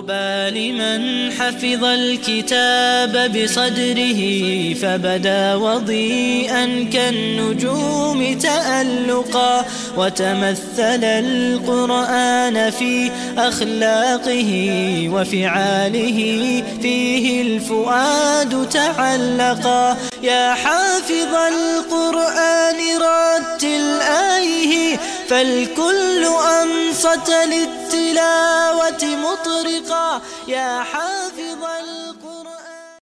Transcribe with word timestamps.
طوبى 0.00 0.50
لمن 0.50 1.32
حفظ 1.32 1.84
الكتاب 1.84 3.32
بصدره 3.32 4.20
فبدا 4.74 5.54
وضيئا 5.54 6.88
كالنجوم 6.92 8.38
تألقا 8.38 9.64
وتمثل 9.96 11.04
القرآن 11.04 12.70
في 12.70 13.10
أخلاقه 13.38 14.52
وفعاله 15.12 16.62
فيه 16.82 17.42
الفؤاد 17.42 18.68
تعلقا 18.68 19.96
يا 20.22 20.54
حافظ 20.54 21.34
القرآن 21.34 22.78
رتل 23.06 24.00
آيه 24.00 24.96
فالكل 25.28 26.24
أنصت 26.60 27.30
للتلاوة 27.30 29.02
مطرقا. 29.26 30.22
يا 30.48 30.82
حافظ 30.82 31.62
القرآن. 31.84 33.00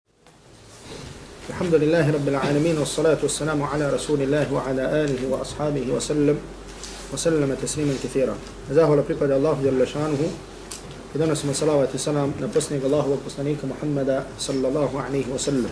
الحمد 1.49 1.75
لله 1.75 2.13
رب 2.13 2.27
العالمين 2.27 2.77
والصلاة 2.77 3.17
والسلام 3.23 3.63
على 3.63 3.89
رسول 3.89 4.21
الله 4.21 4.53
وعلى 4.53 4.81
آله 4.81 5.27
وأصحابه 5.29 5.85
وسلم 5.91 6.37
وسلم 7.13 7.57
تسليما 7.63 7.95
كثيرا. 8.03 8.35
زاه 8.71 8.91
ولا 8.91 9.01
بريقد 9.01 9.31
الله 9.31 9.57
جل 9.63 9.87
شأنه 9.87 10.21
i 11.15 11.17
donosimo 11.17 11.53
salavat 11.53 11.95
i 11.95 11.97
salam 11.97 12.33
na 12.39 12.47
posljednjeg 12.47 12.83
Allahovog 12.83 13.19
poslanika 13.23 13.67
Muhammada 13.67 14.23
sallallahu 14.39 14.97
alaihi 14.97 15.31
wa 15.31 15.39
sallam. 15.39 15.71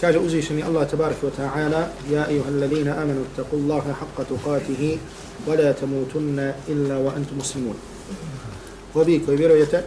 Kaže 0.00 0.18
uzvišeni 0.18 0.62
Allah 0.62 0.90
tabarak 0.90 1.22
wa 1.22 1.30
ta'ala 1.30 1.88
Ja 2.10 2.30
ihoha 2.30 2.50
ladina 2.50 2.92
amanu 3.02 3.24
taku 3.36 3.56
Allahe 3.56 3.92
haqqa 3.92 4.24
tukatihi 4.28 4.98
wa 5.48 5.54
la 5.54 5.72
tamutunna 5.72 6.52
illa 6.68 6.98
wa 6.98 7.16
antu 7.16 7.34
muslimun. 7.34 7.76
Ovi 8.94 9.22
koji 9.26 9.36
vjerujete, 9.36 9.82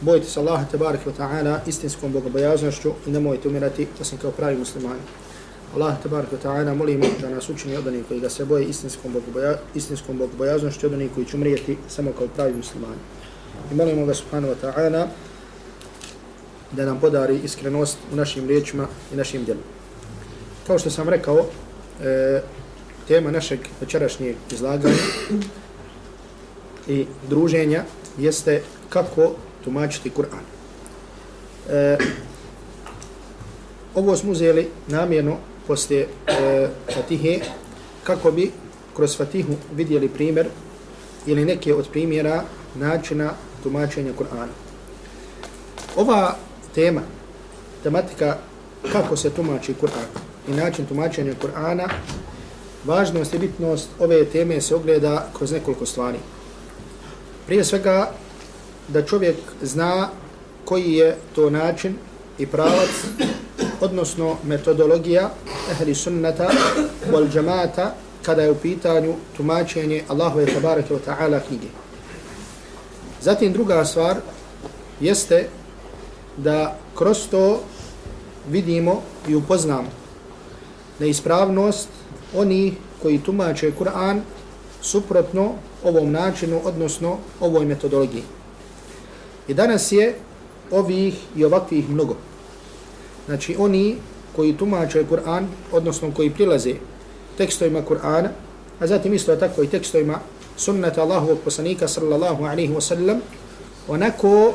bojite 0.00 0.26
se 0.26 0.40
Allaha 0.40 0.64
tabarak 0.64 1.06
wa 1.06 1.12
ta'ala 1.18 1.60
istinskom 1.66 2.12
bogobojaznošću 2.12 2.92
i 3.06 3.10
nemojte 3.10 3.48
umirati 3.48 3.86
osim 4.00 4.18
kao 4.18 4.30
pravi 4.30 4.56
muslimani. 4.56 5.00
Allah 5.74 6.02
tabarak 6.02 6.32
wa 6.32 6.38
ta'ala 6.44 6.74
molimo 6.74 7.06
da 7.20 7.30
nas 7.30 7.48
učini 7.48 7.76
od 7.76 7.86
onih 7.86 8.04
koji 8.08 8.20
ga 8.20 8.28
se 8.28 8.44
boje 8.44 8.66
istinskom 9.74 10.18
bogobojaznošću 10.18 10.86
od 10.86 10.92
onih 10.92 11.10
koji 11.14 11.26
će 11.26 11.36
umrijeti 11.36 11.76
samo 11.88 12.12
kao 12.12 12.26
pravi 12.36 12.54
muslimani. 12.54 13.00
I 13.72 13.74
molimo 13.74 14.06
ga 14.06 14.14
subhanahu 14.14 14.54
wa 14.54 14.56
ta'ala 14.62 15.06
da 16.72 16.84
nam 16.84 17.00
podari 17.00 17.40
iskrenost 17.44 17.98
u 18.12 18.16
našim 18.16 18.48
riječima 18.48 18.86
i 19.12 19.16
našim 19.16 19.44
djelima. 19.44 19.66
Kao 20.66 20.78
što 20.78 20.90
sam 20.90 21.08
rekao, 21.08 21.46
e, 22.02 22.42
tema 23.08 23.30
našeg 23.30 23.60
večerašnjeg 23.80 24.36
izlaganja 24.52 24.94
i 26.88 27.06
druženja 27.28 27.84
jeste 28.18 28.62
kako 28.88 29.32
tumačiti 29.64 30.10
Kur'an. 30.10 30.44
E, 31.70 31.98
ovo 33.94 34.16
smo 34.16 34.32
uzeli 34.32 34.68
namjerno 34.88 35.36
poslije 35.66 36.08
e, 36.26 36.68
Fatihe 36.94 37.40
kako 38.04 38.30
bi 38.30 38.50
kroz 38.96 39.16
Fatihu 39.16 39.52
vidjeli 39.74 40.08
primjer 40.08 40.46
ili 41.26 41.44
neke 41.44 41.74
od 41.74 41.88
primjera 41.92 42.44
načina 42.80 43.32
tumačenja 43.62 44.12
Kur'ana. 44.18 44.52
Ova 45.96 46.36
tema, 46.74 47.02
tematika 47.82 48.36
kako 48.92 49.16
se 49.16 49.30
tumači 49.30 49.74
Kur'an 49.74 50.08
i 50.48 50.52
način 50.52 50.86
tumačenja 50.86 51.32
Kur'ana, 51.42 51.88
važnost 52.84 53.34
i 53.34 53.38
bitnost 53.38 53.88
ove 53.98 54.24
teme 54.24 54.60
se 54.60 54.74
ogleda 54.74 55.28
kroz 55.38 55.52
nekoliko 55.52 55.86
stvari. 55.86 56.18
Prije 57.46 57.64
svega, 57.64 58.10
da 58.88 59.02
čovjek 59.02 59.36
zna 59.62 60.08
koji 60.64 60.92
je 60.92 61.16
to 61.34 61.50
način 61.50 61.96
i 62.38 62.46
pravac, 62.46 62.90
odnosno 63.80 64.36
metodologija 64.44 65.30
ehli 65.70 65.94
sunnata 65.94 66.48
wal 67.12 67.32
džamata 67.32 67.94
kada 68.22 68.42
je 68.42 68.50
u 68.50 68.54
pitanju 68.54 69.14
tumačenje 69.36 70.02
Allahove 70.08 70.46
tabarake 70.46 70.94
wa 70.94 71.00
ta'ala 71.06 71.40
knjige. 71.48 71.66
Zatim 73.26 73.52
druga 73.52 73.84
stvar 73.84 74.16
jeste 75.00 75.48
da 76.36 76.78
kroz 76.94 77.18
to 77.30 77.60
vidimo 78.50 79.02
i 79.28 79.34
upoznamo 79.34 79.88
neispravnost 81.00 81.88
oni 82.36 82.74
koji 83.02 83.18
tumače 83.18 83.72
Kur'an 83.78 84.20
suprotno 84.82 85.52
ovom 85.84 86.12
načinu, 86.12 86.60
odnosno 86.64 87.18
ovoj 87.40 87.64
metodologiji. 87.64 88.22
I 89.48 89.54
danas 89.54 89.92
je 89.92 90.14
ovih 90.70 91.14
i 91.36 91.44
ovakvih 91.44 91.90
mnogo. 91.90 92.16
Znači 93.26 93.56
oni 93.58 93.96
koji 94.36 94.56
tumače 94.56 95.04
Kur'an, 95.10 95.46
odnosno 95.72 96.12
koji 96.14 96.30
prilaze 96.30 96.74
tekstovima 97.38 97.82
Kur'ana, 97.88 98.28
a 98.80 98.86
zatim 98.86 99.14
isto 99.14 99.36
tako 99.36 99.62
i 99.62 99.68
tekstovima 99.68 100.20
sunnata 100.56 101.02
Allahovog 101.02 101.38
poslanika 101.44 101.88
sallallahu 101.88 102.44
alaihi 102.44 102.74
wa 102.74 102.80
sallam, 102.80 103.20
onako 103.88 104.52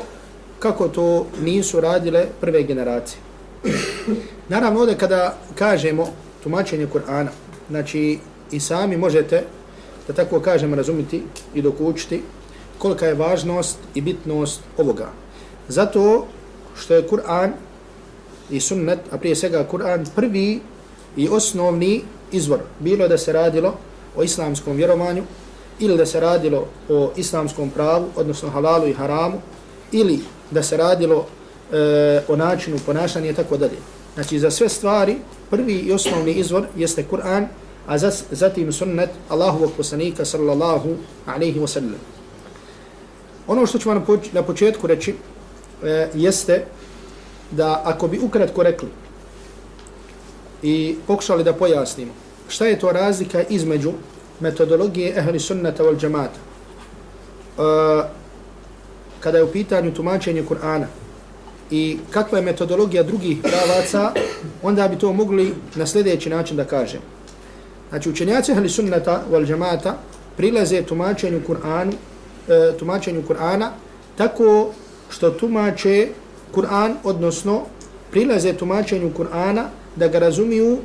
kako 0.58 0.88
to 0.88 1.26
nisu 1.42 1.80
radile 1.80 2.26
prve 2.40 2.62
generacije. 2.62 3.18
Naravno, 4.48 4.80
ovdje 4.80 4.98
kada 4.98 5.36
kažemo 5.54 6.08
tumačenje 6.42 6.86
Kur'ana, 6.86 7.28
znači 7.70 8.18
i 8.50 8.60
sami 8.60 8.96
možete, 8.96 9.44
da 10.06 10.12
tako 10.12 10.40
kažem, 10.40 10.74
razumiti 10.74 11.22
i 11.54 11.62
dokučiti 11.62 12.22
kolika 12.78 13.06
je 13.06 13.14
važnost 13.14 13.78
i 13.94 14.00
bitnost 14.00 14.60
ovoga. 14.78 15.10
Zato 15.68 16.26
što 16.76 16.94
je 16.94 17.08
Kur'an 17.08 17.52
i 18.50 18.60
sunnet, 18.60 18.98
a 19.10 19.18
prije 19.18 19.36
svega 19.36 19.66
Kur'an, 19.70 20.06
prvi 20.14 20.60
i 21.16 21.28
osnovni 21.28 22.02
izvor. 22.32 22.60
Bilo 22.80 23.08
da 23.08 23.18
se 23.18 23.32
radilo 23.32 23.74
o 24.16 24.22
islamskom 24.22 24.76
vjerovanju, 24.76 25.22
ili 25.78 25.96
da 25.96 26.06
se 26.06 26.20
radilo 26.20 26.66
o 26.88 27.12
islamskom 27.16 27.70
pravu, 27.70 28.06
odnosno 28.16 28.50
halalu 28.50 28.88
i 28.88 28.92
haramu, 28.92 29.40
ili 29.92 30.20
da 30.50 30.62
se 30.62 30.76
radilo 30.76 31.26
e, 31.72 32.22
o 32.28 32.36
načinu 32.36 32.78
ponašanja 32.86 33.30
i 33.30 33.34
tako 33.34 33.56
dalje. 33.56 33.78
Znači 34.14 34.38
za 34.38 34.50
sve 34.50 34.68
stvari 34.68 35.16
prvi 35.50 35.74
i 35.74 35.92
osnovni 35.92 36.32
izvor 36.32 36.66
jeste 36.76 37.04
Kur'an, 37.10 37.46
a 37.86 37.98
zatim 38.30 38.72
sunnet 38.72 39.10
Allahovog 39.28 39.72
poslanika 39.76 40.24
sallallahu 40.24 40.88
alaihi 41.26 41.60
wa 41.60 41.66
sallam. 41.66 42.00
Ono 43.46 43.66
što 43.66 43.78
ću 43.78 43.88
vam 43.88 44.04
na 44.32 44.42
početku 44.42 44.86
reći 44.86 45.14
e, 45.82 46.08
jeste 46.14 46.64
da 47.50 47.82
ako 47.84 48.08
bi 48.08 48.18
ukratko 48.18 48.62
rekli 48.62 48.88
i 50.62 50.96
pokušali 51.06 51.44
da 51.44 51.52
pojasnimo 51.52 52.12
šta 52.52 52.66
je 52.66 52.78
to 52.78 52.92
razlika 52.92 53.42
između 53.48 53.92
metodologije 54.42 55.14
ehli 55.18 55.40
sunnata 55.40 55.84
wal 55.84 55.98
džamata 55.98 56.52
Uh, 57.52 58.04
kada 59.20 59.38
je 59.38 59.44
u 59.44 59.52
pitanju 59.52 59.94
tumačenje 59.94 60.42
Kur'ana 60.48 60.86
i 61.70 61.98
kakva 62.10 62.38
je 62.38 62.44
metodologija 62.44 63.02
drugih 63.02 63.38
pravaca, 63.42 64.12
onda 64.62 64.88
bi 64.88 64.98
to 64.98 65.12
mogli 65.12 65.54
na 65.74 65.86
sljedeći 65.86 66.30
način 66.30 66.56
da 66.56 66.64
kažem. 66.64 67.00
Znači, 67.90 68.10
učenjaci 68.10 68.52
ehli 68.52 68.68
sunnata 68.68 69.22
wal 69.32 69.46
džamata 69.46 69.96
prilaze 70.36 70.82
tumačenju 70.82 71.40
Kur'anu 71.48 71.92
e, 72.48 72.78
tumačenju 72.78 73.22
Kur'ana 73.28 73.68
tako 74.16 74.70
što 75.10 75.30
tumače 75.30 76.08
Kur'an, 76.54 76.94
odnosno 77.04 77.62
prilaze 78.10 78.52
tumačenju 78.52 79.10
Kur'ana 79.18 79.64
da 79.96 80.08
ga 80.08 80.18
razumiju 80.18 80.78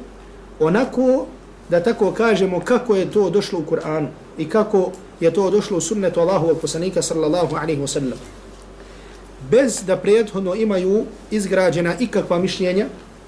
onako 0.60 1.26
da 1.70 1.84
tako 1.84 2.12
kažemo 2.12 2.60
kako 2.60 2.96
je 2.96 3.12
to 3.12 3.30
došlo 3.30 3.60
u 3.60 3.66
Kur'anu 3.72 4.08
i 4.38 4.50
kako 4.50 4.92
je 5.20 5.34
to 5.34 5.50
došlo 5.50 5.78
u 5.78 5.82
sunnetu 5.82 6.20
Allahu 6.20 6.56
poslanika 6.62 7.02
sallallahu 7.02 7.56
alaihi 7.56 7.82
wa 7.82 7.88
sallam. 7.88 8.20
Bez 9.52 9.84
da 9.86 9.98
prethodno 9.98 10.56
imaju 10.56 11.06
izgrađena 11.32 11.94
ikakva 12.00 12.40
mišljenja 12.40 12.86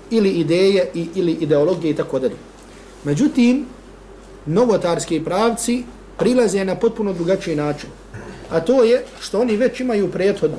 ili 0.09 0.29
ideje 0.29 0.91
i, 0.93 1.07
ili 1.15 1.31
ideologije 1.31 1.91
i 1.91 1.95
tako 1.95 2.19
dalje. 2.19 2.35
Međutim, 3.03 3.65
novotarski 4.45 5.23
pravci 5.23 5.83
prilaze 6.17 6.65
na 6.65 6.75
potpuno 6.75 7.13
drugačiji 7.13 7.55
način. 7.55 7.89
A 8.49 8.59
to 8.59 8.83
je 8.83 9.03
što 9.19 9.39
oni 9.39 9.57
već 9.57 9.79
imaju 9.79 10.11
prethodno 10.11 10.57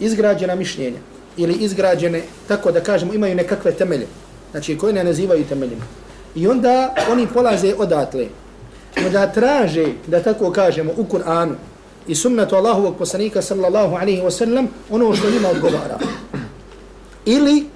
izgrađena 0.00 0.54
mišljenja 0.54 0.98
ili 1.36 1.54
izgrađene, 1.54 2.22
tako 2.48 2.72
da 2.72 2.80
kažemo, 2.80 3.14
imaju 3.14 3.34
nekakve 3.34 3.72
temelje. 3.72 4.06
Znači, 4.50 4.78
koje 4.78 4.92
ne 4.92 5.04
nazivaju 5.04 5.44
temeljima. 5.44 5.84
I 6.34 6.48
onda 6.48 6.94
oni 7.10 7.26
polaze 7.26 7.74
odatle. 7.78 8.26
Da 9.12 9.26
traže, 9.26 9.86
da 10.06 10.22
tako 10.22 10.50
kažemo, 10.50 10.92
u 10.96 11.04
Kur'anu 11.04 11.54
i 12.06 12.14
sunnetu 12.14 12.56
Allahovog 12.56 12.96
poslanika 12.96 13.42
sallallahu 13.42 13.94
alaihi 13.94 14.22
wa 14.22 14.30
sallam 14.30 14.68
ono 14.90 15.14
što 15.16 15.30
njima 15.30 15.48
odgovara. 15.48 15.98
Ili 17.24 17.66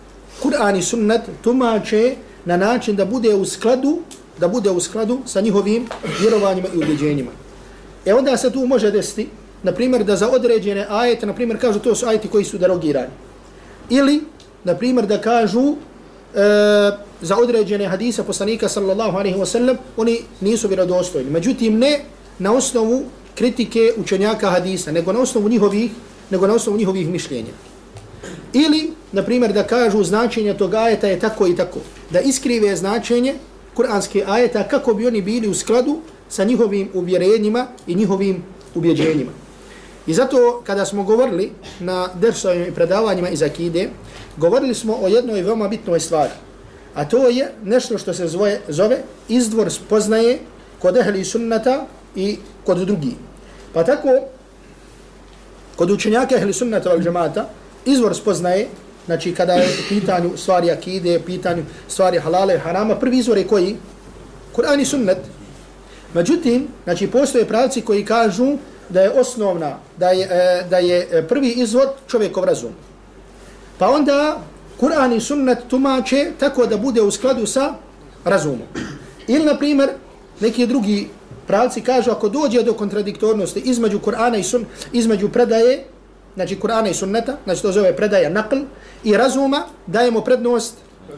Kur'an 0.43 0.79
i 0.79 0.83
sunnet 0.83 1.21
tumače 1.43 2.17
na 2.45 2.57
način 2.57 2.97
da 2.97 3.05
bude 3.05 3.35
u 3.35 3.45
skladu 3.45 3.99
da 4.39 4.49
bude 4.49 4.71
u 4.71 4.81
skladu 4.81 5.19
sa 5.27 5.41
njihovim 5.41 5.87
vjerovanjima 6.21 6.69
i 6.75 6.79
ubjeđenjima. 6.79 7.31
E 8.07 8.15
onda 8.15 8.37
se 8.37 8.51
tu 8.51 8.67
može 8.67 8.91
desiti 8.91 9.29
na 9.63 9.73
primjer, 9.73 10.05
da 10.05 10.17
za 10.17 10.29
određene 10.29 10.87
ajete, 10.91 11.27
na 11.27 11.35
primjer, 11.35 11.61
kažu 11.61 11.79
to 11.79 11.95
su 11.95 12.07
ajeti 12.07 12.29
koji 12.29 12.45
su 12.45 12.59
derogirani. 12.59 13.13
Ili, 13.91 14.25
na 14.65 14.75
primjer, 14.75 15.07
da 15.07 15.21
kažu 15.21 15.75
e, 16.35 16.91
za 17.23 17.39
određene 17.39 17.89
hadise 17.89 18.23
poslanika 18.23 18.69
sallallahu 18.69 19.19
alaihi 19.19 19.39
wa 19.39 19.47
sallam, 19.47 19.77
oni 19.97 20.19
nisu 20.41 20.69
vjerodostojni. 20.69 21.31
Međutim, 21.31 21.79
ne 21.79 22.01
na 22.39 22.53
osnovu 22.53 23.03
kritike 23.35 23.93
učenjaka 23.97 24.51
hadisa, 24.51 24.93
nego 24.93 25.13
na 25.13 25.21
osnovu 25.21 25.49
njihovih, 25.49 25.91
nego 26.31 26.47
na 26.47 26.55
osnovu 26.55 26.79
njihovih 26.79 27.09
mišljenja. 27.09 27.53
Ili, 28.53 28.91
na 29.13 29.23
primjer, 29.23 29.53
da 29.53 29.67
kažu 29.67 30.05
značenje 30.05 30.55
tog 30.55 30.75
ajeta 30.75 31.07
je 31.07 31.21
tako 31.21 31.47
i 31.47 31.57
tako. 31.57 31.79
Da 32.11 32.21
iskrive 32.21 32.77
značenje 32.77 33.35
kuranske 33.75 34.25
ajeta 34.27 34.69
kako 34.69 34.95
bi 34.95 35.07
oni 35.07 35.23
bili 35.23 35.49
u 35.49 35.55
skladu 35.55 36.01
sa 36.29 36.45
njihovim 36.45 36.89
uvjerenjima 36.95 37.67
i 37.87 37.95
njihovim 37.95 38.43
ubjeđenjima. 38.75 39.31
I 40.07 40.15
zato 40.15 40.63
kada 40.67 40.85
smo 40.85 41.03
govorili 41.03 41.53
na 41.81 42.09
dersovim 42.15 42.63
i 42.63 42.75
predavanjima 42.75 43.29
iz 43.29 43.43
Akide, 43.43 43.89
govorili 44.37 44.75
smo 44.75 44.99
o 45.03 45.09
jednoj 45.09 45.43
veoma 45.43 45.69
bitnoj 45.69 46.01
stvari. 46.01 46.33
A 46.95 47.05
to 47.09 47.29
je 47.29 47.53
nešto 47.65 47.99
što 47.99 48.13
se 48.13 48.27
zove, 48.27 48.61
zove 48.69 48.99
izdvor 49.29 49.73
spoznaje 49.73 50.39
kod 50.79 50.97
ehli 50.97 51.25
sunnata 51.25 51.87
i 52.17 52.37
kod 52.65 52.79
drugi. 52.79 53.17
Pa 53.73 53.85
tako, 53.85 54.09
kod 55.77 55.91
učenjaka 55.91 56.37
ehli 56.37 56.53
sunnata 56.53 56.89
val 56.89 57.01
džemata, 57.01 57.49
izvor 57.85 58.17
spoznaje, 58.17 58.69
znači 59.07 59.35
kada 59.35 59.53
je 59.53 59.69
u 59.69 59.89
pitanju 59.89 60.37
stvari 60.37 60.71
akide, 60.71 61.21
pitanju 61.27 61.63
stvari 61.89 62.19
halale, 62.19 62.59
harama, 62.59 62.97
prvi 62.97 63.19
izvor 63.19 63.39
je 63.39 63.47
koji? 63.47 63.77
Kur'an 64.57 64.81
i 64.81 64.85
sunnet. 64.85 65.19
Međutim, 66.15 66.69
znači 66.85 67.07
postoje 67.07 67.49
pravci 67.49 67.81
koji 67.81 68.05
kažu 68.05 68.57
da 68.89 69.01
je 69.01 69.11
osnovna, 69.11 69.79
da 69.99 70.11
je, 70.11 70.29
e, 70.31 70.65
da 70.71 70.79
je 70.79 71.09
e, 71.13 71.29
prvi 71.29 71.49
izvor 71.49 71.89
čovjekov 72.07 72.45
razum. 72.45 72.73
Pa 73.79 73.91
onda 73.91 74.39
Kur'an 74.83 75.13
i 75.13 75.21
sunnet 75.21 75.59
tumače 75.69 76.33
tako 76.39 76.67
da 76.67 76.77
bude 76.77 77.03
u 77.03 77.11
skladu 77.11 77.47
sa 77.47 77.75
razumom. 78.25 78.67
Ili, 79.29 79.45
na 79.45 79.55
primjer, 79.59 79.91
neki 80.41 80.67
drugi 80.67 81.09
pravci 81.47 81.81
kažu 81.81 82.11
ako 82.11 82.29
dođe 82.29 82.63
do 82.63 82.75
kontradiktornosti 82.75 83.61
između 83.61 83.99
Kur'ana 83.99 84.39
i 84.39 84.43
sun, 84.43 84.65
između 84.93 85.29
predaje, 85.29 85.85
znači 86.35 86.57
Kur'ana 86.57 86.91
i 86.91 86.95
sunneta, 86.95 87.37
znači 87.45 87.63
to 87.63 87.73
zove 87.73 87.97
predaja 87.97 88.31
nakl, 88.31 88.57
i 89.05 89.17
razuma, 89.17 89.63
dajemo 89.87 90.21
prednost 90.21 90.75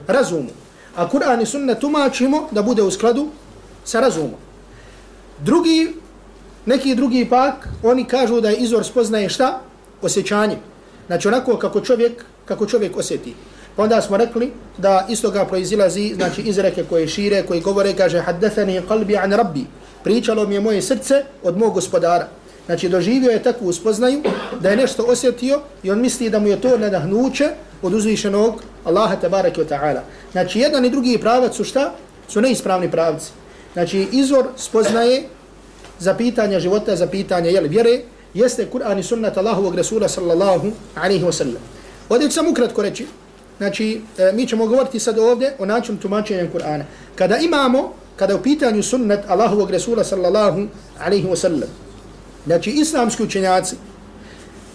razumu. 0.07 0.51
A 0.97 1.09
Kur'an 1.11 1.43
i 1.43 1.47
sunnet 1.47 1.79
tumačimo 1.79 2.49
da 2.51 2.63
bude 2.63 2.83
u 2.83 2.91
skladu 2.91 3.29
sa 3.85 4.01
razumom. 4.01 4.41
Drugi, 5.41 5.95
neki 6.67 6.95
drugi 6.95 7.27
pak, 7.31 7.69
oni 7.83 8.05
kažu 8.05 8.41
da 8.41 8.51
je 8.51 8.57
izvor 8.57 8.85
spoznaje 8.85 9.29
šta? 9.29 9.61
Osjećanje. 10.03 10.57
Znači 11.07 11.29
onako 11.29 11.57
kako 11.57 11.81
čovjek, 11.81 12.25
kako 12.45 12.67
čovjek 12.67 12.97
osjeti. 12.97 13.35
Onda 13.77 14.01
smo 14.01 14.17
rekli 14.17 14.53
da 14.79 15.07
isto 15.09 15.31
ga 15.31 15.45
proizilazi, 15.45 16.13
znači 16.15 16.43
izreke 16.43 16.85
koje 16.85 17.09
šire, 17.09 17.43
koji 17.43 17.61
govore, 17.61 17.93
kaže, 17.93 18.21
haddethani 18.21 18.81
qalbi 18.89 19.23
an 19.23 19.33
rabbi. 19.33 19.67
Pričalo 20.05 20.47
mi 20.47 20.55
je 20.55 20.61
moje 20.61 20.83
srce 20.83 21.25
od 21.43 21.59
mog 21.59 21.75
gospodara. 21.75 22.29
Znači 22.67 22.89
doživio 22.89 23.31
je 23.31 23.43
takvu 23.43 23.73
spoznaju 23.73 24.23
da 24.61 24.71
je 24.71 24.77
nešto 24.77 25.03
osjetio 25.03 25.61
i 25.83 25.91
on 25.91 26.01
misli 26.01 26.31
da 26.31 26.39
mu 26.39 26.49
je 26.49 26.61
to 26.61 26.79
nadahnuće 26.79 27.51
od 27.83 27.95
uzvišenog 27.95 28.63
Allaha 28.85 29.17
tabaraka 29.17 29.61
wa 29.61 29.69
ta'ala. 29.69 30.01
Znači 30.33 30.61
jedan 30.61 30.85
i 30.85 30.91
drugi 30.91 31.19
pravac 31.19 31.57
su 31.57 31.65
šta? 31.65 31.93
Su 32.29 32.41
neispravni 32.41 32.91
pravci. 32.91 33.31
Znači 33.73 34.09
izvor 34.13 34.47
spoznaje 34.57 35.23
za 35.99 36.15
pitanja 36.15 36.61
života, 36.61 36.97
za 36.97 37.07
pitanja 37.07 37.51
jel, 37.51 37.69
vjere, 37.69 38.01
jeste 38.35 38.67
Kur'an 38.73 38.99
i 38.99 39.03
sunnat 39.03 39.37
Allahovog 39.37 39.75
Rasula 39.75 40.09
sallallahu 40.09 40.73
alaihi 40.95 41.25
wa 41.25 41.33
sallam. 41.33 41.63
Ovdje 42.09 42.29
ću 42.29 42.35
sam 42.35 42.49
ukratko 42.49 42.83
reći, 42.83 43.07
znači 43.59 44.01
e, 44.19 44.33
mi 44.33 44.47
ćemo 44.47 44.67
govoriti 44.67 45.01
sad 45.01 45.19
ovdje 45.19 45.55
o 45.59 45.67
načinu 45.67 45.99
tumačenja 45.99 46.47
Kur'ana. 46.55 46.83
Kada 47.15 47.37
imamo, 47.37 47.93
kada 48.17 48.33
je 48.33 48.39
u 48.39 48.43
pitanju 48.43 48.83
sunnet 48.83 49.21
Allahovog 49.29 49.71
Resula 49.71 50.05
sallallahu 50.05 50.67
alaihi 51.01 51.27
wa 51.27 51.37
sallam, 51.37 51.69
znači 52.47 52.71
islamski 52.71 53.23
učenjaci 53.23 53.77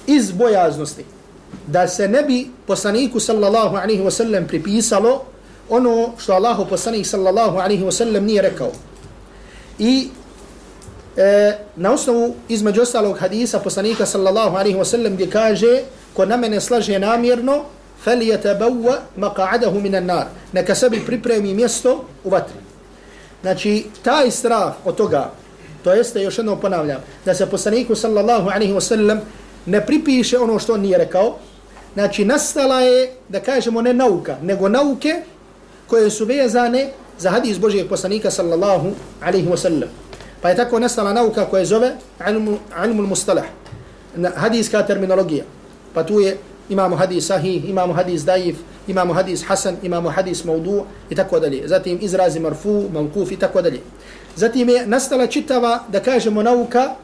iz 0.08 0.32
bojaznosti 0.32 1.06
da 1.68 1.88
se 1.88 2.08
ne 2.08 2.24
bi 2.24 2.48
poslaniku 2.68 3.20
sallallahu 3.20 3.76
alaihi 3.76 4.04
wa 4.04 4.12
sallam 4.12 4.48
pripisalo 4.48 5.24
ono 5.70 6.14
što 6.18 6.34
Allahu 6.34 6.66
poslanik 6.66 7.08
sallallahu 7.08 7.58
alaihi 7.58 7.84
wa 7.84 7.92
sallam 7.92 8.26
nije 8.26 8.42
rekao. 8.42 8.72
I 9.80 10.08
e, 11.18 11.58
na 11.76 11.92
osnovu 11.92 12.36
između 12.50 12.82
ostalog 12.82 13.18
hadisa 13.18 13.60
poslanika 13.60 14.06
sallallahu 14.06 14.58
alaihi 14.58 14.78
wa 14.78 14.86
sallam 14.86 15.14
gdje 15.14 15.30
kaže 15.30 15.82
ko 16.14 16.26
na 16.26 16.38
mene 16.38 16.62
slaže 16.62 17.00
namjerno 17.00 17.64
فَلْيَتَبَوَّ 18.05 18.87
مَقَعَدَهُ 19.17 19.73
مِنَ 19.73 19.95
النَّارِ 19.95 20.25
Neka 20.53 20.75
sebi 20.75 21.01
pripremi 21.07 21.55
mjesto 21.55 22.05
u 22.25 22.31
vatri. 22.31 22.57
Znači, 23.43 23.87
taj 24.03 24.31
strah 24.31 24.73
od 24.85 24.97
toga, 24.97 25.31
to 25.83 25.93
jeste, 25.93 26.23
još 26.23 26.39
jednom 26.39 26.61
ponavljam, 26.61 27.01
da 27.25 27.35
se 27.35 27.47
poslaniku 27.47 27.95
sallallahu 27.95 28.49
alaihi 28.49 28.73
wa 28.73 28.81
sallam 28.81 29.21
ne 29.67 29.87
pripiše 29.87 30.39
ono 30.39 30.59
što 30.59 30.75
on 30.75 30.81
nije 30.81 30.99
rekao, 30.99 31.37
znači, 31.95 32.25
nastala 32.25 32.81
je, 32.81 33.13
da 33.29 33.41
kažemo, 33.41 33.83
ne 33.83 33.93
nauka, 33.93 34.37
nego 34.43 34.69
nauke 34.69 35.23
koje 35.87 36.11
su 36.11 36.25
vezane 36.25 36.91
za 37.19 37.31
hadis 37.31 37.59
Božijeg 37.59 37.89
poslanika 37.89 38.31
sallallahu 38.31 38.93
alaihi 39.21 39.49
wa 39.49 39.57
sallam. 39.57 39.89
Pa 40.41 40.49
je 40.49 40.57
tako 40.57 40.79
nastala 40.79 41.13
nauka 41.13 41.45
koja 41.45 41.65
zove 41.65 41.93
ilmul 42.85 43.07
mustalah, 43.07 43.45
hadijska 44.37 44.83
terminologija. 44.83 45.45
Pa 45.95 46.05
tu 46.05 46.21
je 46.21 46.37
imamo 46.70 46.96
hadis 46.96 47.28
sahih, 47.28 47.70
imamo 47.70 47.94
hadis 47.94 48.26
daif, 48.26 48.58
imamo 48.88 49.14
hadis 49.14 49.44
hasan, 49.44 49.78
imamo 49.84 50.10
hadis 50.10 50.44
maudu 50.44 50.86
i 51.10 51.16
tako 51.16 51.40
dalje. 51.40 51.68
Zatim 51.68 52.00
izrazi 52.02 52.40
marfu, 52.40 52.90
mavkuf 52.94 53.32
i 53.32 53.38
tako 53.38 53.62
dalje. 53.62 53.82
Zatim 54.36 54.70
je 54.70 54.88
nastala 54.88 55.28
čitava, 55.28 55.84
da 55.92 56.00
kažemo, 56.00 56.44
nauka, 56.44 56.96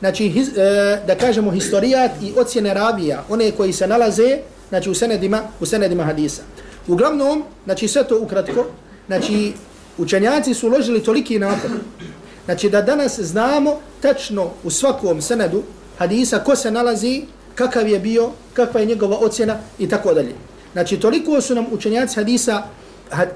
znači, 0.00 0.28
his, 0.28 0.48
e, 0.48 1.00
da 1.06 1.14
kažemo, 1.14 1.50
historijat 1.50 2.10
i 2.22 2.32
ocjene 2.36 2.74
ravija, 2.74 3.24
one 3.28 3.50
koji 3.50 3.72
se 3.72 3.86
nalaze, 3.86 4.38
znači, 4.68 4.90
u 4.90 4.94
senedima, 4.94 5.42
u 5.60 5.66
senedima 5.66 6.04
hadisa. 6.04 6.42
Uglavnom, 6.88 7.44
znači, 7.64 7.88
sve 7.88 8.04
to 8.04 8.18
ukratko, 8.20 8.66
znači, 9.06 9.52
učenjaci 9.98 10.54
su 10.54 10.66
uložili 10.66 11.02
toliki 11.02 11.38
napad, 11.38 11.70
znači, 12.44 12.70
da 12.70 12.82
danas 12.82 13.20
znamo 13.20 13.76
tačno 14.00 14.50
u 14.64 14.70
svakom 14.70 15.22
senedu 15.22 15.62
hadisa 15.98 16.38
ko 16.38 16.56
se 16.56 16.70
nalazi, 16.70 17.22
kakav 17.54 17.88
je 17.88 17.98
bio, 17.98 18.30
kakva 18.52 18.80
je 18.80 18.86
njegova 18.86 19.18
ocjena 19.18 19.58
i 19.78 19.88
tako 19.88 20.14
dalje. 20.14 20.34
Znači, 20.72 21.00
toliko 21.00 21.40
su 21.40 21.54
nam 21.54 21.66
učenjaci 21.72 22.14
hadisa, 22.16 22.62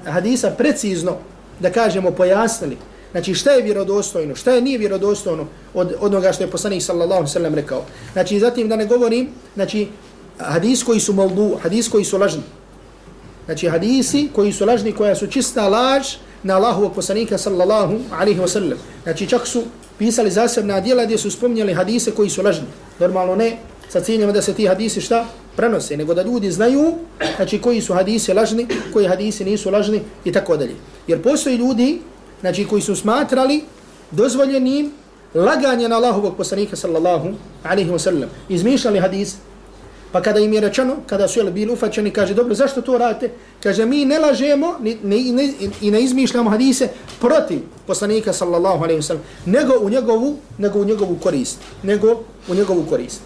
hadisa 0.05 0.51
precizno, 0.57 1.17
da 1.59 1.71
kažemo, 1.71 2.11
pojasnili. 2.11 2.77
Znači, 3.11 3.33
šta 3.33 3.51
je 3.51 3.63
vjerodostojno, 3.63 4.35
šta 4.35 4.51
je 4.51 4.61
nije 4.61 4.77
vjerodostojno 4.77 5.45
od 5.73 5.95
onoga 5.99 6.33
što 6.33 6.43
je 6.43 6.51
poslanik 6.51 6.83
sallallahu 6.83 7.27
sallam 7.27 7.55
rekao. 7.55 7.83
Znači, 8.13 8.39
zatim 8.39 8.69
da 8.69 8.75
ne 8.75 8.85
govorim, 8.85 9.29
znači, 9.55 9.87
hadis 10.37 10.83
koji 10.83 10.99
su 10.99 11.13
maldu, 11.13 11.57
hadis 11.63 11.89
koji 11.89 12.05
su 12.05 12.17
lažni. 12.17 12.43
Znači, 13.45 13.69
hadisi 13.69 14.29
koji 14.35 14.53
su 14.53 14.65
lažni, 14.65 14.91
koja 14.91 15.15
su 15.15 15.27
čista 15.27 15.67
laž 15.67 16.15
na 16.43 16.55
Allahu 16.55 16.91
poslanika 16.95 17.37
sallallahu 17.37 17.99
alaihi 18.11 18.39
wa 18.39 18.47
sallam. 18.47 18.77
Znači, 19.03 19.27
čak 19.27 19.47
su 19.47 19.63
pisali 19.97 20.31
zasebna 20.31 20.79
djela 20.79 21.05
gdje 21.05 21.17
su 21.17 21.31
spomnjali 21.31 21.73
hadise 21.73 22.11
koji 22.11 22.29
su 22.29 22.43
lažni. 22.43 22.67
Normalno 22.99 23.35
ne 23.35 23.57
sa 23.89 24.01
ciljem 24.01 24.33
da 24.33 24.41
se 24.41 24.53
ti 24.53 24.67
hadisi 24.67 25.01
šta 25.01 25.25
prenose, 25.55 25.97
nego 25.97 26.13
da 26.13 26.21
ljudi 26.23 26.51
znaju 26.51 26.93
znači 27.35 27.61
koji 27.61 27.81
su 27.81 27.93
hadisi 27.93 28.33
lažni, 28.33 28.67
koji 28.93 29.07
hadisi 29.07 29.45
nisu 29.45 29.69
lažni 29.69 30.01
i 30.25 30.31
tako 30.31 30.57
dalje. 30.57 30.75
Jer 31.07 31.21
postoji 31.21 31.55
ljudi 31.55 32.01
znači 32.41 32.65
koji 32.65 32.81
su 32.81 32.95
smatrali 32.95 33.63
dozvoljenim 34.11 34.91
laganje 35.33 35.89
na 35.89 35.95
Allahovog 35.95 36.37
poslanika 36.37 36.75
sallallahu 36.75 37.29
alaihi 37.63 37.91
wa 37.91 37.99
sallam, 37.99 38.29
izmišljali 38.49 38.99
hadis, 38.99 39.35
Pa 40.11 40.21
kada 40.21 40.39
im 40.39 40.53
je 40.53 40.61
rečeno, 40.61 40.95
kada 41.07 41.27
su 41.27 41.39
jeli 41.39 41.51
bili 41.51 41.71
ufačeni, 41.71 42.11
kaže, 42.11 42.33
dobro, 42.33 42.55
zašto 42.55 42.81
to 42.81 42.97
radite? 42.97 43.29
Kaže, 43.63 43.85
mi 43.85 44.05
ne 44.05 44.19
lažemo 44.19 44.75
ni, 44.81 44.97
ni, 45.03 45.31
ni, 45.31 45.53
i 45.81 45.91
ne 45.91 46.01
izmišljamo 46.01 46.49
hadise 46.49 46.87
protiv 47.19 47.59
poslanika, 47.87 48.33
sallallahu 48.33 48.83
alaihi 48.83 49.01
wasallam, 49.01 49.25
nego 49.45 49.73
u 49.81 49.89
njegovu, 49.89 50.37
nego 50.57 50.79
u 50.79 50.85
njegovu 50.85 51.15
korist. 51.23 51.57
Nego 51.83 52.23
u 52.47 52.55
njegovu 52.55 52.85
korist. 52.89 53.21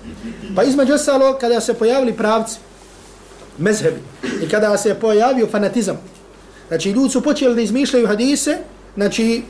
Pa 0.55 0.63
između 0.63 0.93
ostalo, 0.93 1.37
kada 1.41 1.61
se 1.61 1.73
pojavili 1.73 2.13
pravci, 2.13 2.59
mezhebi, 3.57 3.99
i 4.43 4.49
kada 4.49 4.77
se 4.77 4.95
pojavio 4.95 5.47
fanatizam, 5.47 5.99
znači 6.67 6.91
ljudi 6.91 7.09
su 7.09 7.21
počeli 7.21 7.55
da 7.55 7.61
izmišljaju 7.61 8.07
hadise, 8.07 8.57
znači 8.95 9.43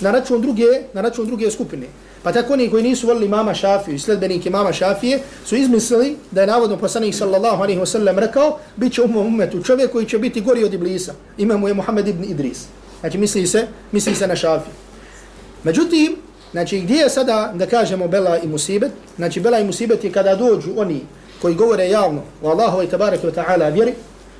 na 0.00 0.10
račun 0.10 0.40
druge, 0.40 0.66
na 0.92 1.00
račun 1.00 1.26
druge 1.26 1.50
skupine. 1.50 1.86
Pa 2.22 2.32
tako 2.32 2.52
oni 2.52 2.70
koji 2.70 2.82
nisu 2.82 3.06
volili 3.06 3.28
mama 3.28 3.54
Šafiju 3.54 3.94
i 3.94 3.98
sledbenike 3.98 4.50
mama 4.50 4.72
Šafije 4.72 5.20
su 5.44 5.56
izmislili 5.56 6.16
da 6.30 6.40
je 6.40 6.46
navodno 6.46 6.76
poslanik 6.76 7.14
sallallahu 7.14 7.62
alaihi 7.62 7.80
wasallam 7.80 8.18
rekao 8.18 8.58
bit 8.76 8.92
će 8.92 9.02
umom 9.02 9.26
umetu 9.26 9.62
čovjek 9.62 9.92
koji 9.92 10.06
će 10.06 10.18
biti 10.18 10.40
gori 10.40 10.64
od 10.64 10.74
Iblisa. 10.74 11.14
Ime 11.38 11.56
mu 11.56 11.68
je 11.68 11.74
Muhammed 11.74 12.08
ibn 12.08 12.24
Idris. 12.24 12.64
Znači 13.00 13.18
misli 13.18 13.46
se, 13.46 13.66
misli 13.92 14.14
se 14.14 14.26
na 14.26 14.36
Šafiju. 14.36 14.74
Međutim, 15.64 16.16
Znači, 16.52 16.80
gdje 16.80 16.94
je 16.94 17.10
sada, 17.10 17.52
da 17.54 17.66
kažemo, 17.66 18.08
bela 18.08 18.38
i 18.38 18.46
musibet? 18.46 18.92
Znači, 19.16 19.40
bela 19.40 19.58
i 19.58 19.64
musibet 19.64 20.04
je 20.04 20.12
kada 20.12 20.36
dođu 20.36 20.70
oni 20.76 21.00
koji 21.42 21.54
govore 21.54 21.88
javno 21.88 22.22
o 22.42 22.50
Allahu 22.50 22.82
i 22.82 22.86
wa 22.86 23.32
ta'ala 23.34 23.72
vjeri, 23.72 23.94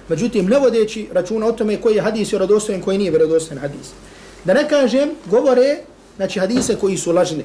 međutim, 0.08 0.46
ne 0.46 0.58
vodeći 0.58 1.08
računa 1.12 1.46
o 1.46 1.52
tome 1.52 1.76
koji 1.76 1.94
je 1.94 2.02
hadis 2.02 2.32
vjerodostojen, 2.32 2.82
koji 2.82 2.98
nije 2.98 3.10
vjerodostojen 3.10 3.60
hadis. 3.60 3.92
Da 4.44 4.54
ne 4.54 4.68
kažem, 4.68 5.10
govore, 5.26 5.76
znači, 6.16 6.38
hadise 6.38 6.76
koji 6.76 6.96
su 6.96 7.12
lažni. 7.12 7.44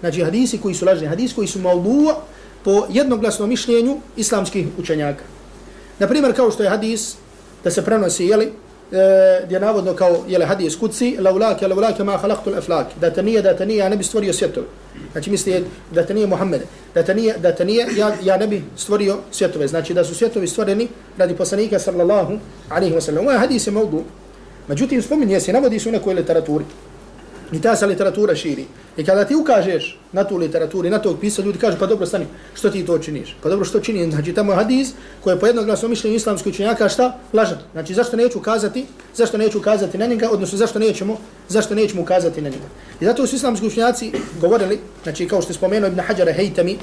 Znači, 0.00 0.22
hadisi 0.22 0.58
koji 0.58 0.74
su 0.74 0.86
lažni, 0.86 1.06
hadisi 1.06 1.34
koji 1.34 1.48
su 1.48 1.58
malduo 1.58 2.22
po 2.64 2.86
jednoglasnom 2.90 3.48
mišljenju 3.48 3.96
islamskih 4.16 4.66
učenjaka. 4.78 5.24
Naprimjer, 5.98 6.36
kao 6.36 6.50
što 6.50 6.62
je 6.62 6.68
hadis 6.68 7.14
da 7.64 7.70
se 7.70 7.84
prenosi, 7.84 8.24
jeli, 8.24 8.52
e, 8.92 9.42
gdje 9.44 9.60
navodno 9.60 9.94
kao 9.94 10.24
jele 10.28 10.46
hadis 10.46 10.76
kuci, 10.76 11.16
laulake, 11.20 11.68
laulake 11.68 12.04
ma 12.04 12.16
halaktu 12.16 12.50
l'aflak, 12.50 12.84
da 13.00 13.10
te 13.10 13.22
nije, 13.22 13.42
da 13.42 13.56
te 13.56 13.66
nije, 13.66 13.78
ja 13.78 13.88
ne 13.88 13.96
bi 13.96 14.04
stvorio 14.04 14.32
svjetove. 14.32 14.66
Znači 15.12 15.30
misli 15.30 15.64
da 15.90 16.06
te 16.06 16.14
nije 16.14 16.26
Muhammed, 16.26 16.60
da 16.94 17.02
te 17.02 17.14
nije, 17.14 17.34
da 17.38 17.54
te 17.54 17.64
nije, 17.64 17.86
ja, 17.96 18.14
ja 18.22 18.36
ne 18.36 18.46
bi 18.46 18.64
stvorio 18.76 19.18
svjetove. 19.30 19.68
Znači 19.68 19.94
da 19.94 20.04
su 20.04 20.14
svjetovi 20.14 20.46
stvoreni 20.46 20.88
radi 21.18 21.36
poslanika 21.36 21.78
sallallahu 21.78 22.38
alaihi 22.68 22.94
wa 22.94 23.00
sallam. 23.00 23.24
Ovo 23.24 23.32
je 23.32 23.38
hadis 23.38 23.66
je 23.66 23.70
maudu. 23.70 24.02
Međutim, 24.68 25.02
spominje 25.02 25.40
se, 25.40 25.52
navodi 25.52 25.78
se 25.78 25.88
u 25.88 25.92
nekoj 25.92 26.14
literaturi. 26.14 26.64
I 27.52 27.60
ta 27.60 27.76
se 27.76 27.86
literatura 27.86 28.34
širi. 28.34 28.64
I 28.96 29.04
kada 29.04 29.24
ti 29.24 29.34
ukažeš 29.36 29.98
na 30.12 30.24
tu 30.24 30.36
literaturu 30.36 30.86
i 30.86 30.90
na 30.90 30.98
tog 30.98 31.20
pisa, 31.20 31.42
ljudi 31.42 31.58
kažu, 31.58 31.76
pa 31.78 31.86
dobro, 31.86 32.06
stani, 32.06 32.26
što 32.54 32.70
ti 32.70 32.86
to 32.86 32.98
činiš? 32.98 33.36
Pa 33.42 33.48
dobro, 33.48 33.64
što 33.64 33.80
čini? 33.80 34.10
Znači, 34.10 34.32
tamo 34.32 34.52
je 34.52 34.56
hadis 34.56 34.92
koji 35.20 35.34
je 35.34 35.40
po 35.40 35.46
jednoglasno 35.46 35.88
mišljenju 35.88 36.16
islamskoj 36.16 36.50
učenjaka, 36.50 36.88
šta? 36.88 37.18
Lažan. 37.32 37.58
Znači, 37.72 37.94
zašto 37.94 38.16
neću 38.16 38.38
ukazati? 38.38 38.86
Zašto 39.14 39.38
neću 39.38 39.58
ukazati 39.58 39.98
na 39.98 40.06
njega? 40.06 40.28
Odnosno, 40.30 40.58
zašto 40.58 40.78
nećemo? 40.78 41.18
Zašto 41.48 41.74
nećemo 41.74 42.02
ukazati 42.02 42.40
na 42.40 42.48
njega? 42.48 42.66
I 43.00 43.04
zato 43.04 43.26
su 43.26 43.36
islamski 43.36 43.66
učenjaci 43.66 44.12
govorili, 44.40 44.78
znači, 45.02 45.28
kao 45.28 45.42
što 45.42 45.50
je 45.50 45.54
spomenuo 45.54 45.88
Ibn 45.88 46.00
Hajara 46.00 46.32
Hejtami, 46.32 46.78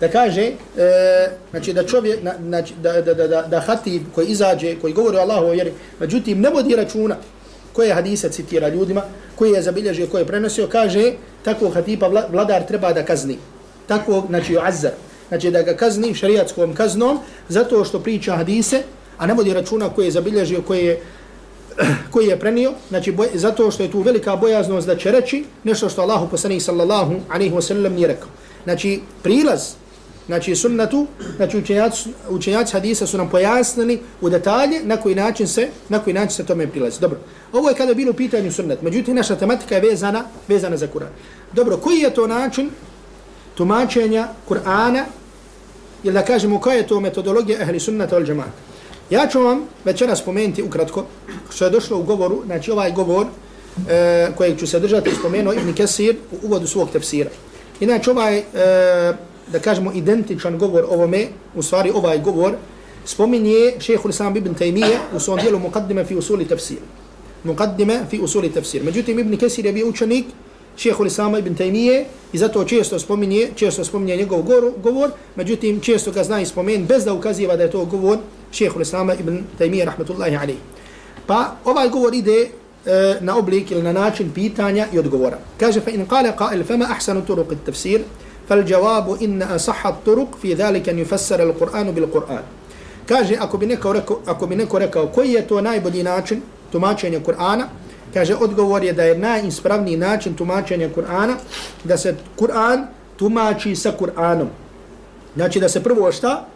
da 0.00 0.08
kaže, 0.08 0.42
e, 0.42 1.30
znači, 1.50 1.72
da 1.72 1.84
čovjek, 1.86 2.22
na, 2.22 2.34
znači, 2.48 2.74
da, 2.82 2.92
da, 3.02 3.14
da, 3.14 3.28
da, 3.28 3.42
da 3.42 3.60
hatib 3.60 4.02
koji 4.14 4.26
izađe, 4.26 4.76
koji 4.80 4.92
govori 4.92 5.16
o 5.16 5.20
Allahu, 5.20 5.52
jer, 5.54 5.72
međutim, 6.00 6.40
ne 6.40 6.50
vodi 6.50 6.76
računa 6.76 7.16
koje 7.72 7.94
hadise 7.94 8.28
citira 8.28 8.68
ljudima, 8.68 9.02
koji 9.34 9.52
je 9.52 9.62
zabilježio, 9.62 10.06
koji 10.06 10.22
je 10.22 10.26
prenosio, 10.26 10.66
kaže, 10.66 11.12
tako 11.42 11.70
hatipa 11.70 12.08
vladar 12.08 12.66
treba 12.68 12.92
da 12.92 13.04
kazni. 13.04 13.38
Tako, 13.86 14.24
znači, 14.28 14.58
azar. 14.62 14.92
Znači, 15.28 15.50
da 15.50 15.62
ga 15.62 15.74
kazni 15.76 16.14
šariatskom 16.14 16.74
kaznom, 16.74 17.18
zato 17.48 17.84
što 17.84 18.00
priča 18.00 18.36
hadise, 18.36 18.82
a 19.18 19.26
ne 19.26 19.34
vodi 19.34 19.54
računa 19.54 19.88
koji 19.88 20.06
je 20.06 20.10
zabilježio, 20.10 20.62
koji 20.62 20.84
je, 20.84 21.00
koji 22.12 22.26
je 22.26 22.38
prenio, 22.38 22.72
znači, 22.88 23.12
boj, 23.12 23.28
zato 23.34 23.70
što 23.70 23.82
je 23.82 23.90
tu 23.90 24.00
velika 24.00 24.36
bojaznost 24.36 24.86
da 24.86 24.96
će 24.96 25.10
reći 25.10 25.44
nešto 25.64 25.88
što 25.88 26.02
Allahu 26.02 26.28
poslanih 26.28 26.62
sallallahu 26.62 27.14
alaihi 27.28 27.54
wa 27.54 27.62
sallam 27.62 27.92
nije 27.92 28.08
rekao. 28.08 28.28
Znači, 28.64 29.00
prilaz 29.22 29.74
znači 30.26 30.56
sunnatu, 30.56 31.06
znači 31.36 31.58
učenjaci, 31.58 32.08
učenjaci 32.28 32.72
hadisa 32.72 33.06
su 33.06 33.18
nam 33.18 33.28
pojasnili 33.28 34.00
u 34.20 34.30
detalje 34.30 34.80
na 34.84 34.96
koji 34.96 35.14
način 35.14 35.48
se, 35.48 35.68
na 35.88 35.98
koji 35.98 36.14
način 36.14 36.30
se 36.30 36.46
tome 36.46 36.66
prilazi. 36.66 37.00
Dobro. 37.00 37.18
Ovo 37.52 37.68
je 37.68 37.74
kada 37.74 37.94
bilo 37.94 38.12
pitanje 38.12 38.52
sunnat. 38.52 38.82
Međutim 38.82 39.16
naša 39.16 39.36
tematika 39.36 39.74
je 39.74 39.80
vezana, 39.80 40.24
vezana 40.48 40.76
za 40.76 40.86
Kur'an. 40.86 41.12
Dobro, 41.52 41.76
koji 41.76 41.98
je 41.98 42.14
to 42.14 42.26
način 42.26 42.70
tumačenja 43.54 44.28
Kur'ana 44.48 45.04
ili 46.02 46.14
da 46.14 46.24
kažemo 46.24 46.60
koja 46.60 46.76
je 46.76 46.86
to 46.86 47.00
metodologija 47.00 47.62
ehli 47.62 47.80
sunnata 47.80 48.16
al 48.16 48.24
džamaata? 48.24 48.70
Ja 49.10 49.26
ću 49.26 49.42
vam 49.42 49.62
večera 49.84 50.16
spomenuti 50.16 50.62
ukratko 50.62 51.04
što 51.50 51.64
je 51.64 51.70
došlo 51.70 51.98
u 51.98 52.02
govoru, 52.02 52.42
znači 52.46 52.70
ovaj 52.70 52.92
govor 52.92 53.26
e, 53.88 54.28
kojeg 54.36 54.58
ću 54.58 54.66
se 54.66 54.80
držati 54.80 55.10
spomenuo 55.18 55.52
Ibn 55.52 55.74
Kesir 55.74 56.16
u 56.32 56.46
uvodu 56.46 56.66
svog 56.66 56.90
tefsira. 56.90 57.30
Inače 57.80 58.10
ovaj 58.10 58.38
e, 58.38 58.44
da 59.52 59.58
kažemo 59.58 59.92
identičan 59.92 60.58
govor 60.58 60.84
ovome, 60.88 61.26
u 61.54 61.62
stvari 61.62 61.90
ovaj 61.90 62.20
govor, 62.20 62.52
spominje 63.04 63.72
šehehu 63.78 64.08
l-Islam 64.08 64.36
ibn 64.36 64.54
Taymiye 64.54 64.98
u 65.16 65.20
svom 65.20 65.38
dijelu 65.38 65.58
Muqaddime 65.58 66.04
fi 66.06 66.16
usuli 66.16 66.44
tafsir. 66.44 66.78
Muqaddime 67.44 68.06
fi 68.10 68.20
usuli 68.20 68.52
tafsir. 68.52 68.82
Međutim, 68.84 69.18
Ibn 69.18 69.36
Kesir 69.36 69.66
je 69.66 69.72
bio 69.72 69.88
učenik 69.88 70.26
šehehu 70.76 71.02
l-Islam 71.02 71.36
ibn 71.36 71.56
Taymiye 71.56 72.04
i 72.32 72.38
zato 72.38 72.64
često 72.64 72.98
spominje, 72.98 73.48
često 73.54 73.84
spominje 73.84 74.16
njegov 74.16 74.42
govor, 74.82 75.10
međutim, 75.36 75.80
često 75.80 76.12
ga 76.12 76.24
zna 76.24 76.40
i 76.40 76.46
spomen 76.46 76.86
bez 76.86 77.04
da 77.04 77.12
ukaziva 77.12 77.56
da 77.56 77.62
je 77.62 77.70
to 77.70 77.84
govor 77.84 78.18
šehehu 78.52 78.78
l-Islam 78.78 79.10
ibn 79.10 79.42
Taymiye, 79.58 79.84
rahmatullahi 79.84 80.36
alaihi. 80.36 80.58
Pa 81.26 81.56
ovaj 81.64 81.88
govor 81.88 82.14
ide 82.14 82.48
e, 82.86 83.16
na 83.20 83.36
oblik 83.38 83.70
ili 83.70 83.82
na 83.82 83.92
način 83.92 84.30
pitanja 84.34 84.86
i 84.92 84.98
odgovora. 84.98 85.38
Kaže, 85.60 85.80
fa 85.80 85.90
in 85.90 86.06
kale 86.06 86.32
qail, 86.38 86.64
fama 86.64 86.86
ahsanu 86.90 87.22
turuq 87.26 87.54
tafsir, 87.66 88.00
فالجواب 88.50 89.22
إن 89.22 89.42
أصح 89.42 89.86
الطرق 89.86 90.34
في 90.42 90.54
ذلك 90.54 90.88
أن 90.88 90.98
يفسر 90.98 91.42
القرآن 91.42 91.90
بالقرآن. 91.94 92.42
كاجي 93.06 93.38
أكو 93.38 93.56
بنكو 93.56 93.90
ركو 93.90 94.14
أكو 94.26 95.06
كوية 95.14 95.40
تو 95.46 95.60
ناي 95.60 95.78
بدي 95.78 96.02
ناچن 96.02 96.38
تماشين 96.72 97.14
القرآن 97.14 97.68
كاجي 98.14 98.34
أدقور 98.34 98.82
يدا 98.84 99.10
إرنا 99.10 99.40
إنسبرامني 99.46 99.96
ناچن 99.96 100.34
تماشين 100.34 100.82
القرآن 100.82 101.36
دا 101.86 101.96
سي 101.96 102.14
قرآن 102.36 102.78
تماشي 103.18 103.74
سا 103.74 103.90
قرآن 103.90 104.48
ناچي 105.38 105.58
دا 105.62 105.68
سي 105.68 105.80
پرو 105.80 106.08
أشتا 106.08 106.46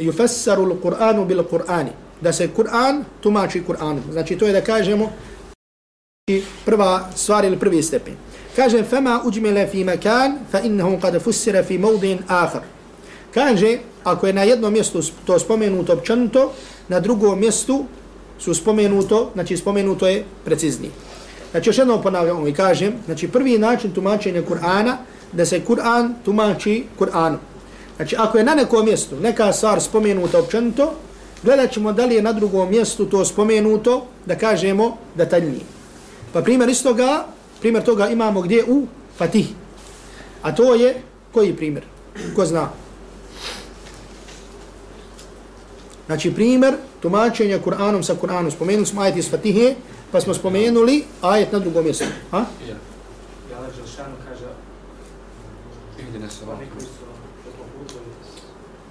يفسر 0.00 0.58
القرآن 0.64 1.24
بالقرآن 1.24 1.86
دا 2.22 2.30
سي 2.30 2.46
قرآن 2.46 3.02
تماشي 3.22 3.60
قرآن 3.60 4.02
ناچي 4.14 4.34
تو 4.34 4.46
يدا 4.46 4.60
كاجي 4.60 4.94
مو 4.94 5.10
prva 6.66 7.10
stvar 7.16 7.44
ili 7.44 7.56
prvi 7.58 7.82
stepen. 7.82 8.14
Kaže 8.60 8.82
fema 8.84 9.20
uđmile 9.24 9.66
fi 9.66 9.84
makan 9.84 10.38
fa 10.52 10.60
innahu 10.60 10.98
qad 11.00 11.22
fussira 11.22 11.62
fi 11.62 11.78
mawdin 11.78 12.18
akhar. 12.28 12.60
Kaže 13.34 13.78
ako 14.04 14.26
je 14.26 14.32
na 14.32 14.42
jednom 14.42 14.72
mjestu 14.72 15.02
to 15.24 15.38
spomenuto 15.38 15.92
općenito 15.92 16.52
na 16.88 17.00
drugom 17.00 17.40
mjestu 17.40 17.84
su 18.38 18.54
spomenuto 18.54 19.30
znači 19.34 19.56
spomenuto 19.56 20.08
je 20.08 20.24
preciznije. 20.44 20.92
Znači 21.50 21.68
još 21.68 21.78
jednom 21.78 22.02
ponavljamo 22.02 22.48
i 22.48 22.52
kažem 22.52 22.92
znači 23.06 23.28
prvi 23.28 23.58
način 23.58 23.94
tumačenja 23.94 24.42
Kur'ana 24.42 24.96
da 25.32 25.46
se 25.46 25.60
Kur'an 25.68 26.12
tumači 26.24 26.84
Kur'anu 26.98 27.36
znači 27.96 28.16
ako 28.18 28.38
je 28.38 28.44
na 28.44 28.54
nekom 28.54 28.84
mjestu 28.84 29.16
neka 29.20 29.52
stvar 29.52 29.80
spomenuta 29.80 30.38
općenito 30.38 30.92
gledat 31.42 31.72
ćemo 31.72 31.92
da 31.92 32.04
li 32.04 32.14
je 32.14 32.22
na 32.22 32.32
drugom 32.32 32.70
mjestu 32.70 33.06
to 33.06 33.24
spomenuto 33.24 34.06
da 34.26 34.34
kažemo 34.34 34.96
detaljnije. 35.14 35.64
Pa 36.32 36.42
primjer 36.42 36.68
istoga 36.68 37.24
Primjer 37.60 37.84
toga 37.84 38.08
imamo 38.08 38.40
gdje 38.40 38.64
u 38.64 38.86
Fatih. 39.16 39.48
A 40.42 40.54
to 40.54 40.74
je, 40.74 41.02
koji 41.32 41.56
primjer? 41.56 41.84
Ko 42.36 42.44
zna? 42.44 42.68
Znači 46.06 46.34
primjer 46.34 46.74
tumačenja 47.00 47.58
Kur'anom 47.58 48.02
sa 48.02 48.14
Kur'anom. 48.14 48.50
Spomenuli 48.50 48.86
smo 48.86 49.00
ajet 49.00 49.16
iz 49.16 49.30
Fatihe, 49.30 49.74
pa 50.12 50.20
smo 50.20 50.34
spomenuli 50.34 51.04
ajet 51.22 51.52
na 51.52 51.58
drugom 51.58 51.84
mjestu. 51.84 52.04
Ha? 52.30 52.38
Ja. 52.38 52.74
Ja 53.52 53.60
leđe 53.60 53.92
šanu 53.96 54.14
kaže 54.28 54.44
Ihdine 55.98 56.28
salatu. 56.30 56.62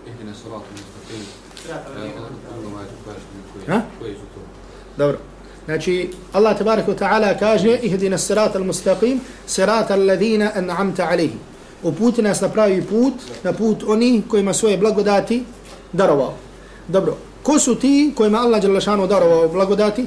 Ihdine 0.07 0.33
salatu. 0.43 0.65
Koji 3.99 4.13
su 4.13 4.21
to? 4.35 4.41
Dobro. 4.97 5.17
Znači, 5.69 6.09
Allah 6.33 6.57
tabaraka 6.57 6.91
wa 6.91 6.97
ta'ala 6.97 7.37
kaže 7.37 7.77
ihdina 7.85 8.17
sirat 8.17 8.55
al-mustaqim, 8.55 9.19
sirat 9.45 9.91
al-ladhina 9.91 10.51
an'amta 10.55 11.05
alihi. 11.05 11.37
Uputi 11.83 12.21
nas 12.21 12.41
na 12.41 12.49
pravi 12.49 12.81
put, 12.81 13.13
na 13.43 13.53
put 13.53 13.83
oni 13.87 14.23
kojima 14.27 14.53
svoje 14.53 14.77
blagodati 14.77 15.43
darovao. 15.93 16.33
Dobro, 16.87 17.17
ko 17.43 17.59
su 17.59 17.75
ti 17.75 18.13
kojima 18.15 18.39
Allah 18.39 18.61
Đalašanu 18.61 19.07
darovao 19.07 19.47
blagodati? 19.47 20.05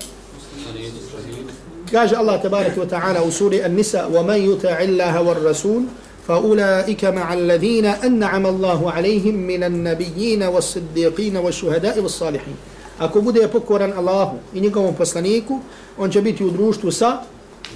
Kaže 1.93 2.17
Allah 2.17 2.43
tabaraka 2.43 2.81
wa 2.81 2.89
ta'ala 2.89 3.23
u 3.23 3.31
suri 3.31 3.63
An-Nisa 3.63 4.09
وَمَنْ 4.11 4.39
يُتَعِ 4.43 4.83
اللَّهَ 4.83 5.15
وَالرَّسُولِ 5.23 5.83
فَأُولَٰئِكَ 6.29 7.05
مَعَ 7.05 7.35
الَّذِينَ 7.35 7.87
أَنَّعَمَ 7.87 8.47
اللَّهُ 8.47 8.91
عَلَيْهِمْ 8.91 9.35
مِنَ 9.35 9.63
النَّبِيِّينَ 9.63 10.43
وَالصِّدِّيقِينَ 10.43 11.37
وَالشُّهَدَاءِ 11.37 12.01
وَالصَّالِحِينَ 12.01 12.72
ako 12.99 13.21
bude 13.21 13.49
pokoran 13.49 13.93
Allahu 13.93 14.37
i 14.55 14.61
njegovom 14.61 14.95
poslaniku, 14.95 15.59
on 15.99 16.11
će 16.11 16.23
biti 16.23 16.45
u 16.45 16.51
društvu 16.51 16.91
sa 16.91 17.19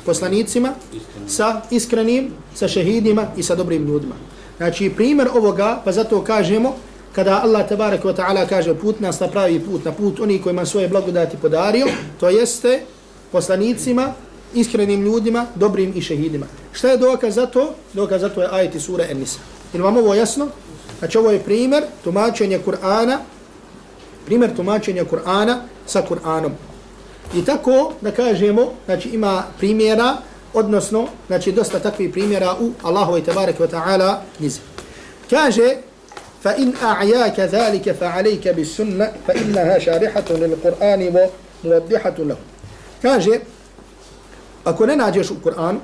poslanicima, 0.06 0.72
sa 1.26 1.62
iskrenim, 1.70 2.30
sa 2.54 2.68
šehidima 2.68 3.26
i 3.36 3.42
sa 3.42 3.54
dobrim 3.54 3.86
ljudima. 3.86 4.14
Znači, 4.56 4.92
primjer 4.96 5.28
ovoga, 5.34 5.80
pa 5.84 5.92
zato 5.92 6.24
kažemo, 6.24 6.74
kada 7.12 7.40
Allah 7.44 7.68
tabarak 7.68 8.04
wa 8.04 8.12
ta'ala 8.16 8.48
kaže 8.48 8.74
put 8.74 9.00
nas 9.00 9.20
na 9.20 9.28
pravi 9.28 9.60
put, 9.60 9.84
na 9.84 9.92
put 9.92 10.20
oni 10.20 10.42
kojima 10.42 10.66
svoje 10.66 10.88
blagodati 10.88 11.36
podario, 11.36 11.86
to 12.20 12.28
jeste 12.28 12.82
poslanicima, 13.32 14.12
iskrenim 14.54 15.02
ljudima, 15.02 15.46
dobrim 15.54 15.92
i 15.96 16.02
šehidima. 16.02 16.46
Šta 16.72 16.88
je 16.88 16.96
dokaz 16.96 17.34
za 17.34 17.46
to? 17.46 17.74
Dokaz 17.92 18.20
za 18.20 18.28
to 18.28 18.42
je 18.42 18.48
ajeti 18.52 18.80
sura 18.80 19.04
En-Nisa. 19.10 19.38
Ili 19.74 19.82
vam 19.82 19.96
ovo 19.96 20.14
jasno? 20.14 20.48
Znači, 20.98 21.18
ovo 21.18 21.30
je 21.30 21.42
primjer 21.42 21.84
tumačenja 22.04 22.58
Kur'ana 22.66 23.18
primjer 24.26 24.56
tumačenja 24.56 25.04
Kur'ana 25.04 25.56
sa 25.86 26.02
Kur'anom. 26.08 26.50
I 27.34 27.44
tako 27.44 27.92
da 28.00 28.10
kažemo, 28.10 28.72
znači 28.84 29.08
ima 29.08 29.44
primjera 29.58 30.16
odnosno, 30.54 31.06
znači 31.26 31.52
dosta 31.52 31.78
takvih 31.78 32.12
primjera 32.12 32.54
u 32.60 32.70
Allahove 32.82 33.20
i 33.20 33.22
tabarek 33.22 33.58
wa 33.58 33.68
ta'ala 33.68 34.14
knjizi. 34.36 34.60
Kaže, 35.30 35.76
fa 36.42 36.54
in 36.56 36.72
a'jaka 36.82 37.48
zalika 37.48 37.94
fa 37.94 38.12
alejka 38.16 38.52
bis 38.52 38.74
sunna 38.74 39.06
fa 39.26 39.32
innaha 39.32 39.80
sharihatu 39.84 40.34
lil 40.34 40.56
qur'ani 40.64 41.10
wa 41.10 41.28
muwaddihatu 41.62 42.28
lahu. 42.28 42.40
Kaže, 43.02 43.40
ako 44.64 44.86
ne 44.86 44.96
nađeš 44.96 45.30
u 45.30 45.36
Kur'anu, 45.44 45.78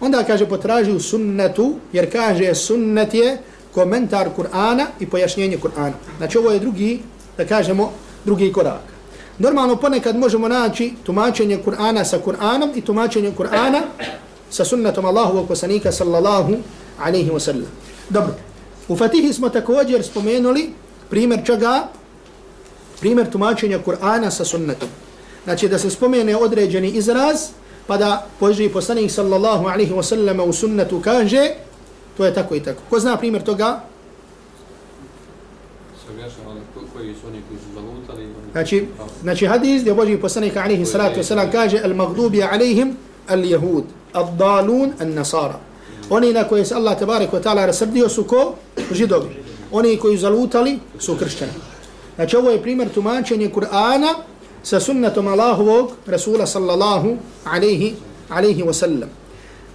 onda 0.00 0.24
kaže 0.24 0.48
potraži 0.48 0.92
u 0.92 1.00
sunnetu, 1.00 1.74
jer 1.92 2.12
kaže 2.12 2.54
sunnet 2.54 3.14
je 3.14 3.38
komentar 3.74 4.28
Kur'ana 4.36 4.86
i 5.00 5.06
pojašnjenje 5.06 5.58
Kur'ana. 5.58 5.92
Znači 6.18 6.38
ovo 6.38 6.50
je 6.50 6.58
drugi, 6.58 7.02
da 7.36 7.46
kažemo, 7.46 7.92
drugi 8.24 8.52
korak. 8.52 8.82
Normalno 9.38 9.76
ponekad 9.76 10.16
možemo 10.16 10.48
naći 10.48 10.92
tumačenje 11.02 11.58
Kur'ana 11.66 12.04
sa 12.04 12.18
Kur'anom 12.18 12.70
i 12.74 12.80
tumačenje 12.80 13.32
Kur'ana 13.38 13.80
sa 14.50 14.64
sunnetom 14.64 15.04
Allahovog 15.04 15.48
poslanika 15.48 15.92
sallallahu 15.92 16.56
alaihi 16.98 17.30
wa 17.30 17.40
sallam. 17.40 17.70
Dobro, 18.08 18.34
u 18.88 18.96
Fatihi 18.96 19.32
smo 19.32 19.48
također 19.48 20.02
spomenuli 20.02 20.70
primjer 21.10 21.40
čega? 21.46 21.88
Primjer 23.00 23.30
tumačenja 23.30 23.78
Kur'ana 23.86 24.30
sa 24.30 24.44
sunnetom. 24.44 24.88
Znači 25.44 25.68
da 25.68 25.78
se 25.78 25.90
spomene 25.90 26.36
određeni 26.36 26.90
izraz, 26.90 27.48
pa 27.86 27.96
da 27.96 28.26
pođe 28.40 28.68
poslanik 28.68 29.10
sallallahu 29.10 29.66
alaihi 29.66 29.92
wa 29.92 30.02
sallam 30.02 30.40
u 30.40 30.52
sunnetu 30.52 31.00
kaže, 31.04 31.50
to 32.16 32.24
je 32.24 32.34
tako 32.34 32.54
i 32.54 32.60
tako. 32.60 32.82
Ko 32.90 32.98
zna 32.98 33.16
primjer 33.16 33.42
toga? 33.42 33.80
Znači, 38.52 38.86
znači 39.22 39.46
hadis 39.46 39.82
gdje 39.82 39.94
Boži 39.94 40.16
poslanik 40.16 40.56
alaihi 40.56 40.86
salatu 40.86 41.20
wasalam 41.20 41.52
kaže 41.52 41.80
al 41.84 41.94
magdubi 41.94 42.42
alaihim 42.42 42.96
al 43.28 43.44
jehud, 43.44 43.84
al 44.12 44.26
dalun, 44.38 44.92
al 45.00 45.08
nasara. 45.08 45.58
Oni 46.10 46.32
na 46.32 46.44
koje 46.44 46.64
se 46.64 46.74
Allah 46.74 46.98
tabarik 46.98 47.30
wa 47.30 47.42
ta'ala 47.42 47.66
rasrdio 47.66 48.08
su 48.08 48.24
ko? 48.24 48.54
Židovi. 48.92 49.28
Oni 49.72 49.96
koji 49.96 50.18
zalutali 50.18 50.78
su 50.98 51.16
kršćani. 51.16 51.52
Znači 52.14 52.36
ovo 52.36 52.50
je 52.50 52.62
primjer 52.62 52.88
tumačenja 52.88 53.48
Kur'ana 53.48 54.14
sa 54.62 54.80
sunnetom 54.80 55.28
Allahovog 55.28 55.92
Rasula 56.06 56.46
sallallahu 56.46 57.16
alaihi, 57.44 57.94
alaihi 58.28 58.62
wasallam. 58.62 59.08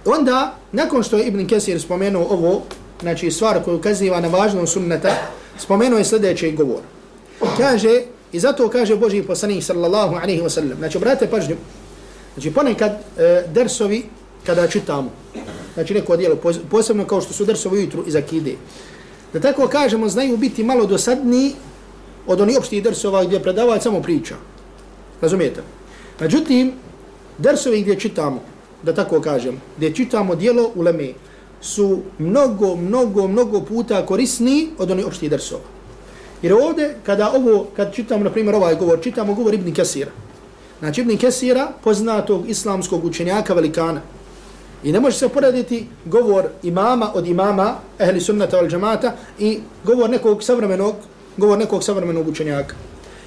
Onda, 0.04 0.54
nakon 0.72 1.02
što 1.02 1.16
je 1.16 1.26
Ibn 1.26 1.46
Kesir 1.46 1.80
spomenuo 1.80 2.26
ovo, 2.30 2.62
znači 3.00 3.30
stvar 3.30 3.64
koju 3.64 3.80
kaziva 3.80 4.20
na 4.20 4.28
važnom 4.28 4.66
sunneta, 4.66 5.10
spomenuo 5.58 5.98
je 5.98 6.04
sljedeći 6.04 6.52
govor. 6.52 6.80
Kaže, 7.58 8.02
I 8.32 8.40
zato 8.40 8.68
kaže 8.68 8.96
Boži 8.96 9.22
poslanik 9.22 9.64
sallallahu 9.64 10.16
alaihi 10.16 10.42
wa 10.42 10.50
sallam. 10.50 10.78
Znači, 10.78 10.98
obratite 10.98 11.30
pažnju. 11.30 11.56
Znači, 12.34 12.50
ponekad 12.50 12.92
e, 12.92 13.44
dersovi, 13.54 14.02
kada 14.46 14.68
čitamo, 14.68 15.10
znači 15.74 15.94
neko 15.94 16.16
dijelo, 16.16 16.36
posebno 16.70 17.06
kao 17.06 17.20
što 17.20 17.32
su 17.32 17.44
dersovi 17.44 17.78
ujutru 17.78 18.04
iz 18.06 18.16
akide, 18.16 18.56
da 19.32 19.40
tako 19.40 19.68
kažemo, 19.68 20.08
znaju 20.08 20.36
biti 20.36 20.64
malo 20.64 20.86
dosadni 20.86 21.52
od 22.26 22.40
onih 22.40 22.58
opštih 22.58 22.82
dersova 22.82 23.24
gdje 23.24 23.40
predavač 23.42 23.82
samo 23.82 24.02
priča. 24.02 24.34
Razumijete? 25.20 25.62
Međutim, 26.20 26.72
dersovi 27.38 27.80
gdje 27.82 28.00
čitamo, 28.00 28.42
da 28.82 28.94
tako 28.94 29.20
kažem, 29.20 29.60
gdje 29.76 29.94
čitamo 29.94 30.34
dijelo 30.34 30.70
u 30.74 30.82
leme, 30.82 31.12
su 31.60 32.02
mnogo, 32.18 32.76
mnogo, 32.76 33.28
mnogo 33.28 33.60
puta 33.60 34.06
korisni 34.06 34.68
od 34.78 34.90
onih 34.90 35.06
opštih 35.06 35.30
dersova. 35.30 35.75
Jer 36.42 36.52
ovdje, 36.52 36.96
kada 37.06 37.32
ovo, 37.32 37.66
kad 37.76 37.94
čitamo, 37.94 38.24
na 38.24 38.30
primjer, 38.30 38.54
ovaj 38.54 38.74
govor, 38.74 39.00
čitamo 39.02 39.34
govor 39.34 39.54
Ibn 39.54 39.74
Kesira. 39.74 40.10
Znači, 40.78 41.00
Ibn 41.00 41.16
Kesira, 41.16 41.68
poznatog 41.84 42.48
islamskog 42.48 43.04
učenjaka 43.04 43.54
velikana. 43.54 44.00
I 44.84 44.92
ne 44.92 45.00
može 45.00 45.18
se 45.18 45.28
poraditi 45.28 45.86
govor 46.04 46.44
imama 46.62 47.10
od 47.14 47.26
imama, 47.26 47.74
ehli 47.98 48.20
sunnata 48.20 48.58
al 48.58 48.68
džamata, 48.68 49.12
i 49.38 49.58
govor 49.84 50.10
nekog 50.10 50.42
savremenog, 50.42 50.94
govor 51.36 51.58
nekog 51.58 51.84
savremenog 51.84 52.28
učenjaka. 52.28 52.74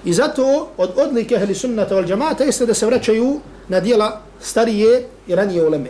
I 0.06 0.14
zato, 0.14 0.68
od 0.78 0.92
odlike 0.96 1.36
ehli 1.36 1.56
sunnata 1.56 1.96
al 1.96 2.06
džamata, 2.06 2.44
jeste 2.44 2.66
da 2.66 2.74
se 2.74 2.86
vraćaju 2.86 3.40
na 3.68 3.80
dijela 3.80 4.22
starije 4.42 5.08
i 5.28 5.36
ranije 5.36 5.68
uleme. 5.68 5.90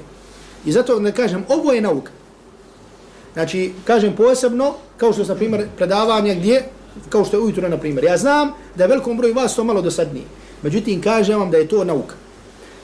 I 0.66 0.72
zato, 0.72 1.00
ne 1.00 1.12
kažem, 1.12 1.46
ovo 1.50 1.74
je 1.74 1.82
nauka. 1.82 2.12
Znači, 3.34 3.74
kažem 3.86 4.16
posebno, 4.16 4.74
kao 4.98 5.14
što 5.14 5.22
je, 5.22 5.28
na 5.28 5.36
primjer, 5.36 5.68
predavanja 5.78 6.34
gdje 6.34 6.64
kao 7.10 7.26
što 7.26 7.38
je 7.38 7.42
ujutro, 7.42 7.70
na 7.70 7.78
primjer. 7.78 8.04
Ja 8.04 8.18
znam 8.18 8.52
da 8.76 8.84
je 8.84 8.88
velikom 8.88 9.18
broju 9.18 9.34
vas 9.34 9.56
to 9.56 9.64
malo 9.64 9.82
dosadnije. 9.82 10.26
Međutim, 10.62 11.02
kažem 11.02 11.40
vam 11.40 11.52
da 11.52 11.58
je 11.58 11.68
to 11.68 11.84
nauka. 11.84 12.16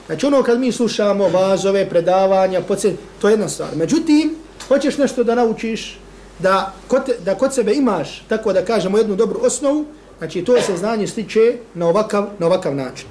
Znači 0.06 0.26
ono 0.26 0.42
kad 0.42 0.60
mi 0.60 0.72
slušamo 0.72 1.28
vazove, 1.28 1.88
predavanja, 1.88 2.60
podsjet, 2.60 2.96
to 3.20 3.28
je 3.28 3.32
jedna 3.32 3.48
stvar. 3.48 3.68
Međutim, 3.76 4.34
hoćeš 4.68 4.98
nešto 4.98 5.24
da 5.24 5.34
naučiš, 5.34 5.98
da 6.38 6.74
kod, 6.88 7.02
da 7.24 7.34
kod 7.34 7.54
sebe 7.54 7.74
imaš, 7.74 8.24
tako 8.28 8.52
da 8.52 8.64
kažemo, 8.64 8.98
jednu 8.98 9.16
dobru 9.16 9.40
osnovu, 9.42 9.84
znači 10.18 10.44
to 10.44 10.60
se 10.60 10.76
znanje 10.76 11.06
stiče 11.06 11.56
na 11.74 11.88
ovakav, 11.88 12.26
na 12.38 12.46
ovakav 12.46 12.74
način. 12.74 13.06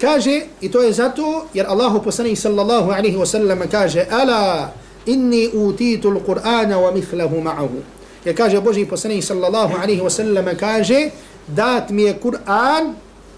Kaže, 0.00 0.40
i 0.60 0.70
to 0.70 0.82
je 0.82 0.92
zato, 0.92 1.46
jer 1.54 1.66
Allahu 1.68 2.02
poslanih 2.02 2.40
sallallahu 2.40 2.90
alaihi 2.90 3.16
wa 3.16 3.26
sallam 3.26 3.60
kaže, 3.70 4.06
ala 4.10 4.72
inni 5.06 5.50
utitu 5.54 6.08
l-Qur'ana 6.10 6.76
wa 6.76 6.94
mithlahu 6.94 7.36
ma'ahu. 7.36 7.99
Jer 8.25 8.37
kaže 8.37 8.61
Boži 8.61 8.85
poslanik 8.85 9.23
sallallahu 9.23 9.73
alaihi 9.81 10.01
wa 10.01 10.09
sallam 10.09 10.45
kaže 10.59 11.09
dat 11.47 11.89
mi 11.89 12.03
je 12.03 12.13
Kur'an 12.13 12.95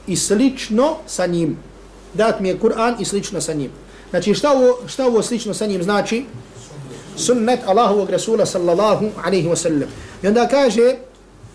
i 0.07 0.15
slično 0.15 0.97
sa 1.07 1.25
njim. 1.25 1.57
Dat 2.13 2.39
mi 2.39 2.49
je 2.49 2.59
Kur'an 2.59 2.95
i 2.99 3.05
slično 3.05 3.41
sa 3.41 3.53
njim. 3.53 3.71
Znači 4.09 4.33
šta 4.33 4.51
ovo, 4.51 4.87
šta 4.87 5.07
ovo 5.07 5.21
slično 5.21 5.53
sa 5.53 5.65
njim 5.65 5.83
znači? 5.83 6.25
Sunnet 7.15 7.59
Allahovog 7.65 8.09
Rasula 8.09 8.45
sallallahu 8.45 9.05
alaihi 9.23 9.47
wa 9.47 9.55
sallam. 9.55 9.89
I 10.23 10.27
onda 10.27 10.47
kaže 10.47 10.95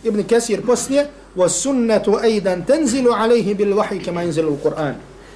Ibn 0.04 0.22
Kesir 0.22 0.66
poslije 0.66 1.08
وَسُنَّةُ 1.36 2.06
أَيْدًا 2.22 2.54
تَنْزِلُ 2.68 3.08
عَلَيْهِ 3.08 3.54
بِالْوَحِي 3.54 3.98
كَمَا 4.04 4.22
ينزل 4.22 4.44
القرآن 4.44 4.94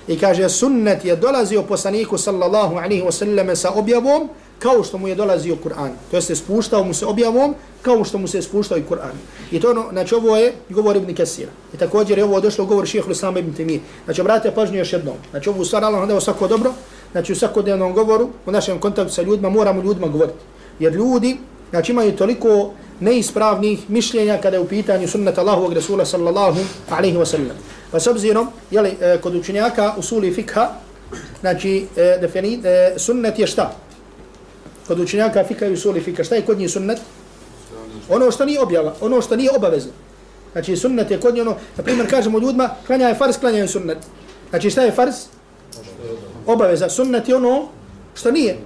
I 0.08 0.18
kaže 0.18 0.48
sunnet 0.48 1.04
je 1.04 1.16
dolazio 1.16 1.62
poslaniku 1.62 2.18
sallallahu 2.18 2.78
alaihi 2.78 3.02
wa 3.02 3.12
sallam 3.12 3.56
sa 3.56 3.74
objavom 3.74 4.28
kao 4.61 4.83
što 4.83 4.97
mu 4.97 5.07
je 5.07 5.15
dolazio 5.15 5.57
Kur'an. 5.63 5.89
To 6.11 6.17
jeste 6.17 6.35
spuštao 6.35 6.83
mu 6.83 6.93
se 6.93 7.05
objavom 7.05 7.55
kao 7.81 8.03
što 8.03 8.17
mu 8.17 8.27
se 8.27 8.41
spuštao 8.41 8.77
i 8.77 8.83
Kur'an. 8.89 9.17
I 9.51 9.59
to 9.59 9.69
ono, 9.69 9.85
znači 9.91 10.15
ovo 10.15 10.37
je 10.37 10.53
govor 10.69 10.95
Ibn 10.95 11.15
Kassira. 11.15 11.51
I 11.73 11.77
također 11.77 12.17
je 12.17 12.23
ovo 12.23 12.41
došlo 12.41 12.65
govor 12.65 12.87
Šehehu 12.87 13.09
Lusama 13.09 13.39
Ibn 13.39 13.53
Timi. 13.53 13.81
Znači 14.05 14.21
obratite 14.21 14.55
pažnju 14.55 14.77
još 14.77 14.93
jednom. 14.93 15.15
Znači 15.31 15.49
ovu 15.49 15.61
u 15.61 15.65
stvar 15.65 15.83
Allah 15.83 16.07
dao 16.07 16.21
svako 16.21 16.47
dobro. 16.47 16.73
Znači 17.11 17.31
u 17.31 17.35
svakodnevnom 17.35 17.93
govoru, 17.93 18.29
u 18.45 18.51
našem 18.51 18.79
kontaktu 18.79 19.13
sa 19.13 19.21
ljudima, 19.21 19.49
moramo 19.49 19.81
ljudima 19.81 20.07
govoriti. 20.07 20.39
Jer 20.79 20.93
ljudi, 20.93 21.37
znači 21.69 21.91
imaju 21.91 22.15
toliko 22.15 22.71
neispravnih 22.99 23.89
mišljenja 23.89 24.37
kada 24.37 24.57
je 24.57 24.61
u 24.61 24.67
pitanju 24.67 25.07
sunnata 25.07 25.41
Allahovog 25.41 25.73
Rasula 25.73 26.05
sallallahu 26.05 26.59
alaihi 26.89 27.17
wa 27.17 27.25
sallam. 27.25 27.57
Pa 27.91 27.99
s 27.99 28.07
obzirom, 28.07 28.47
jeli, 28.71 28.93
e, 29.01 29.17
kod 29.21 29.35
učenjaka 29.35 29.93
usuli 29.97 30.33
fikha, 30.33 30.69
znači 31.39 31.87
e, 31.95 32.17
defini, 32.21 32.59
e, 32.63 32.93
sunnet 32.97 33.39
je 33.39 33.47
šta? 33.47 33.75
Kod 34.87 34.99
učenjaka 34.99 35.43
fika 35.43 35.67
i 35.67 35.73
usuli 35.73 36.01
fika, 36.01 36.23
šta 36.23 36.35
je 36.35 36.45
kod 36.45 36.59
njih 36.59 36.71
sunnet? 36.71 36.99
Ono 38.09 38.31
što 38.31 38.45
nije 38.45 38.61
objava, 38.61 38.93
ono 39.01 39.21
što 39.21 39.35
nije 39.35 39.51
obavezno. 39.55 39.91
Znači 40.51 40.75
sunnet 40.75 41.11
je 41.11 41.19
kod 41.19 41.33
njih 41.33 41.41
ono, 41.41 41.55
na 41.77 41.83
primjer 41.83 42.09
kažemo 42.09 42.39
ljudima, 42.39 42.69
klanja 42.87 43.07
je 43.07 43.15
farz, 43.15 43.37
klanja 43.37 43.57
je 43.57 43.67
sunnet. 43.67 43.97
Znači 44.49 44.69
šta 44.69 44.81
je 44.81 44.91
farz? 44.91 45.15
Obaveza. 46.45 46.89
Sunnet 46.89 47.29
je 47.29 47.35
ono 47.35 47.67
što 48.15 48.31
nije. 48.31 48.57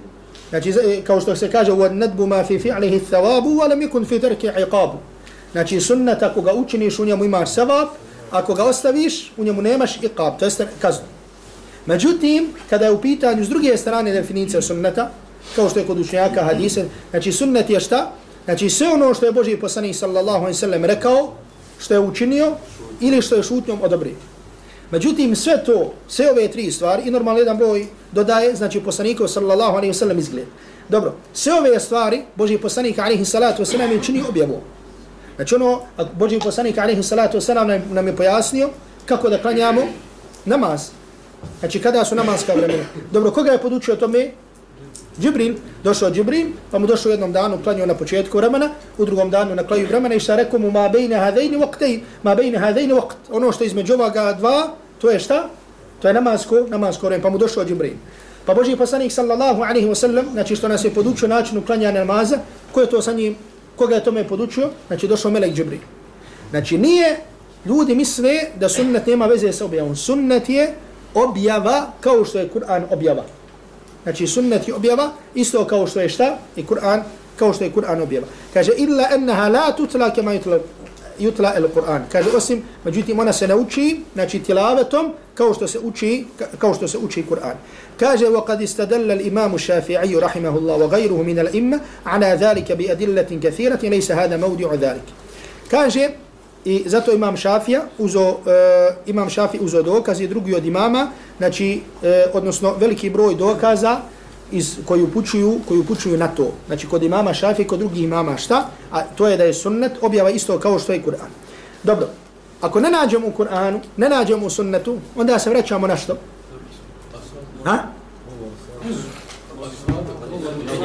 Znači 0.50 0.74
kao 1.06 1.20
što 1.20 1.36
se 1.36 1.50
kaže, 1.50 1.72
nadbu 1.90 2.26
ma 2.26 2.44
fi 2.44 2.58
fi'lihi 2.58 3.00
thawabu, 3.10 3.56
wa 3.56 3.68
lam 3.68 3.80
yakun 3.80 4.06
fi 4.06 4.20
tarki 4.20 4.46
iqabu. 4.46 4.96
Znači 5.52 5.80
sunnet 5.80 6.22
ako 6.22 6.40
ga 6.40 6.52
učiniš, 6.54 6.98
u 6.98 7.04
njemu 7.04 7.24
imaš 7.24 7.54
savab, 7.54 7.88
ako 8.30 8.54
ga 8.54 8.64
ostaviš, 8.64 9.32
u 9.36 9.44
njemu 9.44 9.62
nemaš 9.62 10.00
iqab, 10.00 10.38
to 10.38 10.44
jeste 10.44 10.66
kaznu. 10.80 11.04
Međutim, 11.86 12.52
kada 12.70 12.84
je 12.84 12.90
u 12.90 13.00
pitanju 13.00 13.44
s 13.44 13.48
druge 13.48 13.76
strane 13.76 14.12
definicija 14.12 14.62
sunneta, 14.62 15.10
kao 15.54 15.68
što 15.68 15.78
je 15.78 15.86
kod 15.86 16.00
učenjaka 16.00 16.44
hadise. 16.44 16.84
Znači 17.10 17.32
sunnet 17.32 17.70
je 17.70 17.80
šta? 17.80 18.12
Znači 18.44 18.70
sve 18.70 18.88
ono 18.88 19.14
što 19.14 19.26
je 19.26 19.32
Boži 19.32 19.56
poslanik 19.56 19.96
sallallahu 19.96 20.38
alaihi 20.38 20.58
sallam 20.58 20.84
rekao, 20.84 21.32
što 21.78 21.94
je 21.94 22.00
učinio 22.00 22.52
ili 23.00 23.22
što 23.22 23.34
je 23.34 23.42
šutnjom 23.42 23.82
odobrio. 23.82 24.14
Međutim, 24.90 25.36
sve 25.36 25.64
to, 25.64 25.92
sve 26.08 26.30
ove 26.30 26.48
tri 26.48 26.70
stvari, 26.72 27.02
i 27.06 27.10
normalno 27.10 27.38
jedan 27.38 27.56
broj 27.56 27.86
dodaje, 28.12 28.56
znači 28.56 28.80
poslanikov 28.80 29.28
sallallahu 29.28 29.76
alaihi 29.76 29.94
sallam 29.94 30.18
izgled. 30.18 30.44
Dobro, 30.88 31.14
sve 31.32 31.52
ove 31.52 31.80
stvari, 31.80 32.22
Boži 32.36 32.58
poslanik 32.58 32.98
alaihi 32.98 33.24
salatu 33.24 33.62
wasalam 33.62 33.90
je 33.90 33.98
učinio 33.98 34.24
objavom. 34.28 34.60
Znači 35.36 35.54
ono, 35.54 35.80
Boži 36.12 36.38
poslanik 36.38 36.78
alaihi 36.78 37.02
salatu 37.02 37.38
wasalam 37.38 37.66
nam, 37.66 37.82
nam 37.92 38.06
je 38.06 38.16
pojasnio 38.16 38.70
kako 39.06 39.28
da 39.28 39.42
klanjamo 39.42 39.82
namaz. 40.44 40.88
Znači 41.60 41.82
kada 41.82 42.04
su 42.04 42.14
namazka 42.14 42.52
vremena. 42.54 42.84
Dobro, 43.12 43.30
koga 43.30 43.50
je 43.50 43.58
podučio 43.58 43.96
tome? 43.96 44.30
Džibril, 45.20 45.54
došao 45.84 46.10
Džibril, 46.10 46.46
pa 46.70 46.78
mu 46.78 46.86
došao 46.86 47.10
jednom 47.10 47.32
danu, 47.32 47.58
klanio 47.64 47.86
na 47.86 47.94
početku 47.94 48.38
vremena, 48.38 48.70
u 48.98 49.04
drugom 49.04 49.30
danu 49.30 49.54
na 49.54 49.64
kraju 49.64 49.86
vremena 49.86 50.14
i 50.14 50.20
šta 50.20 50.36
rekao 50.36 50.58
mu, 50.58 50.70
ma 50.70 50.88
bejne 50.88 51.16
hadejni 51.16 51.56
vaktej, 51.56 52.00
ma 52.22 52.34
bejne 52.34 52.58
hadejni 52.58 52.92
vakt. 52.92 53.16
Ono 53.30 53.52
što 53.52 53.64
između 53.64 53.94
ovoga 53.94 54.32
dva, 54.32 54.74
to 54.98 55.10
je 55.10 55.18
šta? 55.18 55.48
To 56.02 56.08
je 56.08 56.14
namasko, 56.14 56.66
namasko 56.68 57.06
vreme, 57.06 57.22
pa 57.22 57.30
mu 57.30 57.38
došao 57.38 57.64
Džibril. 57.64 57.96
Pa 58.46 58.54
Boži 58.54 58.76
poslanik 58.76 59.12
sallallahu 59.12 59.62
alaihi 59.62 59.88
wasallam, 59.88 60.32
znači 60.32 60.56
što 60.56 60.68
nas 60.68 60.84
je 60.84 60.94
podučio 60.94 61.28
načinu 61.28 61.62
klanjanja 61.62 62.04
namaza, 62.04 62.38
ko 62.72 62.80
je 62.80 62.90
to 62.90 63.02
sa 63.02 63.12
njim, 63.12 63.36
koga 63.76 63.94
je 63.94 64.04
tome 64.04 64.28
podučio? 64.28 64.68
Znači 64.86 65.08
došao 65.08 65.30
Melek 65.30 65.54
Džibril. 65.54 65.80
Znači 66.50 66.78
nije, 66.78 67.16
ljudi 67.66 67.94
misle 67.94 68.34
da 68.60 68.68
sunnet 68.68 69.06
nema 69.06 69.26
veze 69.26 69.52
sa 69.52 69.64
objavom. 69.64 69.96
Sunnet 69.96 70.48
je 70.48 70.74
objava 71.14 71.86
kao 72.00 72.24
što 72.24 72.38
je 72.38 72.50
Kur'an 72.54 72.82
objava. 72.90 73.24
Znači 74.06 74.26
sunnet 74.26 74.68
je 74.68 74.74
objava 74.74 75.10
isto 75.34 75.64
kao 75.64 75.86
što 75.86 76.00
je 76.00 76.08
šta? 76.08 76.38
I 76.56 76.64
Kur'an 76.66 77.02
kao 77.36 77.52
što 77.52 77.64
je 77.64 77.72
Kur'an 77.72 78.02
objava. 78.02 78.26
Kaže 78.54 78.72
illa 78.76 79.08
ennaha 79.14 79.48
la 79.48 79.72
tutla 79.76 80.14
kema 80.14 80.34
yutla 80.34 80.58
yutla 81.18 81.52
al-Qur'an. 81.56 82.00
Kaže 82.12 82.30
osim 82.36 82.62
međutim 82.84 83.18
ona 83.18 83.32
se 83.32 83.48
nauči 83.48 84.00
znači 84.14 84.38
tilavetom 84.38 85.12
kao 85.34 85.54
što 85.54 85.68
se 85.68 85.78
uči 85.78 86.24
kao 86.58 86.74
što 86.74 86.88
se 86.88 86.98
uči 86.98 87.24
Kur'an. 87.30 87.54
Kaže 87.98 88.26
wa 88.26 88.46
qad 88.46 88.62
istadalla 88.62 89.14
al-imam 89.14 89.52
Shafi'i 89.52 90.20
rahimahullah 90.20 90.78
wa 90.78 90.88
ghayruhu 90.90 91.24
min 91.24 91.38
al-imma 91.38 91.78
ala 92.04 92.36
zalika 92.36 92.74
bi 92.74 92.90
adillatin 92.90 93.40
kathiratin 93.40 93.92
laysa 93.92 94.14
hada 94.14 94.38
mawdi'u 94.38 94.76
dhalik. 94.76 95.02
Kaže 95.70 96.10
i 96.66 96.82
zato 96.86 97.12
imam 97.12 97.36
Šafija 97.36 97.82
uzo 97.98 98.28
uh, 98.28 98.36
imam 99.06 99.30
Šafi 99.30 99.58
uzo 99.60 99.82
dokaz 99.82 100.20
i 100.20 100.28
drugi 100.28 100.54
od 100.54 100.66
imama 100.66 101.10
znači 101.38 101.80
uh, 102.02 102.08
odnosno 102.32 102.74
veliki 102.74 103.10
broj 103.10 103.34
dokaza 103.34 104.00
iz 104.52 104.76
koji 104.86 105.02
upućuju 105.02 105.60
koji 105.68 105.80
upućuju 105.80 106.18
na 106.18 106.28
to. 106.28 106.52
Znači 106.66 106.86
kod 106.86 107.02
imama 107.02 107.34
Šafi 107.34 107.64
kod 107.64 107.78
drugih 107.78 108.02
imama 108.02 108.36
šta? 108.36 108.66
A 108.92 109.02
to 109.02 109.28
je 109.28 109.36
da 109.36 109.44
je 109.44 109.54
sunnet 109.54 109.92
objava 110.02 110.30
isto 110.30 110.58
kao 110.58 110.78
što 110.78 110.92
je 110.92 111.02
Kur'an. 111.02 111.30
Dobro 111.82 112.08
ako 112.60 112.80
ne 112.80 112.90
nađemo 112.90 113.26
u 113.26 113.32
Kur'anu 113.38 113.80
ne 113.96 114.08
nađemo 114.08 114.46
u 114.46 114.50
sunnetu 114.50 114.98
onda 115.16 115.38
se 115.38 115.50
vraćamo 115.50 115.86
na 115.86 115.96
što? 115.96 116.16
Ha? 117.64 117.78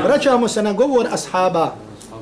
Vraćamo 0.04 0.48
se 0.48 0.64
na 0.64 0.74
govor 0.74 1.08
ashaba. 1.12 1.76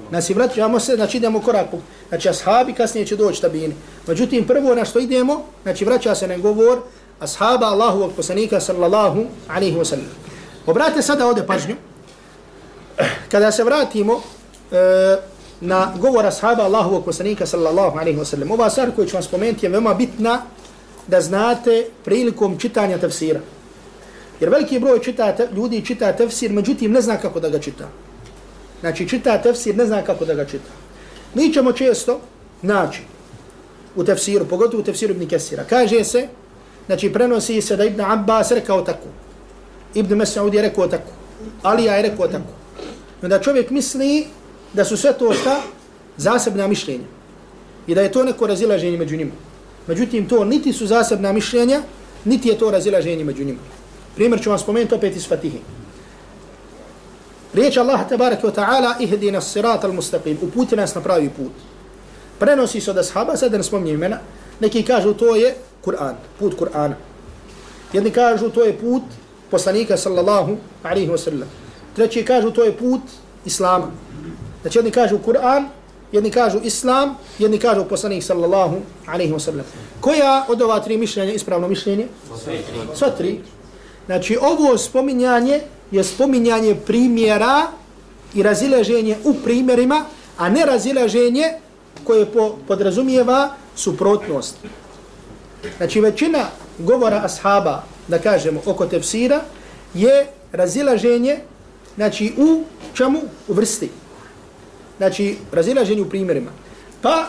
Znači, 0.09 0.33
vraćamo 0.33 0.79
se, 0.79 0.95
znači 0.95 1.17
idemo 1.17 1.41
korak 1.41 1.71
po... 1.71 1.77
Znači, 2.09 2.29
ashabi 2.29 2.73
kasnije 2.73 3.05
će 3.05 3.15
doći 3.15 3.41
tabini. 3.41 3.73
Međutim, 4.07 4.47
prvo 4.47 4.75
na 4.75 4.85
što 4.85 4.99
idemo, 4.99 5.41
znači 5.63 5.85
vraća 5.85 6.15
se 6.15 6.27
na 6.27 6.37
govor 6.37 6.79
ashaba 7.19 7.65
Allahu 7.65 8.11
poslanika 8.15 8.59
sallallahu 8.59 9.25
alaihi 9.47 9.77
wa 9.77 9.85
sallam. 9.85 10.07
Obratite 10.65 11.01
sada 11.01 11.27
ovdje 11.27 11.47
pažnju. 11.47 11.75
Kada 13.31 13.51
se 13.51 13.63
vratimo 13.63 14.21
e, 14.71 15.17
na 15.61 15.93
govor 15.99 16.25
ashaba 16.25 16.63
Allahu 16.63 17.01
poslanika 17.05 17.45
sallallahu 17.45 17.99
alaihi 17.99 18.19
wa 18.19 18.25
sallam, 18.25 18.51
ova 18.51 18.69
stvar 18.69 18.91
koju 18.95 19.07
ću 19.07 19.15
vam 19.15 19.23
spomenuti 19.23 19.65
je 19.65 19.69
veoma 19.69 19.93
bitna 19.93 20.41
da 21.07 21.21
znate 21.21 21.85
prilikom 22.05 22.57
čitanja 22.57 22.97
tafsira. 22.97 23.39
Jer 24.39 24.49
veliki 24.49 24.79
broj 24.79 25.01
čita, 25.01 25.35
ljudi 25.55 25.85
čita 25.85 26.13
tafsir, 26.13 26.51
međutim 26.51 26.91
ne 26.91 27.01
zna 27.01 27.17
kako 27.17 27.39
da 27.39 27.49
ga 27.49 27.59
čita. 27.59 27.89
Znači, 28.79 29.09
čita 29.09 29.41
tefsir, 29.41 29.77
ne 29.77 29.85
zna 29.85 30.01
kako 30.01 30.25
da 30.25 30.33
ga 30.33 30.45
čita. 30.45 30.71
Mi 31.33 31.53
ćemo 31.53 31.71
često 31.71 32.19
naći 32.61 33.01
u 33.95 34.03
tefsiru, 34.03 34.45
pogotovo 34.45 34.81
u 34.81 34.83
tefsiru 34.83 35.13
Ibn 35.13 35.27
Kesira. 35.27 35.63
Kaže 35.69 36.03
se, 36.03 36.27
znači, 36.85 37.13
prenosi 37.13 37.61
se 37.61 37.75
da 37.75 37.85
Ibn 37.85 38.01
Abbas 38.01 38.51
rekao 38.51 38.81
tako. 38.81 39.07
Ibn 39.93 40.15
Mesud 40.15 40.53
je 40.53 40.61
rekao 40.61 40.87
tako. 40.87 41.11
Alija 41.61 41.95
je 41.95 42.01
rekao 42.01 42.27
tako. 42.27 42.53
I 43.21 43.25
onda 43.25 43.39
čovjek 43.39 43.69
misli 43.69 44.27
da 44.73 44.85
su 44.85 44.97
sve 44.97 45.13
to 45.13 45.33
šta? 45.33 45.61
Zasebna 46.17 46.67
mišljenja. 46.67 47.05
I 47.87 47.95
da 47.95 48.01
je 48.01 48.11
to 48.11 48.23
neko 48.23 48.47
razilaženje 48.47 48.97
među 48.97 49.17
njima. 49.17 49.31
Međutim, 49.87 50.27
to 50.27 50.45
niti 50.45 50.73
su 50.73 50.87
zasebna 50.87 51.31
mišljenja, 51.31 51.81
niti 52.25 52.49
je 52.49 52.57
to 52.57 52.71
razilaženje 52.71 53.23
među 53.23 53.43
njima. 53.43 53.59
Primjer 54.15 54.43
ću 54.43 54.49
vam 54.49 54.59
spomenuti 54.59 54.95
opet 54.95 55.15
iz 55.15 55.27
Fatihe. 55.27 55.57
Riječ 57.53 57.77
Allah 57.77 58.09
tabaraka 58.09 58.47
wa 58.47 58.53
ta'ala 58.53 58.95
ihdina 58.99 59.41
sirat 59.41 59.83
al 59.83 59.93
mustaqim, 59.93 60.37
uputi 60.41 60.75
nas 60.75 60.95
na 60.95 61.01
pravi 61.01 61.29
put. 61.29 61.51
Prenosi 62.39 62.81
se 62.81 62.91
od 62.91 62.97
ashaba, 62.97 63.37
sada 63.37 63.57
ne 63.57 63.63
spomnim 63.63 63.95
imena, 63.95 64.19
neki 64.59 64.83
kažu 64.83 65.13
to 65.13 65.35
je 65.35 65.55
Kur'an, 65.85 66.15
put 66.39 66.55
Kur'ana. 66.59 66.95
Jedni 67.93 68.11
kažu 68.11 68.49
to 68.49 68.63
je 68.63 68.77
put 68.77 69.03
poslanika 69.51 69.97
sallallahu 69.97 70.57
alaihi 70.83 71.09
wa 71.09 71.17
sallam. 71.17 71.49
Treći 71.95 72.25
kažu 72.25 72.51
to 72.51 72.63
je 72.63 72.77
put 72.77 73.01
Islama. 73.45 73.91
Znači 74.61 74.77
jedni 74.77 74.91
kažu 74.91 75.17
Kur'an, 75.25 75.65
jedni 76.11 76.31
kažu 76.31 76.59
Islam, 76.63 77.17
jedni 77.39 77.57
kažu 77.57 77.83
poslanik 77.85 78.23
sallallahu 78.23 78.77
alaihi 79.07 79.33
wa 79.33 79.39
sallam. 79.39 79.65
Koja 80.01 80.45
od 80.47 80.61
ova 80.61 80.79
tri 80.79 80.97
mišljenja 80.97 81.33
ispravno 81.33 81.67
mišljenje? 81.67 82.07
Sva 82.95 83.09
tri. 83.09 83.41
Znači 84.05 84.37
ovo 84.41 84.77
spominjanje 84.77 85.61
je 85.91 86.03
spominjanje 86.03 86.75
primjera 86.75 87.67
i 88.33 88.43
razilaženje 88.43 89.17
u 89.23 89.33
primjerima, 89.33 90.05
a 90.37 90.49
ne 90.49 90.65
razilaženje 90.65 91.53
koje 92.03 92.25
po, 92.25 92.57
podrazumijeva 92.67 93.49
suprotnost. 93.75 94.55
Znači 95.77 96.01
većina 96.01 96.45
govora 96.79 97.21
ashaba, 97.23 97.83
da 98.07 98.19
kažemo, 98.19 98.61
oko 98.65 98.85
tefsira, 98.85 99.41
je 99.93 100.27
razilaženje 100.51 101.39
znači, 101.95 102.33
u 102.37 102.63
čemu? 102.93 103.19
U 103.47 103.53
vrsti. 103.53 103.89
Znači, 104.97 105.37
razilaženje 105.51 106.01
u 106.01 106.09
primjerima. 106.09 106.51
Pa, 107.01 107.27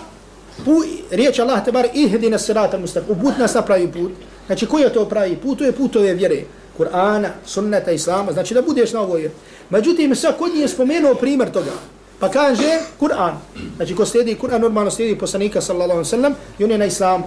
pu, 0.65 0.83
riječ 1.11 1.39
Allah 1.39 1.65
te 1.65 1.73
bar 1.73 1.89
ihdi 1.95 2.31
na 2.31 2.39
sirata 2.39 2.79
mustaq, 2.79 3.03
uput 3.09 3.39
nas 3.39 3.55
na 3.55 3.63
pravi 3.63 3.93
put. 3.93 4.13
Znači, 4.47 4.67
koji 4.67 4.83
je 4.83 4.93
to 4.93 5.09
pravi 5.09 5.37
put? 5.37 5.59
To 5.59 5.65
je 5.65 5.73
put 5.73 5.97
ove 5.97 6.15
vjere. 6.15 6.43
Kur'ana, 6.79 7.29
sunneta, 7.47 7.91
islama, 7.91 8.33
znači 8.33 8.55
da 8.55 8.63
budeš 8.63 8.93
na 8.93 9.01
ovoj. 9.01 9.31
Međutim, 9.71 10.17
sad 10.17 10.39
kod 10.39 10.55
nije 10.55 10.69
spomenuo 10.69 11.15
primjer 11.15 11.51
toga. 11.51 11.73
Pa 12.21 12.29
kaže 12.29 12.79
Kur'an. 13.01 13.35
Znači 13.77 13.95
ko 13.97 14.07
slijedi 14.07 14.37
Kur'an, 14.43 14.61
normalno 14.61 14.91
slijedi 14.91 15.19
poslanika 15.19 15.61
sallallahu 15.61 15.91
alaihi 15.91 16.11
sallam 16.11 16.35
i 16.59 16.65
on 16.65 16.71
je 16.71 16.79
na 16.79 16.85
islamu. 16.85 17.25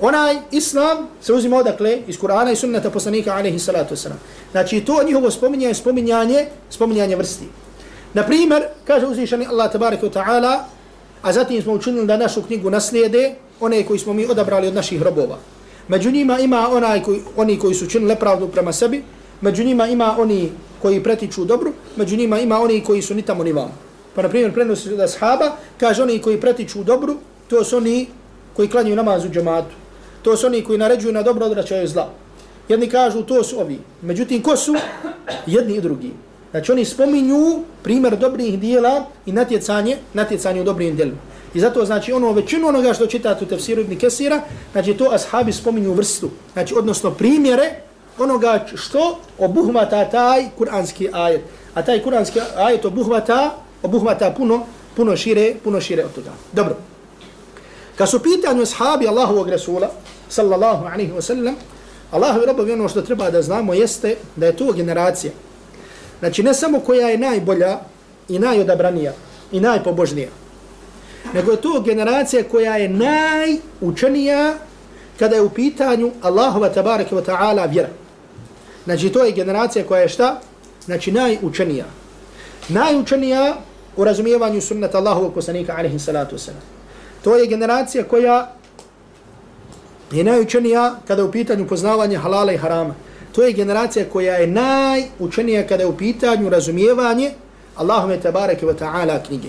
Onaj 0.00 0.36
islam 0.50 1.08
se 1.20 1.32
uzima 1.32 1.56
odakle 1.56 1.98
iz 2.06 2.18
Kur'ana 2.18 2.52
i 2.52 2.56
sunneta 2.56 2.90
poslanika 2.90 3.34
alaihi 3.34 3.58
salatu 3.58 3.94
wasalam. 3.94 4.18
Znači 4.50 4.80
to 4.80 5.02
njihovo 5.06 5.30
spominjanje, 5.30 5.74
spominjanje, 5.74 6.46
spominjanje 6.70 7.16
vrsti. 7.16 7.44
Na 8.14 8.22
primjer, 8.22 8.62
kaže 8.84 9.06
uzvišani 9.06 9.46
Allah 9.46 9.72
tabaraka 9.72 10.06
wa 10.06 10.12
ta'ala, 10.12 10.58
a 11.22 11.32
zatim 11.32 11.62
smo 11.62 11.72
učinili 11.72 12.06
da 12.06 12.16
našu 12.16 12.42
knjigu 12.42 12.70
naslijede 12.70 13.34
one 13.60 13.86
koji 13.86 13.98
smo 13.98 14.12
mi 14.12 14.26
odabrali 14.26 14.68
od 14.68 14.74
naših 14.74 15.02
robova. 15.02 15.38
Među 15.88 16.10
njima 16.10 16.38
ima 16.38 16.68
onaj 16.72 17.02
koji, 17.02 17.20
oni 17.36 17.58
koji 17.58 17.74
su 17.74 17.86
činili 17.86 18.08
nepravdu 18.08 18.48
prema 18.48 18.72
sebi, 18.72 19.02
među 19.40 19.64
njima 19.64 19.86
ima 19.86 20.16
oni 20.18 20.50
koji 20.82 21.02
pretiču 21.02 21.44
dobru, 21.44 21.72
među 21.96 22.16
njima 22.16 22.40
ima 22.40 22.60
oni 22.60 22.80
koji 22.84 23.02
su 23.02 23.14
ni 23.14 23.22
tamo 23.22 23.44
ni 23.44 23.52
vamo. 23.52 23.74
Pa 24.14 24.22
na 24.22 24.28
primjer 24.28 24.52
prenosi 24.52 24.96
da 24.96 25.08
sahaba, 25.08 25.56
kaže 25.80 26.02
oni 26.02 26.18
koji 26.18 26.40
pretiču 26.40 26.84
dobru, 26.84 27.16
to 27.48 27.64
su 27.64 27.76
oni 27.76 28.06
koji 28.56 28.68
klanjaju 28.68 28.96
namaz 28.96 29.24
u 29.24 29.28
džematu. 29.28 29.74
To 30.22 30.36
su 30.36 30.46
oni 30.46 30.64
koji 30.64 30.78
naređuju 30.78 31.12
na 31.12 31.22
dobro 31.22 31.46
odračaju 31.46 31.88
zla. 31.88 32.08
Jedni 32.68 32.88
kažu 32.88 33.22
to 33.22 33.44
su 33.44 33.60
ovi. 33.60 33.78
Međutim, 34.02 34.42
ko 34.42 34.56
su? 34.56 34.74
Jedni 35.46 35.76
i 35.76 35.80
drugi. 35.80 36.10
Znači 36.50 36.72
oni 36.72 36.84
spominju 36.84 37.62
primjer 37.82 38.16
dobrih 38.16 38.58
dijela 38.60 39.06
i 39.26 39.32
natjecanje, 39.32 39.96
natjecanje 40.14 40.60
u 40.60 40.64
dobrim 40.64 40.96
dijelima. 40.96 41.18
I 41.54 41.60
zato 41.60 41.84
znači 41.84 42.12
ono 42.12 42.32
većinu 42.32 42.68
onoga 42.68 42.94
što 42.94 43.06
čitate 43.06 43.44
u 43.44 43.48
tefsiru 43.48 43.80
Ibn 43.80 43.98
Kesira, 43.98 44.40
znači 44.72 44.94
to 44.94 45.10
ashabi 45.12 45.52
spominju 45.52 45.92
vrstu. 45.92 46.30
Znači 46.52 46.74
odnosno 46.74 47.10
primjere 47.10 47.70
onoga 48.18 48.66
što 48.74 49.18
obuhvata 49.38 50.10
taj 50.10 50.48
kuranski 50.58 51.08
ajet. 51.12 51.40
A 51.74 51.82
taj 51.82 52.02
kuranski 52.02 52.40
ajet 52.56 52.84
obuhvata, 52.84 53.56
obuhvata 53.82 54.34
puno, 54.36 54.66
puno 54.96 55.16
šire, 55.16 55.54
puno 55.64 55.80
šire 55.80 56.04
od 56.04 56.14
toga. 56.14 56.30
Dobro. 56.52 56.76
Kad 57.96 58.10
su 58.10 58.22
pitanju 58.22 58.62
ashabi 58.62 59.08
Allahovog 59.08 59.48
Rasula, 59.48 59.90
sallallahu 60.28 60.86
alaihi 60.86 61.12
wa 61.12 61.20
sallam, 61.20 61.56
Allahu 62.10 62.40
robovi 62.46 62.72
ono 62.72 62.88
što 62.88 63.02
treba 63.02 63.30
da 63.30 63.42
znamo 63.42 63.74
jeste 63.74 64.16
da 64.36 64.46
je 64.46 64.56
to 64.56 64.72
generacija. 64.72 65.32
Znači 66.18 66.42
ne 66.42 66.54
samo 66.54 66.80
koja 66.80 67.08
je 67.08 67.18
najbolja 67.18 67.78
i 68.28 68.38
najodabranija 68.38 69.12
i 69.52 69.60
najpobožnija, 69.60 70.28
nego 71.32 71.50
je 71.50 71.60
to 71.60 71.80
generacija 71.80 72.44
koja 72.44 72.76
je 72.76 72.88
najučenija 72.88 74.54
kada 75.18 75.36
je 75.36 75.42
u 75.42 75.50
pitanju 75.50 76.10
Allahova 76.22 76.68
tabaraka 76.68 77.16
wa 77.16 77.22
ta'ala 77.24 77.70
vjera. 77.70 77.88
Znači 78.84 79.08
to 79.08 79.24
je 79.24 79.32
generacija 79.32 79.84
koja 79.84 80.00
je 80.00 80.08
šta? 80.08 80.40
Znači 80.84 81.12
najučenija. 81.12 81.84
Najučenija 82.68 83.56
u 83.96 84.04
razumijevanju 84.04 84.60
sunnata 84.60 84.98
Allahovog 84.98 85.34
poslanika 85.34 85.74
alaihi 85.78 85.98
salatu 85.98 86.36
wasalam. 86.36 86.64
To 87.24 87.36
je 87.36 87.46
generacija 87.46 88.04
koja 88.04 88.52
je 90.12 90.24
najučenija 90.24 90.94
kada 91.06 91.22
je 91.22 91.28
u 91.28 91.32
pitanju 91.32 91.66
poznavanja 91.66 92.18
halala 92.18 92.52
i 92.52 92.56
harama. 92.56 92.94
To 93.32 93.42
je 93.42 93.52
generacija 93.52 94.04
koja 94.12 94.34
je 94.34 94.46
najučenija 94.46 95.66
kada 95.66 95.82
je 95.82 95.86
u 95.86 95.96
pitanju 95.96 96.48
razumijevanje 96.48 97.30
Allahove 97.76 98.20
tabaraka 98.20 98.66
wa 98.66 98.74
ta'ala 98.74 99.18
knjige. 99.26 99.48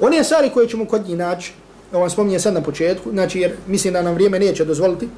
One 0.00 0.24
stvari 0.24 0.50
koje 0.50 0.68
ćemo 0.68 0.84
kod 0.84 1.08
njih 1.08 1.16
naći, 1.16 1.52
ovo 1.92 2.00
vam 2.00 2.10
spominjem 2.10 2.40
sad 2.40 2.54
na 2.54 2.62
početku, 2.62 3.10
znači 3.10 3.40
jer 3.40 3.56
mislim 3.66 3.92
da 3.92 4.02
nam 4.02 4.14
vrijeme 4.14 4.38
neće 4.38 4.64
dozvoliti, 4.64 5.08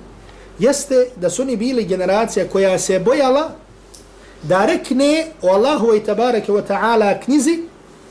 jeste 0.58 1.06
da 1.16 1.30
su 1.30 1.42
oni 1.42 1.56
bili 1.56 1.84
generacija 1.84 2.48
koja 2.48 2.78
se 2.78 2.98
bojala 2.98 3.50
da 4.42 4.66
rekne 4.66 5.26
o 5.42 5.48
Allahu 5.48 5.94
i 5.94 6.00
tabareke 6.00 6.52
wa 6.52 6.62
ta'ala 6.68 7.24
knjizi, 7.24 7.58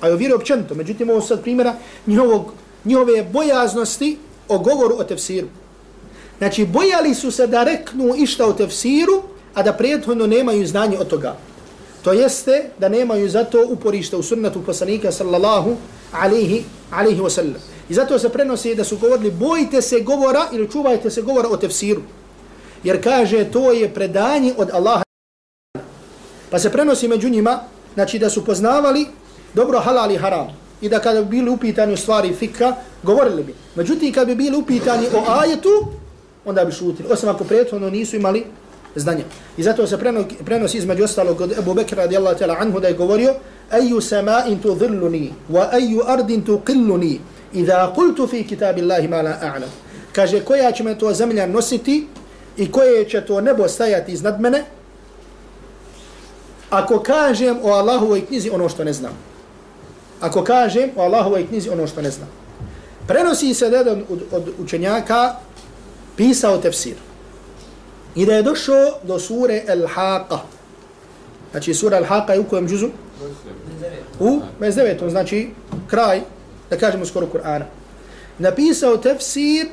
a 0.02 0.08
joj 0.08 0.18
vjeru 0.18 0.36
općenito, 0.36 0.76
međutim 0.76 1.10
ovo 1.10 1.22
sad 1.22 1.42
primjera 1.42 1.76
njihovog, 2.08 2.52
njihove 2.86 3.24
bojaznosti 3.24 4.18
o 4.48 4.60
govoru 4.60 4.96
o 5.00 5.04
tefsiru. 5.04 5.48
Znači, 6.38 6.66
bojali 6.66 7.16
su 7.16 7.32
se 7.32 7.48
da 7.48 7.64
reknu 7.64 8.16
išta 8.18 8.46
o 8.46 8.54
tefsiru, 8.54 9.24
a 9.54 9.64
da 9.64 9.74
prethodno 9.74 10.28
nemaju 10.28 10.68
znanje 10.68 10.98
od 11.00 11.08
toga. 11.08 11.36
To 12.04 12.14
jeste 12.14 12.70
da 12.80 12.90
nemaju 12.90 13.30
zato 13.30 13.66
uporište 13.70 14.16
u 14.16 14.24
sunnetu 14.24 14.62
poslanika 14.66 15.12
sallallahu 15.12 15.76
alihi, 16.12 16.66
alihi 16.92 17.22
wasallam. 17.22 17.60
I 17.90 17.94
zato 17.94 18.20
se 18.20 18.30
prenosi 18.30 18.76
da 18.76 18.84
su 18.84 18.98
govorili 18.98 19.32
bojite 19.32 19.82
se 19.82 20.00
govora 20.00 20.48
ili 20.52 20.72
čuvajte 20.72 21.12
se 21.12 21.22
govora 21.22 21.50
o 21.50 21.58
tefsiru. 21.58 22.02
Jer 22.84 23.04
kaže 23.04 23.52
to 23.52 23.72
je 23.72 23.94
predanje 23.94 24.54
od 24.58 24.70
Allaha. 24.74 25.04
Pa 26.50 26.60
se 26.60 26.72
prenosi 26.72 27.08
među 27.08 27.30
njima, 27.30 27.60
znači 27.94 28.20
da 28.20 28.30
su 28.30 28.46
poznavali 28.46 29.08
dobro 29.54 29.80
halal 29.80 30.12
i 30.12 30.18
haram. 30.18 30.48
I 30.82 30.90
da 30.90 31.00
kada 31.00 31.22
bi 31.22 31.30
bili 31.30 31.50
upitani 31.50 31.94
u 31.94 31.98
stvari 31.98 32.34
fika, 32.34 32.76
govorili 33.04 33.44
bi. 33.44 33.56
Međutim, 33.76 34.14
kada 34.14 34.26
bi 34.26 34.36
bili 34.36 34.58
upitani 34.58 35.08
o 35.14 35.24
ajetu, 35.28 35.88
onda 36.46 36.66
bi 36.66 36.72
šutili. 36.72 37.10
Osim 37.12 37.30
ako 37.30 37.44
prethodno 37.44 37.90
nisu 37.90 38.16
imali 38.16 38.46
znanja. 39.00 39.24
I 39.58 39.64
zato 39.64 39.88
se 39.88 39.98
prenosi 40.46 40.78
između 40.78 41.04
ostalog 41.04 41.42
od 41.42 41.58
Ebu 41.60 41.74
Bekra 41.74 42.04
radijallahu 42.04 42.40
ta'ala 42.40 42.56
anhu 42.60 42.80
da 42.80 42.88
je 42.88 42.94
govorio 42.94 43.34
Eju 43.72 44.02
sama'in 44.02 44.62
tu 44.62 44.76
dhilluni, 44.76 45.34
wa 45.50 45.68
eju 45.74 46.02
ardin 46.08 46.42
tu 46.42 46.62
qilluni, 46.66 47.20
idha 47.54 47.92
kultu 47.96 48.28
fi 48.28 48.44
kitabi 48.44 48.82
Allahi 48.82 49.08
ma 49.08 49.22
la 49.22 49.40
a'lam. 49.42 49.70
Kaže, 50.12 50.40
koja 50.40 50.72
će 50.72 50.84
me 50.84 50.98
to 51.00 51.14
zemlja 51.14 51.46
nositi 51.46 52.08
i 52.58 52.72
koje 52.72 53.10
će 53.10 53.22
to 53.22 53.42
nebo 53.42 53.68
stajati 53.68 54.12
iznad 54.12 54.42
mene, 54.42 54.64
ako 56.70 57.00
kažem 57.00 57.58
o 57.64 57.72
Allahovoj 57.72 58.26
knjizi 58.26 58.50
ono 58.50 58.70
što 58.70 58.84
ne 58.84 58.94
znam. 58.94 59.12
Ako 60.22 60.44
kažem 60.44 60.90
o 60.96 61.02
Allahovoj 61.02 61.48
knjizi 61.48 61.70
ono 61.70 61.88
što 61.88 62.02
ne 62.02 62.12
znam. 62.12 62.28
Prenosi 63.08 63.54
se 63.54 63.70
da 63.70 63.78
jedan 63.78 64.04
od, 64.10 64.24
od 64.32 64.50
učenjaka 64.60 65.36
pisao 66.16 66.58
tefsir. 66.58 66.96
I 68.18 68.26
da 68.26 68.34
je 68.34 68.44
došao 68.44 68.86
do 69.04 69.20
sure 69.20 69.64
Al-Haqa. 69.68 70.38
Znači 71.52 71.74
sura 71.74 72.02
Al-Haqa 72.02 72.32
je 72.32 72.40
u 72.40 72.44
kojem 72.44 72.68
džuzu? 72.68 72.88
U 74.20 74.42
29. 74.60 75.10
Znači 75.10 75.50
kraj, 75.88 76.22
da 76.70 76.78
kažemo 76.78 77.06
skoro 77.06 77.28
Kur'ana. 77.34 77.66
Napisao 78.40 78.98
tefsir 78.98 79.68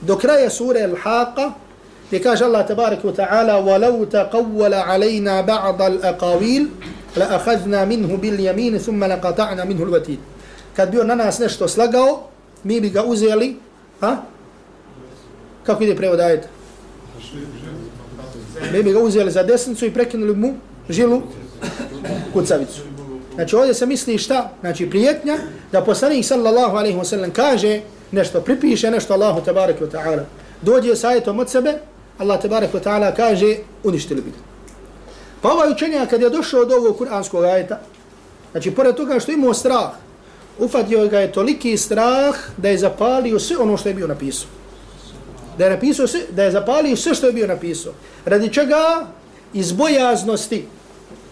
do 0.00 0.16
kraja 0.16 0.50
sure 0.50 0.80
Al-Haqa 0.80 1.52
gdje 2.08 2.22
kaže 2.22 2.44
Allah 2.44 2.66
tabarik 2.66 3.04
wa 3.04 3.14
ta'ala 3.14 3.60
وَلَوْ 3.60 4.06
تَقَوَّلَ 4.06 4.74
عَلَيْنَا 4.74 5.40
بَعْضَ 5.40 5.82
الْأَقَوِيلِ 5.82 6.68
لَأَخَذْنَا 7.16 7.84
مِنْهُ 7.84 8.16
بِالْيَمِينِ 8.16 8.78
ثُمَّ 8.78 9.04
لَقَطَعْنَا 9.04 9.64
مِنْهُ 9.64 9.82
الْوَتِينِ 9.82 10.18
Kad 10.76 10.90
bi 10.90 11.00
on 11.00 11.06
na 11.06 11.14
nas 11.14 11.38
nešto 11.38 11.68
slagao, 11.68 12.30
mi 12.64 12.80
bi 12.80 12.90
ga 12.90 13.02
uzeli, 13.02 13.56
ha? 14.00 14.22
Kako 15.66 15.82
ide 15.84 15.96
prevod 15.96 16.20
ajeta? 16.20 16.48
Mi 18.72 18.82
bi 18.82 18.92
ga 18.92 18.98
uzeli 18.98 19.30
za 19.30 19.42
desnicu 19.42 19.86
i 19.86 19.94
prekinuli 19.94 20.36
mu 20.36 20.54
žilu 20.88 21.22
kucavicu. 22.32 22.80
Znači 23.34 23.56
ovdje 23.56 23.74
se 23.74 23.86
misli 23.86 24.18
šta? 24.18 24.50
Znači 24.60 24.90
prijetnja 24.90 25.38
da 25.72 25.84
poslanik 25.84 26.24
sallallahu 26.24 26.76
alaihi 26.76 26.98
wa 26.98 27.04
sallam 27.04 27.30
kaže 27.30 27.80
nešto, 28.12 28.40
pripiše 28.40 28.90
nešto 28.90 29.14
Allahu 29.14 29.40
tabaraka 29.44 29.84
wa 29.84 29.90
ta'ala. 29.90 30.22
Dođe 30.62 30.96
sa 30.96 31.08
ajetom 31.08 31.38
od 31.38 31.50
sebe, 31.50 31.78
Allah 32.18 32.42
tabaraka 32.42 32.78
wa 32.78 32.84
ta'ala 32.84 33.16
kaže 33.16 33.56
uništili 33.84 34.20
bi. 34.22 34.32
Pa 35.42 35.52
ovaj 35.52 35.72
učenja 35.72 36.06
kad 36.06 36.22
je 36.22 36.30
došao 36.30 36.60
od 36.60 36.72
ovog 36.72 36.98
kuranskog 36.98 37.44
ajeta, 37.44 37.80
znači 38.52 38.70
pored 38.70 38.94
toga 38.94 39.20
što 39.20 39.32
imao 39.32 39.54
strah, 39.54 39.90
ufatio 40.58 41.08
ga 41.08 41.18
je 41.18 41.32
toliki 41.32 41.76
strah 41.76 42.34
da 42.56 42.68
je 42.68 42.78
zapalio 42.78 43.38
sve 43.38 43.56
ono 43.56 43.76
što 43.76 43.88
je 43.88 43.94
bio 43.94 44.06
napisao. 44.06 44.48
Da 45.58 45.64
je, 45.64 45.70
napisao 45.70 46.06
sve, 46.06 46.20
da 46.30 46.42
je 46.44 46.50
zapalio 46.50 46.96
sve 46.96 47.14
što 47.14 47.26
je 47.26 47.32
bio 47.32 47.46
napisao. 47.46 47.92
Radi 48.24 48.52
čega? 48.52 49.06
Iz 49.52 49.72
bojaznosti. 49.72 50.64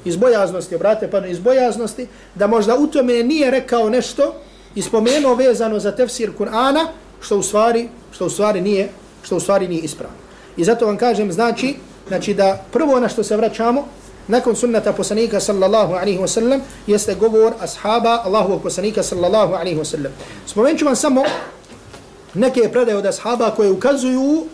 Iz 0.04 0.16
bojaznosti, 0.16 0.74
obrate 0.74 1.10
pa 1.10 1.26
iz 1.26 1.38
bojaznosti, 1.38 2.06
da 2.34 2.46
možda 2.46 2.76
u 2.76 2.86
tome 2.86 3.22
nije 3.22 3.50
rekao 3.50 3.90
nešto 3.90 4.34
i 4.74 4.82
spomenuo 4.82 5.34
vezano 5.34 5.78
za 5.78 5.92
tefsir 5.92 6.30
Kur'ana, 6.38 6.86
što 7.20 7.38
u 7.38 7.42
stvari, 7.42 7.88
što 8.12 8.26
u 8.26 8.30
stvari 8.30 8.60
nije, 8.60 8.88
što 9.22 9.36
u 9.36 9.40
stvari 9.40 9.68
nije 9.68 9.82
ispravno. 9.82 10.16
I 10.56 10.64
zato 10.64 10.86
vam 10.86 10.96
kažem, 10.96 11.32
znači, 11.32 11.74
znači 12.08 12.34
da 12.34 12.64
prvo 12.72 13.00
na 13.00 13.08
što 13.08 13.24
se 13.24 13.36
vraćamo, 13.36 13.88
nakon 14.28 14.56
sunnata 14.56 14.92
poslanika 14.92 15.40
sallallahu 15.40 15.94
alaihi 15.94 16.18
wa 16.18 16.26
sallam, 16.26 16.60
jeste 16.86 17.14
govor 17.14 17.52
ashaba 17.60 18.22
Allahovog 18.24 18.62
poslanika 18.62 19.02
sallallahu 19.02 19.54
alaihi 19.54 19.78
wa 19.78 19.84
sallam. 19.84 20.12
Spomenut 20.46 20.82
vam 20.82 20.96
samo 20.96 21.24
neke 22.36 22.69
predaje 22.71 22.97
od 22.97 23.05
ashaba 23.05 23.51
koje 23.51 23.71
ukazuju 23.71 24.45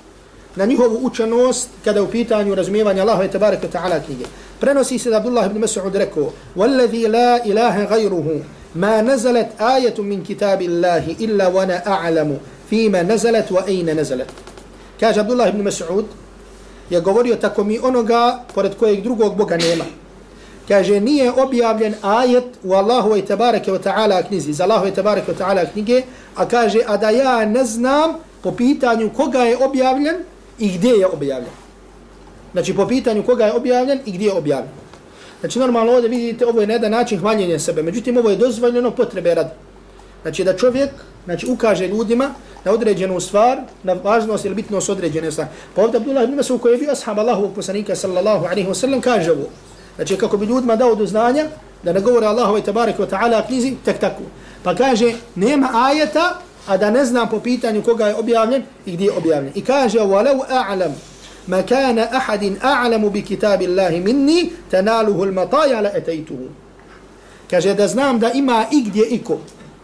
na 0.56 0.66
njihovu 0.66 1.00
učenost 1.02 1.70
kada 1.86 2.00
je 2.00 2.04
u 2.04 2.12
pitanju 2.12 2.56
razumijevanja 2.56 3.02
Allahove 3.02 3.28
tabaraka 3.28 3.68
ta'ala 3.68 4.00
knjige. 4.06 4.26
Prenosi 4.60 5.00
se 5.00 5.10
da 5.10 5.18
Abdullah 5.18 5.46
ibn 5.46 5.62
Mas'ud 5.62 5.96
rekao 5.96 6.32
وَالَّذِي 6.56 7.08
لَا 7.08 7.46
إِلَهَ 7.46 7.86
غَيْرُهُ 7.86 8.42
مَا 8.76 9.02
نَزَلَتْ 9.02 9.62
آيَةٌ 9.62 9.98
مِنْ 10.02 10.24
كِتَابِ 10.24 10.62
اللَّهِ 10.62 11.16
إِلَّا 11.20 11.48
وَنَا 11.48 11.88
أَعْلَمُ 11.88 12.38
فِيمَ 12.70 12.96
نَزَلَتْ 12.96 13.52
وَأَيْنَ 13.52 13.90
نَزَلَتْ 14.02 14.30
Kaže 15.00 15.20
Abdullah 15.20 15.50
ibn 15.50 15.62
Mas'ud, 15.62 16.06
je 16.90 17.02
govorio 17.02 17.36
tako 17.36 17.64
mi 17.64 17.80
onoga 17.80 18.40
pored 18.56 18.76
kojeg 18.76 19.04
drugog 19.04 19.38
Boga 19.38 19.58
nema. 19.58 19.86
Kaže, 20.69 21.01
nije 21.01 21.33
objavljen 21.33 21.95
ajet 22.03 22.45
u 22.63 22.75
Allahu 22.75 23.17
i 23.17 23.23
tabareke 23.23 23.73
wa 23.73 23.79
ta'ala 23.79 24.23
knjizi, 24.29 24.51
iz 24.51 24.61
Allahu 24.61 24.87
i 24.87 24.91
tabareke 24.91 25.33
wa 25.33 25.39
ta'ala 25.39 25.67
knjige, 25.73 26.03
a 26.35 26.49
kaže, 26.49 26.79
a 26.87 26.97
da 26.97 27.11
ja 27.11 27.45
ne 27.45 27.65
znam 27.65 28.15
po 28.43 28.53
pitanju 28.53 29.11
koga 29.17 29.39
je 29.39 29.65
objavljen 29.65 30.17
i 30.59 30.69
gdje 30.79 30.91
je 30.91 31.07
objavljen. 31.07 31.51
Znači, 32.53 32.77
po 32.77 32.87
pitanju 32.87 33.23
koga 33.23 33.47
je 33.47 33.53
objavljen 33.53 34.01
i 34.07 34.13
gdje 34.13 34.27
je 34.27 34.33
objavljen. 34.33 34.71
Znači, 35.41 35.59
normalno 35.59 35.93
ovdje 35.93 36.11
vidite, 36.11 36.47
ovo 36.47 36.61
je 36.61 36.67
na 36.67 36.73
jedan 36.73 36.91
način 36.91 37.19
hvaljenje 37.19 37.59
sebe, 37.59 37.83
međutim, 37.83 38.17
ovo 38.17 38.31
je 38.31 38.37
dozvoljeno 38.37 38.91
potrebe 38.91 39.35
radi. 39.35 39.51
Znači, 40.23 40.45
da 40.45 40.57
čovjek 40.57 40.91
znači, 41.25 41.47
ukaže 41.51 41.89
ljudima 41.89 42.31
na 42.65 42.73
određenu 42.73 43.21
stvar, 43.21 43.59
na 43.83 43.93
važnost 43.93 44.45
ili 44.45 44.55
bitnost 44.55 44.91
određene 44.91 45.33
stvari. 45.33 45.51
Pa 45.75 45.83
ovdje 45.83 45.97
Abdullah 45.97 46.25
ibn 46.25 46.39
Mas'ud 46.39 46.59
koji 46.59 46.73
je 46.73 46.79
bio 46.79 46.93
ashab 46.93 47.19
Allahovog 47.19 47.55
poslanika 47.55 47.97
sallallahu 47.97 48.47
alaihi 48.47 48.69
wa 48.69 48.75
sallam 48.75 49.01
kaže 49.01 49.33
ovo. 49.33 49.49
Znači 49.97 50.17
kako 50.17 50.37
bi 50.37 50.47
ljudima 50.47 50.77
dao 50.77 50.95
do 50.95 51.07
znanja 51.07 51.47
da 51.83 51.93
ne 51.93 52.01
govore 52.01 52.27
Allahu 52.27 52.59
i 52.59 52.63
tabarik 52.63 52.99
wa 52.99 53.07
ta'ala 53.11 53.47
knjizi, 53.47 53.75
tek 53.85 53.99
tako. 53.99 54.23
Pa 54.63 54.75
kaže 54.75 55.15
nema 55.35 55.69
ajeta, 55.75 56.39
a 56.67 56.77
da 56.77 56.91
ne 56.91 57.05
znam 57.05 57.29
po 57.29 57.41
pitanju 57.41 57.83
koga 57.83 58.07
je 58.07 58.17
objavljen 58.17 58.63
i 58.87 58.93
gdje 58.93 59.05
je 59.05 59.13
objavljen. 59.13 59.53
I 59.55 59.65
kaže 59.65 59.99
walau 59.99 60.45
a'lam 60.49 60.93
ma 61.47 61.63
kana 61.63 62.07
ahadin 62.13 62.57
a'lamu 62.63 63.11
bi 63.11 63.23
kitabi 63.23 63.67
Allahi 63.67 64.01
minni 64.01 64.53
tanaluhu 64.71 65.23
al-mataya 65.23 65.81
la. 65.83 65.91
Kaže 67.51 67.75
da 67.75 67.89
znam 67.89 68.19
da 68.19 68.31
ima 68.33 68.65
igdje 68.71 69.07
iko 69.07 69.39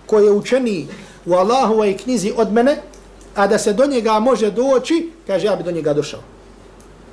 ko 0.06 0.18
je 0.18 0.30
učeni 0.30 0.86
u 1.26 1.34
Allahovoj 1.34 1.96
knjizi 1.96 2.32
od 2.36 2.52
mene, 2.52 2.76
a 3.34 3.46
da 3.46 3.58
se 3.58 3.72
do 3.72 3.86
njega 3.86 4.18
može 4.18 4.50
doći, 4.50 5.10
kaže 5.26 5.46
ja 5.46 5.56
bi 5.56 5.62
do 5.62 5.70
njega 5.70 5.92
došao. 5.92 6.20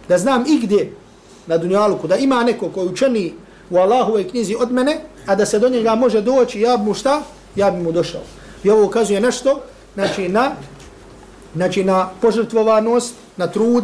Da 0.07 0.17
znam 0.17 0.43
igdje 0.47 0.93
na 1.47 1.57
dunjaluku, 1.57 2.07
da 2.07 2.15
ima 2.15 2.43
neko 2.43 2.69
koji 2.69 2.87
učeni 2.87 3.33
u 3.69 3.77
Allahove 3.77 4.23
knjizi 4.23 4.55
od 4.59 4.71
mene, 4.71 4.97
a 5.25 5.35
da 5.35 5.45
se 5.45 5.59
do 5.59 5.69
njega 5.69 5.95
može 5.95 6.21
doći, 6.21 6.61
ja 6.61 6.77
bi 6.77 6.85
mu 6.85 6.93
šta? 6.93 7.21
Ja 7.55 7.71
bi 7.71 7.83
mu 7.83 7.91
došao. 7.91 8.21
I 8.63 8.69
ovo 8.69 8.85
ukazuje 8.85 9.21
nešto, 9.21 9.61
znači 9.93 10.29
na, 10.29 10.51
znači 11.55 11.83
na 11.83 12.09
požrtvovanost, 12.21 13.13
na 13.37 13.47
trud, 13.47 13.83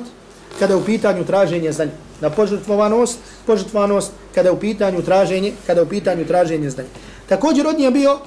kada 0.60 0.74
je 0.74 0.78
u 0.78 0.86
pitanju 0.86 1.26
traženje 1.26 1.72
znanja. 1.72 1.92
Na 2.22 2.30
požrtvovanost, 2.30 3.20
požrtvovanost, 3.46 4.12
kada 4.36 4.50
je 4.50 4.54
u 4.54 4.60
pitanju 4.60 5.02
traženje, 5.02 5.54
kada 5.68 5.80
je 5.80 5.86
u 5.86 5.90
pitanju 5.90 6.26
traženje 6.28 6.70
znanja. 6.70 6.90
Također 7.30 7.68
od 7.68 7.80
nje 7.80 7.92
bio 7.92 8.20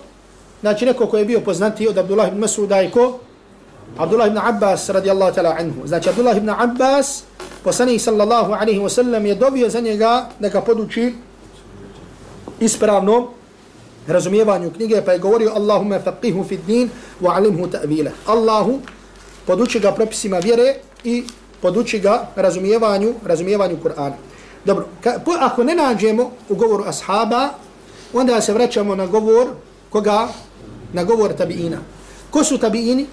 znači 0.64 0.86
neko 0.86 1.06
ko 1.06 1.18
je 1.18 1.24
bio 1.24 1.40
poznati 1.40 1.88
od 1.88 1.98
Abdullah 1.98 2.28
ibn 2.28 2.38
Masuda 2.40 2.82
i 2.82 2.90
ko? 2.90 3.18
Abdullah 3.98 4.26
ibn 4.26 4.38
Abbas 4.38 4.88
radijallahu 4.90 5.34
ta'ala 5.34 5.56
anhu. 5.58 5.86
Znači 5.86 6.08
Abdullah 6.08 6.36
ibn 6.36 6.50
Abbas, 6.50 7.24
poslanik 7.64 8.00
sallallahu 8.00 8.52
alaihi 8.52 8.80
wa 8.80 8.88
sallam, 8.88 9.26
je 9.26 9.34
dobio 9.34 9.68
za 9.68 9.80
njega 9.80 10.28
da 10.38 10.48
ga 10.48 10.60
poduči 10.60 11.14
ispravno 12.60 13.28
razumijevanju 14.06 14.70
knjige, 14.70 15.02
pa 15.02 15.12
je 15.12 15.18
govorio 15.18 15.52
Allahumma 15.54 16.00
faqihu 16.00 16.44
fi 16.44 16.56
din 16.56 16.90
wa 17.22 17.36
alimhu 17.36 17.66
ta'vila. 17.66 18.10
Allahu 18.26 18.80
poduči 19.46 19.80
ga 19.80 19.92
propisima 19.92 20.38
vjere 20.38 20.74
i 21.04 21.24
poduči 21.62 21.98
ga 21.98 22.28
razumijevanju, 22.36 23.14
razumijevanju 23.24 23.76
Kur'ana. 23.84 24.16
Dobro, 24.64 24.86
ka, 25.00 25.20
po, 25.24 25.32
ako 25.40 25.64
ne 25.64 25.74
nađemo 25.74 26.30
u 26.48 26.54
govoru 26.54 26.84
ashaba, 26.86 27.48
onda 28.12 28.40
se 28.40 28.52
vraćamo 28.52 28.94
na 28.94 29.06
govor 29.06 29.46
koga? 29.90 30.28
na 30.94 31.04
govor 31.04 31.32
tabiina. 31.34 31.78
Ko 32.30 32.44
su 32.44 32.58
tabiini? 32.58 33.06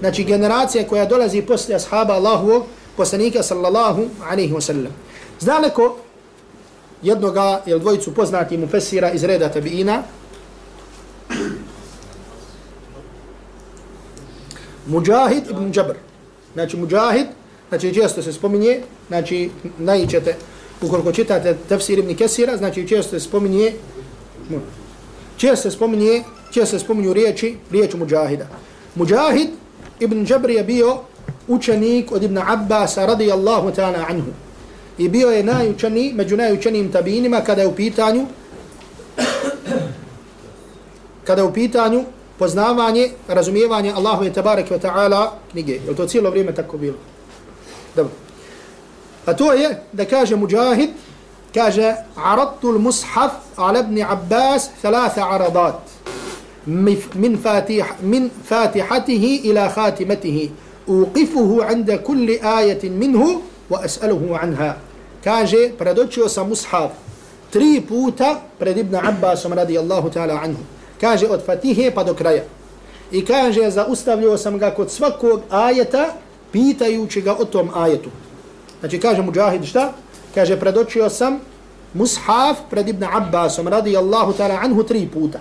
Znači 0.00 0.24
generacija 0.24 0.88
koja 0.88 1.06
dolazi 1.06 1.42
posle 1.42 1.74
ashaba 1.74 2.14
Allahovog 2.14 2.64
poslanika 2.96 3.42
sallallahu 3.42 4.06
alaihi 4.30 4.54
wa 4.54 4.60
sallam. 4.60 4.92
Zna 5.40 5.60
jednoga 7.02 7.62
ili 7.66 7.80
dvojicu 7.80 8.14
poznati 8.14 8.58
mu 8.58 8.68
fesira 8.68 9.10
iz 9.10 9.24
reda 9.24 9.48
tabiina. 9.48 10.02
Mujahid 14.86 15.50
ibn 15.50 15.72
Jabr. 15.74 15.94
Znači 16.54 16.76
Mujahid, 16.76 17.26
znači 17.68 17.94
često 17.94 18.22
se 18.22 18.32
spominje, 18.32 18.80
znači 19.08 19.50
najićete, 19.78 20.36
ukoliko 20.82 21.12
čitate 21.12 21.56
tafsir 21.68 21.98
ibn 21.98 22.16
Kesira, 22.16 22.56
znači 22.56 22.88
često 22.88 23.10
se 23.10 23.20
spominje, 23.20 23.72
često 25.36 25.70
se 25.70 25.76
spominje, 25.76 26.24
često 26.50 26.78
se 26.78 26.84
spominju 26.84 27.12
riječi, 27.12 27.56
riječ 27.70 27.94
Mujahida. 27.94 28.46
Mujahid 28.94 29.48
ibn 30.00 30.26
Jabr 30.28 30.50
je 30.50 30.64
bio 30.64 30.96
učenik 31.48 32.12
od 32.12 32.22
ibn 32.22 32.38
Abbas 32.38 32.96
radijallahu 32.96 33.70
ta'ala 33.70 34.04
anhu. 34.08 34.32
I 34.98 35.08
bio 35.08 35.30
je 35.30 35.44
najučeniji, 35.44 36.12
među 36.12 36.36
najučenijim 36.36 36.92
tabinima 36.92 37.40
kada 37.40 37.62
je 37.62 37.68
u 37.68 37.74
pitanju 37.74 38.26
kada 41.28 41.42
je 41.42 41.48
u 41.48 41.52
pitanju 41.52 42.04
poznavanje, 42.38 43.10
razumijevanje 43.28 43.92
Allahove 43.92 44.32
tabareke 44.32 44.74
wa 44.74 44.80
ta'ala 44.80 45.30
knjige. 45.50 45.72
Je 45.72 45.96
to 45.96 46.06
cijelo 46.06 46.30
vrijeme 46.30 46.54
tako 46.54 46.78
bilo? 46.78 46.96
Dobro. 47.96 48.12
A 49.26 49.34
to 49.36 49.52
je 49.52 49.82
da 49.92 50.04
kaže 50.04 50.36
Mujahid, 50.36 50.90
kaže 51.54 51.94
Aradtu 52.16 52.72
l-mushaf 52.72 53.32
ala 53.56 53.80
ibn 53.80 54.02
Abbas 54.02 54.70
thalatha 54.80 55.28
aradat 55.30 55.80
min, 57.14 57.38
fatih, 57.38 57.84
min 58.02 58.30
fatihatihi 58.44 59.48
ila 59.48 59.68
khatimatihi 59.68 60.50
uqifuhu 60.86 61.62
anda 61.62 61.98
kulli 61.98 62.40
ajetin 62.42 62.92
minhu 62.92 63.42
wa 63.70 63.84
as'aluhu 63.84 64.36
anha. 64.42 64.76
Kaže, 65.24 65.72
predočio 65.78 66.28
sam 66.28 66.48
mushaf 66.48 66.90
tri 67.50 67.80
puta 67.80 68.40
pred 68.58 68.76
Ibn 68.76 68.94
Abbasom 68.94 69.52
radijallahu 69.52 70.10
ta'ala 70.10 70.40
anhu. 70.44 70.60
Kaže, 71.00 71.26
od 71.26 71.44
fatihe 71.44 71.90
pa 71.90 72.04
do 72.04 72.14
kraja. 72.14 72.44
I 73.12 73.24
kaže, 73.24 73.70
zaustavljio 73.70 74.38
sam 74.38 74.58
ga 74.58 74.70
kod 74.70 74.90
svakog 74.90 75.40
ajeta, 75.50 76.14
pitajući 76.52 77.20
ga 77.20 77.36
o 77.38 77.44
tom 77.44 77.70
ajetu. 77.74 78.10
Znači, 78.80 79.00
kaže 79.00 79.22
Mujahid 79.22 79.64
šta? 79.64 79.92
Kaže, 80.34 80.60
predočio 80.60 81.10
sam 81.10 81.40
mushaf 81.94 82.58
pred 82.70 82.88
Ibn 82.88 83.04
Abbasom 83.04 83.68
radijallahu 83.68 84.32
ta'ala 84.32 84.60
anhu 84.62 84.82
tri 84.82 85.08
puta. 85.12 85.38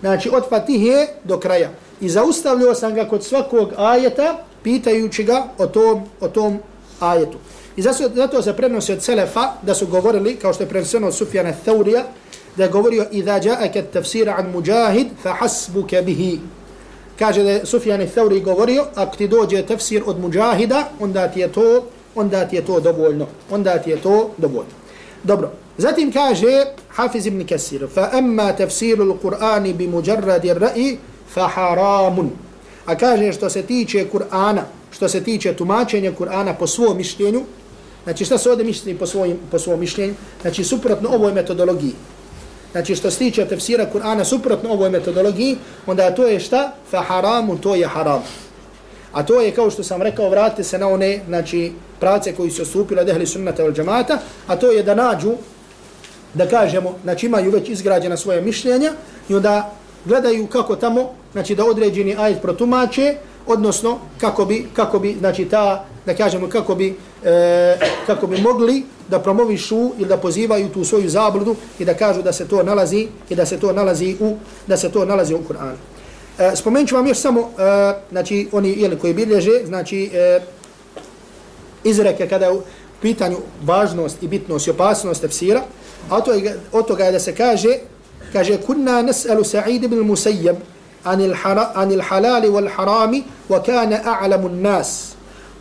Znači, 0.00 0.30
od 0.32 0.48
fatihe 0.48 1.06
do 1.24 1.38
kraja. 1.38 1.70
I 2.00 2.08
zaustavljio 2.08 2.74
sam 2.74 2.94
ga 2.94 3.08
kod 3.08 3.24
svakog 3.24 3.72
ajeta, 3.76 4.44
pitajući 4.62 5.24
ga 5.24 5.44
o 5.58 5.66
tom, 5.66 6.02
o 6.20 6.28
tom 6.28 6.58
ajetu. 7.00 7.38
I 7.76 7.82
zato, 7.82 8.10
zato 8.14 8.42
se 8.42 8.56
prenosi 8.56 8.92
od 8.92 9.02
Selefa 9.02 9.52
da 9.62 9.74
su 9.74 9.86
govorili, 9.86 10.36
kao 10.36 10.52
što 10.52 10.62
je 10.62 10.68
prenoseno 10.68 11.06
od 11.06 11.14
Sufjana 11.14 11.52
Thaurija, 11.64 12.04
da 12.56 12.64
je 12.64 12.70
govorio 12.70 13.06
Iza 13.10 13.40
ja'aka 13.40 13.82
tafsira 13.92 14.34
an 14.38 14.50
mujahid 14.50 15.06
fa 15.22 15.32
hasbuka 15.32 16.02
bihi. 16.02 16.40
Kaže 17.18 17.42
da 17.42 17.50
je 17.50 17.66
Sufjan 17.66 18.06
Thauri 18.06 18.40
govorio, 18.40 18.84
ako 18.94 19.16
ti 19.16 19.28
dođe 19.28 19.62
tafsir 19.66 20.02
od 20.06 20.20
mujahida, 20.20 20.88
onda 21.00 21.28
ti 21.28 21.40
je 21.40 21.52
to, 21.52 21.84
onda 22.14 22.44
ti 22.44 22.56
je 22.56 22.64
to 22.64 22.80
dovoljno. 22.80 23.26
Onda 23.50 23.78
ti 23.78 23.90
je 23.90 23.96
to 23.96 24.30
dovoljno. 24.36 24.72
Dobro. 25.22 25.65
Zatim 25.78 26.12
kaže 26.12 26.64
Hafiz 26.88 27.26
ibn 27.26 27.46
Kasir, 27.46 27.86
fa 27.94 28.10
amma 28.12 28.52
tafsiru 28.52 29.04
l-Qur'ani 29.04 29.74
bi 29.74 29.86
muđarradi 29.86 30.48
ra'i 30.48 30.96
fa 31.28 31.48
haramun. 31.48 32.30
A 32.86 32.94
kaže 32.96 33.32
što 33.32 33.50
se 33.50 33.62
tiče 33.62 34.06
Kur'ana, 34.12 34.62
što 34.90 35.08
se 35.08 35.24
tiče 35.24 35.52
tumačenja 35.52 36.12
Kur'ana 36.18 36.54
po 36.58 36.66
svom 36.66 36.96
mišljenju, 36.96 37.42
znači 38.04 38.24
šta 38.24 38.38
se 38.38 38.50
ovdje 38.50 38.64
misli 38.64 38.94
po, 38.94 39.06
svojim, 39.06 39.38
po 39.50 39.58
svom 39.58 39.80
mišljenju, 39.80 40.14
znači 40.42 40.64
suprotno 40.64 41.08
ovoj 41.08 41.32
metodologiji. 41.32 41.92
Znači 42.72 42.96
što 42.96 43.10
se 43.10 43.18
tiče 43.18 43.44
tefsira 43.44 43.86
Kur'ana 43.94 44.24
suprotno 44.24 44.70
ovoj 44.70 44.90
metodologiji, 44.90 45.56
onda 45.86 46.10
to 46.10 46.26
je 46.26 46.40
šta? 46.40 46.72
Fa 46.90 47.02
haramun, 47.02 47.58
to 47.58 47.74
je 47.74 47.86
haram. 47.86 48.22
A 49.12 49.22
to 49.22 49.40
je 49.40 49.50
kao 49.50 49.70
što 49.70 49.82
sam 49.82 50.02
rekao, 50.02 50.30
vratite 50.30 50.64
se 50.64 50.78
na 50.78 50.88
one 50.88 51.20
znači, 51.26 51.72
prace 52.00 52.32
koji 52.34 52.50
su 52.50 52.62
ostupili 52.62 53.00
od 53.00 53.08
ehli 53.08 53.26
sunnata 53.26 53.64
ili 53.64 53.74
džamata, 53.74 54.18
a 54.46 54.56
to 54.56 54.70
je 54.70 54.82
da 54.82 54.94
nađu, 54.94 55.32
da 56.36 56.46
kažemo, 56.46 56.94
znači 57.02 57.26
imaju 57.26 57.50
već 57.50 57.68
izgrađena 57.68 58.16
svoje 58.16 58.40
mišljenja 58.42 58.92
i 59.28 59.34
onda 59.34 59.72
gledaju 60.04 60.46
kako 60.46 60.76
tamo, 60.76 61.10
znači 61.32 61.54
da 61.54 61.64
određeni 61.64 62.16
ajet 62.18 62.42
protumače, 62.42 63.14
odnosno 63.46 63.98
kako 64.20 64.44
bi, 64.44 64.66
kako 64.72 64.98
bi, 64.98 65.16
znači 65.18 65.44
ta, 65.44 65.84
da 66.06 66.14
kažemo, 66.14 66.48
kako 66.48 66.74
bi, 66.74 66.96
e, 67.24 67.78
kako 68.06 68.26
bi 68.26 68.40
mogli 68.40 68.84
da 69.08 69.18
promovišu 69.18 69.90
ili 69.98 70.08
da 70.08 70.16
pozivaju 70.16 70.68
tu 70.68 70.84
svoju 70.84 71.08
zabludu 71.08 71.56
i 71.78 71.84
da 71.84 71.94
kažu 71.94 72.22
da 72.22 72.32
se 72.32 72.48
to 72.48 72.62
nalazi 72.62 73.08
i 73.28 73.34
da 73.34 73.46
se 73.46 73.58
to 73.60 73.72
nalazi 73.72 74.16
u, 74.20 74.36
da 74.66 74.76
se 74.76 74.92
to 74.92 75.04
nalazi 75.04 75.34
u 75.34 75.40
Kur'anu. 75.48 75.76
E, 76.38 76.56
spomenut 76.56 76.92
vam 76.92 77.06
još 77.06 77.18
samo, 77.18 77.40
e, 77.40 77.94
znači, 78.10 78.48
oni 78.52 78.70
ili 78.70 78.98
koji 78.98 79.14
bilježe, 79.14 79.60
znači, 79.66 80.10
e, 80.14 80.40
izreke 81.84 82.28
kada 82.28 82.46
je 82.46 82.52
u 82.52 82.62
pitanju 83.02 83.36
važnost 83.64 84.22
i 84.22 84.28
bitnost 84.28 84.66
i 84.66 84.70
opasnost 84.70 85.20
tefsira, 85.20 85.62
أتو 86.12 86.40
أتو 86.74 86.94
قاعد 86.94 87.16
سكاجة 87.16 87.80
كاجة 88.34 88.56
كنا 88.56 89.02
نسأل 89.02 89.46
سعيد 89.46 89.86
بن 89.86 89.96
المسيب 89.96 90.56
عن 91.06 91.34
عن 91.46 91.92
الحلال 91.92 92.46
والحرام 92.46 93.22
وكان 93.50 93.92
أعلم 93.92 94.46
الناس. 94.46 95.12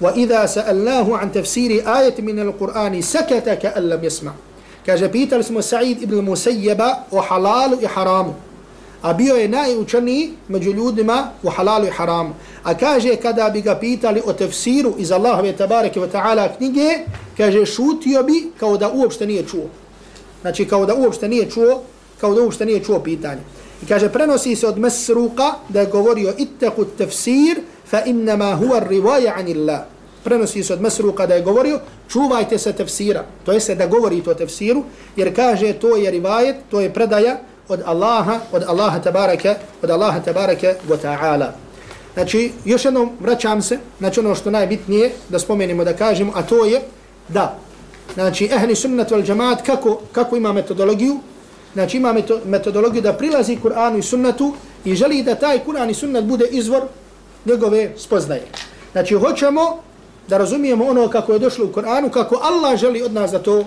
وإذا 0.02 0.46
سألناه 0.46 1.18
عن 1.18 1.32
تفسير 1.32 1.98
آية 2.00 2.22
من 2.22 2.40
القرآن 2.40 3.02
سكت 3.02 3.50
كأن 3.50 3.90
لم 3.90 4.04
يسمع. 4.04 4.32
كاجة 4.88 5.06
بيتر 5.06 5.40
اسمه 5.40 5.62
سعيد 5.62 6.06
بن 6.06 6.18
المسيب 6.20 6.82
وحلال 7.12 7.74
وحرام. 7.84 8.34
أبيو 9.04 9.48
ناي 9.48 9.76
وشني 9.76 10.32
مجلود 10.50 11.00
ما 11.02 11.32
وحلال 11.44 11.88
وحرام. 11.88 12.34
أكاجة 12.66 13.14
كذا 13.16 13.48
بيغا 13.48 13.74
بيتر 13.74 14.22
وتفسيره 14.28 14.96
إذا 15.00 15.16
الله 15.16 15.52
تبارك 15.52 15.98
وتعالى 15.98 16.52
كنيجي 16.60 16.98
كاجة 17.38 17.64
شوتيو 17.64 18.24
بي 18.24 18.52
كودا 18.60 18.86
أوبشتنية 18.86 19.46
شوه. 19.46 19.68
Znači 20.46 20.66
kao 20.66 20.86
da 20.86 20.94
uopšte 20.96 21.28
nije 21.28 21.50
čuo, 21.50 21.82
kao 22.22 22.34
da 22.34 22.42
uopšte 22.42 22.66
nije 22.66 22.84
čuo 22.84 23.00
pitanje. 23.00 23.42
I 23.84 23.86
kaže, 23.86 24.10
prenosi 24.10 24.56
se 24.56 24.68
od 24.68 24.78
Mesruka 24.78 25.54
da 25.70 25.80
je 25.80 25.86
govorio 25.86 26.34
ittaku 26.38 26.86
tafsir 26.86 27.62
fa 27.90 28.02
innama 28.06 28.60
huwa 28.62 28.88
rivaja 28.88 29.34
anillah. 29.38 29.80
Prenosi 30.24 30.64
se 30.64 30.74
od 30.74 30.82
Mesruka 30.82 31.26
da 31.26 31.34
je 31.34 31.42
govorio 31.42 31.80
čuvajte 32.10 32.58
se 32.58 32.74
tafsira. 32.74 33.24
To 33.46 33.52
jeste 33.52 33.76
da 33.76 33.88
govori 33.88 34.22
to 34.22 34.34
tafsiru 34.34 34.84
jer 35.16 35.36
kaže 35.36 35.74
to 35.74 35.96
je 35.96 36.12
rivajet, 36.12 36.56
to 36.72 36.82
je 36.82 36.94
predaja 36.94 37.40
od 37.68 37.82
Allaha, 37.86 38.40
od 38.52 38.64
Allaha 38.68 39.00
tabaraka, 39.00 39.56
od 39.82 39.90
Allaha 39.90 40.20
tabaraka 40.20 40.74
wa 40.90 40.98
ta'ala. 41.04 41.48
Znači, 42.14 42.52
još 42.66 42.86
jednom 42.86 43.12
vraćam 43.20 43.62
se, 43.62 43.80
znači 44.00 44.20
ono 44.20 44.36
što 44.36 44.52
najbitnije 44.52 45.12
da 45.30 45.40
spomenimo, 45.40 45.84
da 45.84 45.94
kažemo, 45.94 46.32
a 46.36 46.44
to 46.44 46.66
je 46.66 46.82
da, 47.30 47.58
znači, 48.14 48.50
ehli 48.52 48.76
sunnet 48.76 49.12
vel 49.12 49.24
džamaat, 49.24 49.62
kako, 49.66 50.00
kako 50.12 50.36
ima 50.36 50.54
metodologiju, 50.54 51.20
znači 51.74 51.98
ima 51.98 52.16
metodologiju 52.46 53.02
da 53.02 53.14
prilazi 53.14 53.58
Kur'anu 53.64 54.00
i 54.00 54.02
sunnetu 54.02 54.54
i 54.86 54.96
želi 54.96 55.24
da 55.24 55.36
taj 55.36 55.60
Kur'an 55.66 55.90
i 55.90 55.94
sunnet 55.94 56.24
bude 56.24 56.46
izvor 56.52 56.82
njegove 57.46 57.92
spoznaje. 57.98 58.48
Znači 58.92 59.16
hoćemo 59.16 59.78
da 60.28 60.38
razumijemo 60.38 60.86
ono 60.86 61.08
kako 61.08 61.34
je 61.34 61.40
došlo 61.40 61.66
u 61.66 61.72
Kur'anu, 61.74 62.10
kako 62.10 62.40
Allah 62.44 62.80
želi 62.80 63.04
od 63.04 63.14
nas 63.14 63.32
da 63.32 63.40
to 63.40 63.64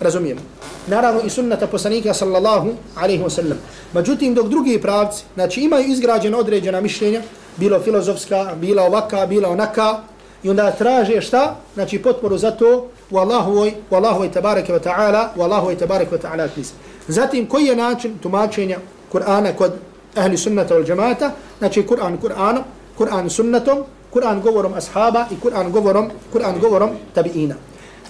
razumijemo. 0.00 0.40
Naravno 0.86 1.20
i 1.20 1.30
sunnata 1.30 1.66
poslanika 1.66 2.14
sallallahu 2.14 2.68
alaihi 2.96 3.22
wa 3.22 3.30
sallam. 3.30 3.58
Međutim, 3.92 4.34
dok 4.34 4.48
drugi 4.48 4.80
pravci, 4.82 5.24
znači 5.34 5.60
imaju 5.60 5.88
izgrađena 5.88 6.38
određena 6.38 6.80
mišljenja, 6.80 7.22
bilo 7.56 7.80
filozofska, 7.80 8.54
bila 8.60 8.82
ovaka, 8.82 9.26
bila 9.26 9.48
onaka, 9.48 10.00
i 10.42 10.50
onda 10.50 10.70
traže 10.70 11.20
šta? 11.20 11.56
Znači 11.74 12.02
potporu 12.02 12.38
za 12.38 12.50
to 12.50 12.86
u 13.10 13.18
Allahovoj, 13.18 13.74
u 13.90 13.94
Allahovoj 13.94 14.32
tabareke 14.32 14.72
wa 14.72 14.80
ta'ala, 14.80 15.28
u 15.36 15.42
Allahovoj 15.42 15.78
tabareke 15.78 16.16
wa 16.16 16.20
ta'ala 16.20 16.48
knjizi. 16.54 16.72
Zatim, 17.08 17.46
koji 17.46 17.64
je 17.64 17.76
način 17.76 18.18
tumačenja 18.18 18.78
Kur'ana 19.12 19.52
kod 19.56 19.72
ahli 20.14 20.36
sunnata 20.36 20.74
wal 20.74 20.86
džamata? 20.86 21.30
Znači, 21.58 21.86
Kur'an 21.86 22.18
Kur'anom, 22.22 22.62
Kur'an 22.98 23.30
sunnatom, 23.30 23.84
Kur'an 24.14 24.42
govorom 24.42 24.74
ashaba 24.74 25.26
i 25.30 25.34
Kur'an 25.40 25.72
govorom, 25.72 26.10
Kur'an 26.32 26.60
govorom 26.60 26.90
tabiina. 27.14 27.54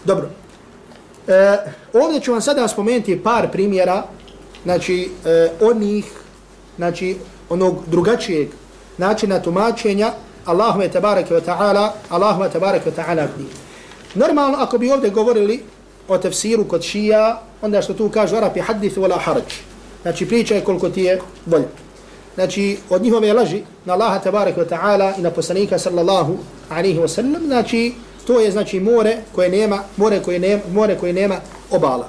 Dobro. 0.04 0.28
E, 1.28 1.58
ovdje 1.92 2.20
ću 2.20 2.32
vam 2.32 2.40
sada 2.40 2.68
spomenuti 2.68 3.22
par 3.22 3.50
primjera, 3.50 4.02
znači, 4.64 5.10
e, 5.24 5.50
onih, 5.60 6.04
znači, 6.76 7.16
onog 7.48 7.76
drugačijeg 7.86 8.48
načina 8.98 9.42
tumačenja 9.42 10.12
Allahume 10.48 10.88
tabaraka 10.88 11.34
wa 11.34 11.40
ta'ala, 11.40 11.92
Allahume 12.08 12.48
tabaraka 12.48 12.90
wa 12.90 12.96
ta'ala 12.96 13.28
Normalno, 14.14 14.58
ako 14.58 14.78
bi 14.78 14.92
ovdje 14.92 15.10
govorili 15.10 15.62
o 16.08 16.18
tefsiru 16.18 16.64
kod 16.64 16.82
šija, 16.82 17.40
onda 17.62 17.82
što 17.82 17.94
tu 17.94 18.08
kažu 18.08 18.36
Arapi 18.36 18.60
hadith 18.60 18.98
wala 18.98 19.18
haraj. 19.18 19.42
Znači 20.02 20.28
pričaj 20.28 20.60
koliko 20.60 20.88
ti 20.88 21.02
je 21.02 21.20
volj. 21.46 21.64
Znači 22.34 22.78
od 22.90 23.02
njihove 23.02 23.32
laži 23.32 23.62
na 23.84 23.92
Allaha 23.92 24.18
tabarak 24.18 24.56
wa 24.56 24.68
ta'ala 24.68 25.18
i 25.18 25.22
na 25.22 25.30
poslanika 25.30 25.78
sallallahu 25.78 26.36
alaihi 26.70 26.98
wa 26.98 27.08
sallam, 27.08 27.46
znači 27.46 27.94
to 28.26 28.40
je 28.40 28.50
znači 28.50 28.80
more 28.80 29.16
koje 29.34 29.48
nema, 29.48 29.82
more 29.96 30.22
koje 30.22 30.38
nema, 30.38 30.62
more 30.72 30.96
koje 30.98 31.12
nema 31.12 31.36
obala. 31.70 32.08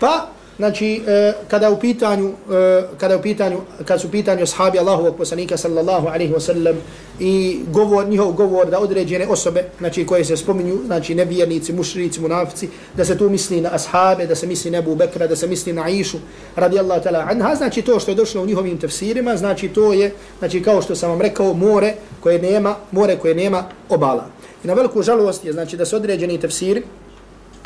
Pa, 0.00 0.26
znači, 0.58 1.02
e, 1.06 1.32
kada 1.48 1.70
u 1.70 1.80
pitanju, 1.80 2.32
e, 2.52 2.82
kada 2.98 3.16
u 3.16 3.22
pitanju, 3.22 3.60
kad 3.84 4.00
su 4.00 4.10
pitanju 4.10 4.42
ashabi 4.42 4.78
Allahovog 4.78 5.16
poslanika 5.16 5.56
sallallahu 5.56 6.08
alejhi 6.08 6.32
ve 6.32 6.40
sellem 6.40 6.76
i 7.20 7.60
govor, 7.72 8.08
njihov 8.08 8.32
govor 8.32 8.70
da 8.70 8.78
određene 8.78 9.26
osobe, 9.26 9.64
znači 9.78 10.06
koje 10.06 10.24
se 10.24 10.36
spominju, 10.36 10.78
znači 10.86 11.14
nevjernici, 11.14 11.72
mušrici, 11.72 12.20
munafici, 12.20 12.68
da 12.96 13.04
se 13.04 13.18
tu 13.18 13.30
misli 13.30 13.60
na 13.60 13.70
ashabe, 13.72 14.26
da 14.26 14.34
se 14.34 14.46
misli 14.46 14.70
na 14.70 14.78
Abu 14.78 14.94
Bekra, 14.94 15.26
da 15.26 15.36
se 15.36 15.46
misli 15.46 15.72
na 15.72 15.82
Aishu, 15.82 16.18
radijallahu 16.56 17.04
ta'ala 17.04 17.30
anha, 17.30 17.54
znači 17.54 17.82
to 17.82 18.00
što 18.00 18.10
je 18.10 18.14
došlo 18.14 18.42
u 18.42 18.46
njihovim 18.46 18.78
tefsirima, 18.78 19.36
znači 19.36 19.68
to 19.68 19.92
je, 19.92 20.12
znači 20.38 20.62
kao 20.62 20.82
što 20.82 20.94
sam 20.94 21.10
vam 21.10 21.20
rekao, 21.20 21.54
more 21.54 21.94
koje 22.20 22.42
nema, 22.42 22.76
more 22.92 23.16
koje 23.16 23.34
nema 23.34 23.64
obala. 23.88 24.26
I 24.64 24.66
na 24.66 24.74
veliku 24.74 25.02
žalost 25.02 25.44
je, 25.44 25.52
znači 25.52 25.76
da 25.76 25.84
se 25.84 25.96
određeni 25.96 26.40
tefsiri, 26.40 26.82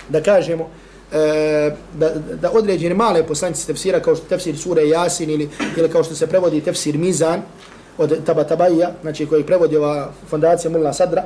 da 0.09 0.23
kažemo, 0.23 0.69
E, 1.13 1.71
da, 1.99 2.11
da 2.41 2.51
određene 2.53 2.95
male 2.95 3.27
poslanice 3.27 3.67
tefsira 3.67 4.01
kao 4.01 4.17
što 4.17 4.25
tefsir 4.29 4.59
sure 4.59 4.89
Jasin 4.89 5.31
ili, 5.31 5.49
ili 5.77 5.89
kao 5.89 6.05
što 6.05 6.15
se 6.15 6.27
prevodi 6.27 6.61
tefsir 6.61 6.99
Mizan 6.99 7.43
od 7.99 8.25
Tabatabaija, 8.25 8.91
znači 9.03 9.27
koji 9.27 9.45
prevodi 9.45 9.77
ova 9.77 10.11
fondacija 10.31 10.71
Mulla 10.71 10.93
Sadra, 10.93 11.25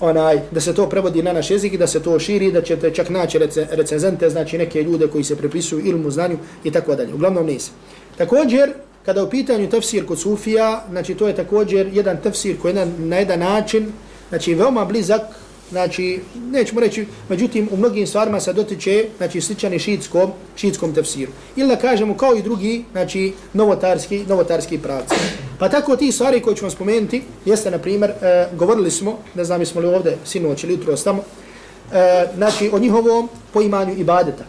onaj, 0.00 0.40
da 0.50 0.60
se 0.60 0.74
to 0.74 0.88
prevodi 0.88 1.22
na 1.22 1.32
naš 1.32 1.50
jezik 1.50 1.72
i 1.72 1.78
da 1.78 1.86
se 1.86 2.02
to 2.02 2.18
širi, 2.18 2.52
da 2.52 2.62
ćete 2.62 2.90
čak 2.94 3.08
naći 3.10 3.38
rece, 3.38 3.66
recenzente, 3.70 4.30
znači 4.30 4.58
neke 4.58 4.82
ljude 4.82 5.08
koji 5.08 5.24
se 5.24 5.36
prepisuju 5.36 5.86
ilmu 5.86 6.10
znanju 6.10 6.38
i 6.64 6.70
tako 6.70 6.94
dalje. 6.94 7.14
Uglavnom 7.14 7.46
nisi. 7.46 7.70
Također, 8.18 8.72
kada 9.04 9.22
u 9.22 9.30
pitanju 9.30 9.70
tefsir 9.70 10.06
kod 10.06 10.18
Sufija, 10.18 10.84
znači 10.90 11.14
to 11.14 11.28
je 11.28 11.36
također 11.36 11.88
jedan 11.92 12.16
tefsir 12.22 12.56
koji 12.62 12.70
je 12.70 12.86
na, 12.86 12.92
na 12.98 13.16
jedan 13.16 13.38
način, 13.38 13.92
znači 14.28 14.54
veoma 14.54 14.84
blizak 14.84 15.22
znači, 15.70 16.20
nećemo 16.50 16.80
reći, 16.80 17.06
međutim, 17.28 17.68
u 17.72 17.76
mnogim 17.76 18.06
stvarima 18.06 18.40
se 18.40 18.52
dotiče, 18.52 19.04
znači, 19.16 19.40
sličani 19.40 19.78
šiitskom, 19.78 20.32
šiitskom 20.56 20.94
tefsiru. 20.94 21.32
Ili 21.56 21.68
da 21.68 21.76
kažemo, 21.76 22.16
kao 22.16 22.36
i 22.36 22.42
drugi, 22.42 22.84
znači, 22.92 23.32
novotarski, 23.52 24.24
novotarski 24.28 24.78
pravci. 24.78 25.14
Pa 25.58 25.68
tako 25.68 25.96
ti 25.96 26.12
stvari 26.12 26.40
koje 26.40 26.56
ćemo 26.56 26.70
spomenuti, 26.70 27.22
jeste, 27.44 27.70
na 27.70 27.78
primjer, 27.78 28.10
e, 28.10 28.48
govorili 28.52 28.90
smo, 28.90 29.18
ne 29.34 29.44
znam, 29.44 29.66
smo 29.66 29.80
li 29.80 29.86
ovdje 29.86 30.18
sinoć 30.24 30.64
ili 30.64 30.72
jutro 30.72 30.92
ostamo, 30.92 31.22
e, 31.92 32.26
znači, 32.36 32.70
o 32.72 32.78
njihovom 32.78 33.28
poimanju 33.52 33.94
ibadeta. 33.98 34.44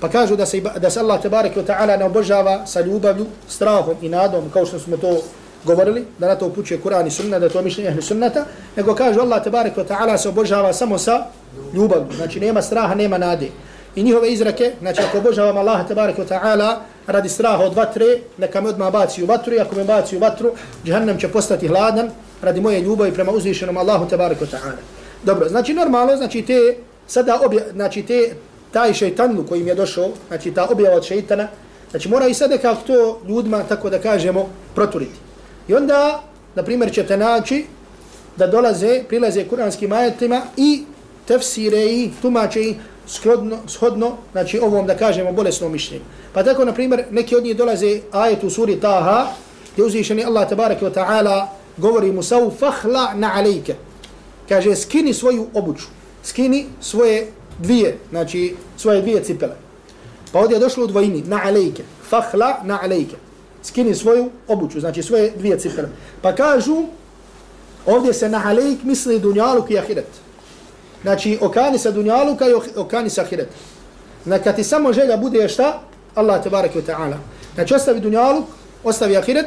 Pa 0.00 0.08
kažu 0.08 0.36
da 0.36 0.46
se, 0.46 0.60
da 0.60 0.90
se 0.90 1.00
Allah, 1.00 1.22
tebareke 1.22 1.60
wa 1.60 1.66
ta'ala, 1.66 1.98
ne 1.98 2.04
obožava 2.04 2.66
sa 2.66 2.80
ljubavlju, 2.80 3.26
strahom 3.48 3.94
i 4.02 4.08
nadom, 4.08 4.50
kao 4.52 4.66
što 4.66 4.78
smo 4.78 4.96
to 4.96 5.22
govorili, 5.64 6.04
da 6.18 6.28
na 6.28 6.34
to 6.34 6.46
upućuje 6.46 6.80
Kur'an 6.84 7.06
i 7.06 7.10
sunna, 7.10 7.38
da 7.38 7.48
to 7.48 7.62
mišljenje 7.62 7.90
ehli 7.90 8.02
sunnata, 8.02 8.44
nego 8.76 8.94
kaže 8.94 9.20
Allah 9.20 9.44
tabarik 9.44 9.76
wa 9.76 9.84
ta'ala 9.84 10.18
se 10.18 10.28
obožava 10.28 10.72
samo 10.72 10.98
sa 10.98 11.24
ljubavlju. 11.74 12.12
Znači 12.16 12.40
nema 12.40 12.62
straha, 12.62 12.94
nema 12.94 13.18
nade. 13.18 13.48
I 13.96 14.02
njihove 14.02 14.32
izrake, 14.32 14.72
znači 14.80 15.02
ako 15.02 15.18
obožavam 15.18 15.56
Allah 15.56 15.88
tabarik 15.88 16.16
wa 16.16 16.26
ta'ala 16.28 16.76
radi 17.06 17.28
straha 17.28 17.64
od 17.64 17.74
vatre, 17.74 18.18
neka 18.38 18.60
me 18.60 18.68
odmah 18.68 18.92
baci 18.92 19.22
u 19.22 19.26
vatru, 19.26 19.54
i 19.54 19.60
ako 19.60 19.74
me 19.74 19.84
baci 19.84 20.16
u 20.16 20.20
vatru, 20.20 20.52
džahannam 20.84 21.18
će 21.18 21.28
postati 21.28 21.68
hladan 21.68 22.10
radi 22.42 22.60
moje 22.60 22.80
ljubavi 22.80 23.12
prema 23.12 23.32
uzvišenom 23.32 23.76
Allahu 23.76 24.08
tabarik 24.08 24.38
wa 24.40 24.46
ta'ala. 24.46 24.80
Dobro, 25.22 25.48
znači 25.48 25.74
normalno, 25.74 26.16
znači 26.16 26.42
te, 26.42 26.76
sada 27.06 27.40
obja, 27.44 27.62
znači 27.72 28.02
te, 28.02 28.34
taj 28.72 28.94
šeitanlu 28.94 29.44
koji 29.48 29.66
je 29.66 29.74
došao, 29.74 30.08
znači 30.28 30.50
ta 30.50 30.66
objava 30.70 30.96
od 30.96 31.04
šeitana, 31.04 31.48
znači 31.90 32.08
mora 32.08 32.26
i 32.26 32.34
sada 32.34 32.58
kako 32.58 32.82
to 32.86 33.20
ljudima, 33.28 33.62
tako 33.68 33.90
da 33.90 33.98
kažemo, 33.98 34.48
proturiti. 34.74 35.29
I 35.70 35.74
onda, 35.74 36.22
na 36.54 36.62
primjer, 36.62 36.92
ćete 36.92 37.16
naći 37.16 37.64
da 38.36 38.46
dolaze, 38.46 39.02
prilaze 39.08 39.44
kuranskim 39.44 39.92
ajetima 39.92 40.42
i 40.56 40.82
tefsire 41.26 41.84
i 41.84 42.10
tumače 42.22 42.60
i 42.60 42.74
shodno, 43.06 43.58
shodno, 43.66 44.16
znači 44.32 44.58
ovom 44.58 44.86
da 44.86 44.96
kažemo 44.96 45.32
bolesnom 45.32 45.72
mišljenju. 45.72 46.04
Pa 46.32 46.42
tako, 46.42 46.64
na 46.64 46.72
primjer, 46.72 47.04
neki 47.10 47.36
od 47.36 47.44
njih 47.44 47.56
dolaze 47.56 48.00
ajet 48.12 48.44
u 48.44 48.50
suri 48.50 48.80
Taha, 48.80 49.26
gdje 49.72 49.84
uzvišeni 49.84 50.24
Allah 50.24 50.48
tabaraka 50.48 50.86
wa 50.86 50.94
ta'ala 50.94 51.46
govori 51.76 52.12
Musavu, 52.12 52.50
fahla 52.58 53.14
na 53.14 53.32
alejke. 53.34 53.74
Kaže, 54.48 54.76
skini 54.76 55.14
svoju 55.14 55.46
obuču, 55.54 55.86
skini 56.22 56.66
svoje 56.80 57.30
dvije, 57.58 57.98
znači 58.10 58.54
svoje 58.76 59.02
dvije 59.02 59.24
cipele. 59.24 59.54
Pa 60.32 60.38
ovdje 60.38 60.54
je 60.54 60.60
došlo 60.60 60.84
u 60.84 60.86
dvojini, 60.86 61.22
na 61.26 61.40
alejke, 61.44 61.82
fahla 62.08 62.56
na 62.64 62.78
alejke 62.82 63.29
skini 63.62 63.94
svoju 63.94 64.30
obuću, 64.48 64.80
znači 64.80 65.02
svoje 65.02 65.30
dvije 65.36 65.58
cifre. 65.58 65.88
Pa 66.22 66.34
kažu, 66.34 66.84
ovdje 67.86 68.14
se 68.14 68.28
na 68.28 68.38
halejk 68.38 68.82
misli 68.82 69.18
dunjaluk 69.18 69.70
i 69.70 69.78
ahiret. 69.78 70.08
Znači, 71.02 71.38
okani 71.40 71.78
sa 71.78 71.90
dunjaluka 71.90 72.48
i 72.48 72.54
okani 72.76 73.10
sa 73.10 73.22
ahiret. 73.22 73.48
Znači, 74.24 74.44
kad 74.44 74.56
ti 74.56 74.64
samo 74.64 74.92
želja 74.92 75.16
bude 75.16 75.48
šta? 75.48 75.80
Allah 76.14 76.42
te 76.42 76.50
barek 76.50 76.74
wa 76.74 76.82
ta'ala. 76.86 77.16
Znači, 77.54 77.74
ostavi 77.74 78.00
dunjaluk, 78.00 78.44
ostavi 78.84 79.16
ahiret, 79.16 79.46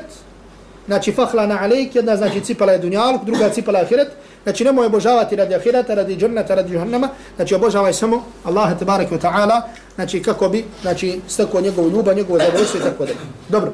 znači, 0.86 1.11
fahla 1.11 1.45
na 1.47 1.59
alejk, 1.61 1.95
jedna 1.95 2.18
znači 2.18 2.41
cipala 2.41 2.72
je 2.72 2.80
dunjaluk, 2.80 3.24
druga 3.24 3.49
cipala 3.49 3.80
je 3.80 3.86
ahiret, 3.86 4.07
znači, 4.43 4.64
nemoj 4.64 4.86
obožavati 4.86 5.36
radi 5.36 5.55
ahireta, 5.55 5.93
radi 5.93 6.16
džurnata, 6.16 6.55
radi 6.55 6.74
džuhannama, 6.74 7.09
znači, 7.36 7.55
obožavaj 7.55 7.93
samo 7.93 8.24
Allah 8.43 8.80
te 8.80 8.86
barek 8.86 9.11
wa 9.11 9.20
ta'ala, 9.20 9.61
znači, 9.95 10.22
kako 10.24 10.49
bi, 10.49 10.66
znači, 10.82 11.22
stekao 11.28 11.61
njegovu 11.61 11.89
ljubav, 11.89 12.16
njegovu 12.16 12.39
zadovoljstvo 12.39 12.80
i 12.80 12.84
tako 12.84 13.05
da. 13.05 13.14
Dobro. 13.49 13.74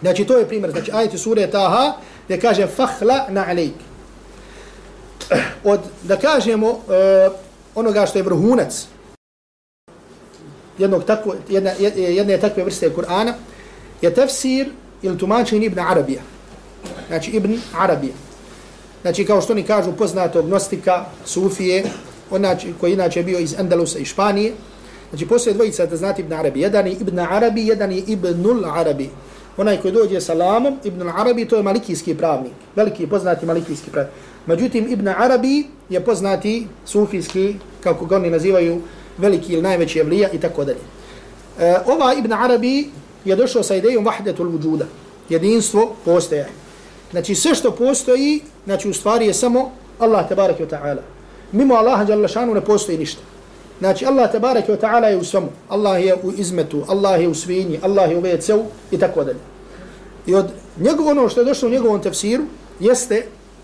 Znači 0.00 0.24
to 0.24 0.38
je 0.38 0.48
primjer, 0.48 0.70
znači 0.70 0.90
ajeti 0.94 1.18
sure 1.18 1.50
Taha 1.50 1.92
gdje 2.24 2.40
kaže 2.40 2.66
fahla 2.66 3.26
na 3.28 3.44
alejk. 3.48 3.74
Od, 5.64 5.80
da 6.02 6.16
kažemo 6.16 6.70
uh, 6.70 6.78
onoga 7.74 8.06
što 8.06 8.18
je 8.18 8.22
vrhunac 8.22 8.86
jednog 10.78 11.04
takvo, 11.04 11.34
jedna, 11.48 11.70
jedne 11.96 12.38
takve 12.38 12.64
vrste 12.64 12.90
Kur'ana 12.96 13.32
je 14.02 14.14
tefsir 14.14 14.68
ili 15.02 15.18
tumačenje 15.18 15.66
Ibn 15.66 15.78
Arabija. 15.78 16.22
Znači 17.08 17.30
Ibn 17.30 17.58
Arabija. 17.78 18.14
Znači 19.02 19.24
kao 19.24 19.40
što 19.40 19.52
oni 19.52 19.62
kažu 19.62 19.92
poznatog 19.92 20.46
gnostika, 20.46 21.04
Sufije, 21.24 21.84
onači, 22.30 22.74
koji 22.80 22.92
inače 22.92 23.22
bio 23.22 23.38
iz 23.38 23.54
Andalusa 23.58 23.98
i 23.98 24.04
Španije. 24.04 24.52
Znači 25.10 25.26
postoje 25.26 25.54
dvojica 25.54 25.86
da 25.86 25.96
znate 25.96 26.22
Ibn 26.22 26.32
Arabi. 26.32 26.60
Jedan 26.60 26.86
je 26.86 26.92
Ibn 26.92 27.18
Arabi, 27.18 27.66
jedan 27.66 27.92
je 27.92 27.98
Ibnul 27.98 28.64
Arabi 28.64 29.10
onaj 29.60 29.76
koji 29.80 29.92
dođe 29.92 30.20
sa 30.20 30.34
lamom, 30.34 30.78
Ibn 30.84 31.08
Arabi, 31.08 31.48
to 31.48 31.56
je 31.56 31.62
malikijski 31.62 32.14
pravnik, 32.14 32.52
veliki 32.76 33.06
poznati 33.06 33.46
malikijski 33.46 33.90
pravnik. 33.90 34.14
Međutim, 34.46 34.86
Ibn 34.88 35.08
Arabi 35.08 35.66
je 35.88 36.00
poznati 36.00 36.66
sufijski, 36.86 37.54
kako 37.80 38.06
ga 38.06 38.16
oni 38.16 38.30
nazivaju, 38.30 38.80
veliki 39.18 39.52
ili 39.52 39.62
najveći 39.62 39.98
evlija 39.98 40.28
i 40.32 40.38
tako 40.38 40.64
dalje. 40.64 40.78
E, 41.58 41.76
ova 41.86 42.14
Ibn 42.14 42.32
Arabi 42.32 42.88
je 43.24 43.36
došao 43.36 43.62
sa 43.62 43.76
idejom 43.76 44.04
vahdetul 44.04 44.48
vujuda, 44.48 44.86
jedinstvo 45.28 45.94
postoje. 46.04 46.48
Znači 47.10 47.34
sve 47.34 47.54
što 47.54 47.70
postoji, 47.70 48.40
znači 48.64 48.88
u 48.88 48.94
stvari 48.94 49.26
je 49.26 49.34
samo 49.34 49.72
Allah 49.98 50.28
tabaraka 50.28 50.64
wa 50.64 50.70
ta'ala. 50.70 51.02
Mimo 51.52 51.74
Allaha 51.74 52.04
jalla 52.08 52.28
šanu 52.28 52.54
ne 52.54 52.60
postoji 52.60 52.98
ništa. 52.98 53.22
Znači 53.78 54.06
Allah 54.06 54.32
tabaraka 54.32 54.72
wa 54.72 54.80
ta'ala 54.80 55.04
je 55.04 55.16
u 55.16 55.24
svemu. 55.24 55.48
Allah 55.68 56.04
je 56.04 56.14
u 56.22 56.32
izmetu, 56.36 56.84
Allah 56.88 57.20
je 57.20 57.28
u 57.28 57.34
svinji, 57.34 57.80
Allah 57.82 58.10
je 58.10 58.16
u 58.16 58.20
vecevu 58.20 58.64
i 58.90 58.98
tako 58.98 59.24
dalje. 59.24 59.49
I 60.30 60.34
od 60.34 60.46
njegov 60.80 61.08
ono 61.08 61.28
što 61.28 61.40
je 61.40 61.44
došlo 61.44 61.68
u 61.68 61.72
njegovom 61.72 62.02
tefsiru 62.02 62.44
jeste, 62.80 63.14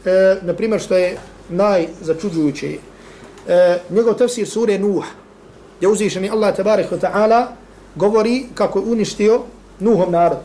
e, 0.05 0.37
na 0.43 0.55
primjer 0.55 0.81
što 0.81 0.97
je 0.97 1.19
najzačuđujuće, 1.49 2.79
e, 3.49 3.79
njegov 3.91 4.14
tefsir 4.14 4.49
sure 4.49 4.79
Nuh, 4.79 5.05
je 5.81 5.89
uzvišeni 5.89 6.31
Allah 6.31 6.57
tabarik 6.57 6.91
wa 6.91 6.99
ta'ala 6.99 7.47
govori 7.95 8.47
kako 8.55 8.79
je 8.79 8.85
uništio 8.85 9.41
Nuhov 9.81 10.11
narod. 10.11 10.39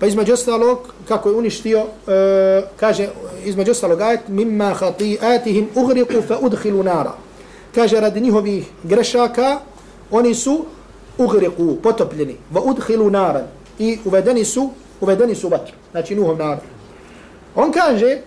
Pa 0.00 0.06
između 0.06 0.32
ostalog, 0.32 0.78
kako 1.08 1.28
je 1.28 1.34
uništio, 1.34 1.84
e, 2.08 2.62
kaže, 2.76 3.08
između 3.44 3.70
ostalog 3.70 4.00
ajet, 4.00 4.28
mimma 4.28 4.74
hati'atihim 4.80 5.66
ugriku 5.74 6.22
fa 6.28 6.38
udhilu 6.40 6.82
nara. 6.82 7.12
Kaže, 7.74 8.00
radi 8.00 8.20
njihovih 8.20 8.66
grešaka, 8.82 9.58
oni 10.10 10.34
su 10.34 10.64
ugriku, 11.18 11.76
potopljeni, 11.82 12.36
va 12.50 12.60
udhilu 12.60 13.10
nara. 13.10 13.46
I 13.78 13.98
uvedeni 14.04 14.44
su 14.44 14.70
uvedeni 15.00 15.34
su 15.34 15.48
vatru, 15.48 15.74
znači 15.90 16.14
Nuhov 16.14 16.38
narod. 16.38 16.64
On 17.54 17.72
kaže 17.72 18.18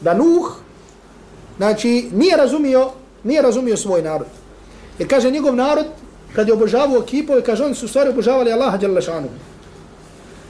da 0.00 0.14
Nuh, 0.14 0.56
znači, 1.56 2.08
nije 2.12 2.36
razumio, 2.36 2.90
nije 3.24 3.42
razumio 3.42 3.76
svoj 3.76 4.02
narod. 4.02 4.26
Jer 4.98 5.08
kaže 5.08 5.30
njegov 5.30 5.56
narod, 5.56 5.86
kad 6.34 6.48
je 6.48 6.54
obožavao 6.54 7.00
kipove, 7.00 7.42
kaže 7.42 7.64
oni 7.64 7.74
su 7.74 7.88
stvari 7.88 8.10
obožavali 8.10 8.52
Allaha 8.52 8.76
Đalešanu. 8.76 9.28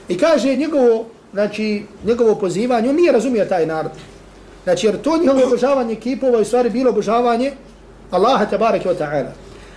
I 0.09 0.19
kaže 0.19 0.57
njegovo, 0.57 1.05
znači, 1.33 1.87
njegovo 2.05 2.35
pozivanje, 2.35 2.89
on 2.89 2.97
nije 2.97 3.13
razumio 3.13 3.45
taj 3.45 3.67
narod. 3.67 3.93
Znači, 4.65 4.87
jer 4.87 5.03
to 5.03 5.17
njihovo 5.19 5.43
obožavanje 5.47 5.95
kipova 5.95 6.39
je 6.39 6.45
stvari 6.45 6.71
bilo 6.71 6.91
obožavanje 6.91 7.53
Allaha 8.11 8.47
tabaraka 8.47 8.89
wa 8.89 8.99
ta'ala. 8.99 9.33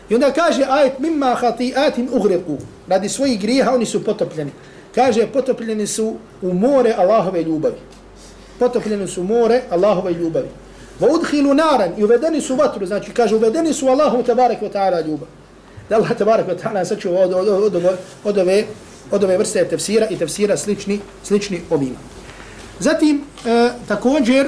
I 0.09 0.15
onda 0.15 0.31
kaže 0.31 0.65
ajet 0.69 0.99
mimma 0.99 1.35
khati'atin 1.41 2.09
ughriqu. 2.11 2.57
Radi 2.87 3.09
svojih 3.09 3.41
grijeha 3.41 3.71
oni 3.71 3.85
su 3.85 4.03
potopljeni 4.03 4.51
kaže 4.95 5.27
potopljeni 5.27 5.87
su 5.87 6.15
u 6.41 6.53
more 6.53 6.93
Allahove 6.97 7.43
ljubavi. 7.43 7.75
Potopljeni 8.59 9.07
su 9.07 9.21
u 9.21 9.23
more 9.23 9.61
Allahove 9.69 10.13
ljubavi. 10.13 10.47
Va 10.99 11.07
udhilu 11.07 11.53
naran 11.53 11.93
i 11.97 12.03
uvedeni 12.03 12.41
su 12.41 12.55
vatru, 12.55 12.85
znači 12.85 13.11
kaže 13.11 13.35
uvedeni 13.35 13.73
su 13.73 13.87
Allahu 13.87 14.23
tabarak 14.23 14.61
wa 14.61 14.71
ta'ala 14.71 15.07
ljubav. 15.07 15.27
da 15.89 15.95
Allah 15.95 16.17
tabarak 16.17 16.47
wa 16.47 16.55
ta'ala 16.55 16.85
sačuva 16.85 17.19
od, 17.21 17.33
od, 17.33 17.47
od, 17.47 17.75
od, 17.75 17.97
od, 18.23 18.37
ove, 18.37 18.63
od 19.11 19.23
ove 19.23 19.37
vrste 19.37 19.65
tefsira 19.69 20.07
i 20.09 20.17
tefsira 20.17 20.57
slični, 20.57 20.99
slični 21.23 21.61
ovima. 21.69 21.97
Zatim, 22.79 23.23
e, 23.45 23.69
također, 23.87 24.47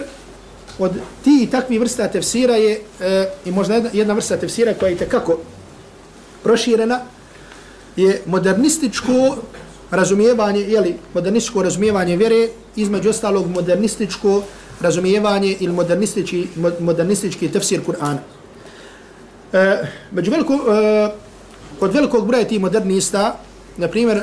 od 0.79 0.91
ti 1.23 1.39
i 1.43 1.49
takvi 1.51 1.79
vrsta 1.79 2.07
tefsira 2.07 2.55
je 2.55 2.81
e, 3.01 3.29
i 3.45 3.51
možda 3.51 3.73
jedna, 3.73 3.89
jedna 3.93 4.13
vrsta 4.13 4.37
tefsira 4.37 4.73
koja 4.73 4.89
je 4.89 4.97
tekako 4.97 5.39
proširena, 6.43 6.99
je 7.95 8.21
modernističko 8.25 9.37
razumijevanje, 9.91 10.59
jeli, 10.61 10.95
modernističko 11.13 11.63
razumijevanje 11.63 12.15
vjere, 12.17 12.47
između 12.75 13.09
ostalog 13.09 13.49
modernističko 13.49 14.41
razumijevanje 14.81 15.55
ili 15.59 15.73
modernistički, 15.73 16.47
modernistički 16.79 17.49
tefsir 17.49 17.81
Kur'ana. 17.87 18.17
E, 19.53 19.77
među 20.11 20.31
veliko, 20.31 20.53
e, 20.53 21.09
kod 21.79 21.93
velikog 21.93 22.27
broja 22.27 22.47
tih 22.47 22.59
modernista, 22.59 23.39
na 23.77 23.87
primjer, 23.87 24.17
e, 24.17 24.21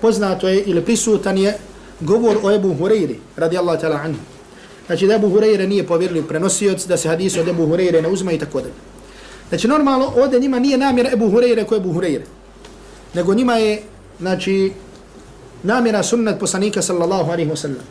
poznato 0.00 0.48
je 0.48 0.62
ili 0.62 0.84
prisutan 0.84 1.38
je 1.38 1.58
govor 2.00 2.36
o 2.42 2.50
Ebu 2.50 2.74
Hureyri, 2.80 3.16
radijallahu 3.36 3.82
ta'ala 3.82 4.04
anhu. 4.04 4.20
Znači 4.86 5.06
da 5.06 5.14
Ebu 5.14 5.28
Hureyre 5.28 5.66
nije 5.66 5.86
povjerljiv 5.86 6.26
prenosioc, 6.26 6.86
da 6.86 6.96
se 6.96 7.08
hadis 7.08 7.36
od 7.36 7.48
Ebu 7.48 7.66
Hureyre 7.66 8.02
ne 8.02 8.08
uzma 8.08 8.32
i 8.32 8.38
tako 8.38 8.60
dalje. 8.60 8.74
Znači 9.48 9.68
normalno 9.68 10.12
ovdje 10.16 10.40
njima 10.40 10.58
nije 10.58 10.78
namjera 10.78 11.10
Ebu 11.12 11.30
Hureyre 11.30 11.64
ko 11.64 11.76
Ebu 11.76 11.92
Hureyre. 11.92 12.24
Nego 13.14 13.34
njima 13.34 13.56
je, 13.56 13.82
znači, 14.20 14.72
namjera 15.62 16.02
sunnet 16.02 16.38
poslanika 16.38 16.82
sallallahu 16.82 17.30
alaihi 17.30 17.50
wa 17.50 17.56
sallam. 17.56 17.82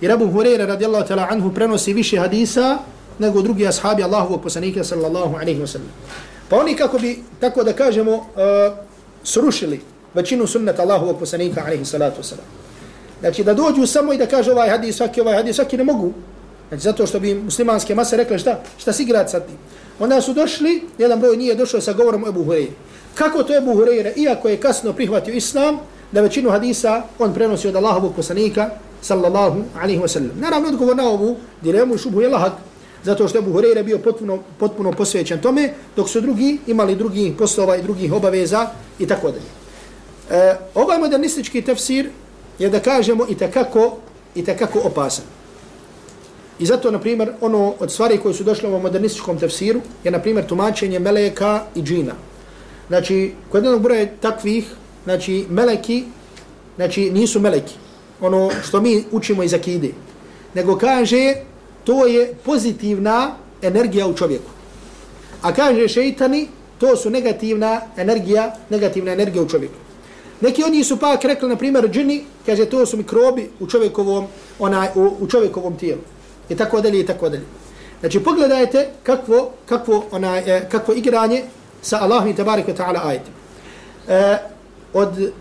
Jer 0.00 0.10
Ebu 0.10 0.24
Hureyre 0.24 0.66
radijallahu 0.66 1.08
ta'ala 1.08 1.26
anhu 1.30 1.54
prenosi 1.54 1.92
više 1.92 2.18
hadisa 2.18 2.78
nego 3.18 3.42
drugi 3.42 3.66
ashabi 3.66 4.02
Allahovog 4.02 4.42
poslanika 4.42 4.84
sallallahu 4.84 5.36
alaihi 5.36 5.60
wa 5.60 5.66
sallam. 5.66 5.88
Pa 6.48 6.56
oni 6.56 6.76
kako 6.76 6.98
bi, 6.98 7.22
tako 7.40 7.64
da 7.64 7.72
kažemo, 7.72 8.12
uh, 8.12 8.24
srušili 9.24 9.80
većinu 10.14 10.46
sunneta 10.46 10.82
Allahovog 10.82 11.18
poslanika 11.18 11.62
alaihi 11.66 11.84
salatu 11.84 12.20
wa 12.20 12.24
sallam. 12.24 12.46
Znači 13.20 13.44
da 13.44 13.54
dođu 13.54 13.86
samo 13.86 14.12
i 14.12 14.18
da 14.18 14.26
kaže 14.26 14.52
ovaj 14.52 14.68
hadis, 14.68 14.96
svaki 14.96 15.20
ovaj 15.20 15.34
hadis, 15.34 15.56
svaki 15.56 15.76
ne 15.76 15.84
mogu. 15.84 16.12
Znači 16.68 16.82
zato 16.82 17.06
što 17.06 17.20
bi 17.20 17.34
muslimanske 17.34 17.94
mase 17.94 18.16
rekli 18.16 18.38
šta, 18.38 18.60
šta 18.78 18.92
si 18.92 19.04
grad 19.04 19.30
sad 19.30 19.46
tim. 19.46 19.56
Onda 19.98 20.20
su 20.20 20.32
došli, 20.32 20.82
jedan 20.98 21.20
broj 21.20 21.36
nije 21.36 21.54
došao 21.54 21.80
sa 21.80 21.92
govorom 21.92 22.28
Ebu 22.28 22.44
Hureyre. 22.44 22.70
Kako 23.14 23.42
to 23.42 23.56
Ebu 23.56 23.74
Hureyre, 23.74 24.12
iako 24.16 24.48
je 24.48 24.56
kasno 24.56 24.92
prihvatio 24.92 25.34
islam, 25.34 25.78
da 26.12 26.20
većinu 26.20 26.50
hadisa 26.50 27.02
on 27.18 27.34
prenosi 27.34 27.68
od 27.68 27.76
Allahovog 27.76 28.14
poslanika, 28.16 28.70
sallallahu 29.02 29.62
alaihi 29.82 30.00
wa 30.00 30.08
sallam. 30.08 30.30
Naravno, 30.40 30.68
odgovor 30.68 30.96
na 30.96 31.08
ovu 31.08 31.36
dilemu 31.62 31.94
i 31.94 31.98
šubu 31.98 32.20
je 32.20 32.28
lahak, 32.28 32.52
zato 33.04 33.28
što 33.28 33.38
je 33.38 33.42
Abu 33.42 33.52
Hureyre 33.52 33.82
bio 33.82 33.98
potpuno, 33.98 34.38
potpuno 34.58 34.92
posvećen 34.92 35.40
tome, 35.40 35.72
dok 35.96 36.08
su 36.08 36.20
drugi 36.20 36.58
imali 36.66 36.96
drugi 36.96 37.34
poslova 37.38 37.76
i 37.76 37.82
drugih 37.82 38.12
obaveza 38.12 38.66
i 38.98 39.06
tako 39.06 39.30
dalje. 39.30 39.50
E, 40.30 40.56
ovaj 40.74 40.98
modernistički 40.98 41.62
tefsir 41.62 42.08
je 42.58 42.70
da 42.70 42.80
kažemo 42.80 43.26
i 43.28 43.34
takako, 43.34 43.96
i 44.34 44.44
takako 44.44 44.80
opasan. 44.84 45.24
I 46.58 46.66
zato, 46.66 46.90
na 46.90 46.98
primjer, 46.98 47.32
ono 47.40 47.74
od 47.80 47.92
stvari 47.92 48.18
koje 48.18 48.34
su 48.34 48.44
došle 48.44 48.68
u 48.68 48.80
modernističkom 48.80 49.38
tefsiru 49.38 49.80
je, 50.04 50.10
na 50.10 50.18
primjer, 50.18 50.46
tumačenje 50.46 50.98
meleka 50.98 51.62
i 51.74 51.82
džina. 51.82 52.12
Znači, 52.88 53.32
kod 53.50 53.64
jednog 53.64 53.82
broja 53.82 54.06
takvih, 54.20 54.70
znači, 55.04 55.46
meleki, 55.50 56.04
znači, 56.76 57.10
nisu 57.10 57.40
meleki. 57.40 57.74
Ono 58.20 58.50
što 58.62 58.80
mi 58.80 59.04
učimo 59.12 59.42
iz 59.42 59.54
akide. 59.54 59.88
Nego 60.54 60.78
kaže, 60.78 61.34
to 61.84 62.06
je 62.06 62.34
pozitivna 62.44 63.34
energija 63.62 64.06
u 64.06 64.14
čovjeku. 64.14 64.50
A 65.42 65.52
kaže 65.52 65.88
šeitani, 65.88 66.48
to 66.78 66.96
su 66.96 67.10
negativna 67.10 67.80
energija, 67.96 68.54
negativna 68.70 69.12
energija 69.12 69.42
u 69.42 69.48
čovjeku. 69.48 69.74
Neki 70.40 70.64
od 70.64 70.72
njih 70.72 70.86
su 70.86 70.96
pak 70.96 71.24
rekli, 71.24 71.48
na 71.48 71.56
primjer, 71.56 71.88
džini, 71.90 72.24
kaže, 72.46 72.64
to 72.64 72.86
su 72.86 72.96
mikrobi 72.96 73.50
u 73.60 73.66
čovjekovom, 73.66 74.26
onaj, 74.58 74.88
u, 74.94 75.10
u 75.20 75.26
čovjekovom 75.26 75.76
tijelu. 75.76 76.00
I 76.48 76.56
tako 76.56 76.80
dalje, 76.80 77.00
i 77.00 77.06
tako 77.06 77.28
dalje. 77.28 77.44
Znači, 78.00 78.20
pogledajte 78.20 78.88
kakvo, 79.02 79.50
kakvo, 79.66 80.04
onaj, 80.10 80.56
e, 80.56 80.68
kakvo 80.68 80.94
igranje 80.94 81.42
sa 81.82 81.98
Allahom 82.02 82.28
i 82.28 82.36
tabarik 82.36 82.66
wa 82.66 82.76
ta'ala 82.76 83.00
ajetima. 83.04 83.36
E, 84.08 84.38
od 84.94 85.32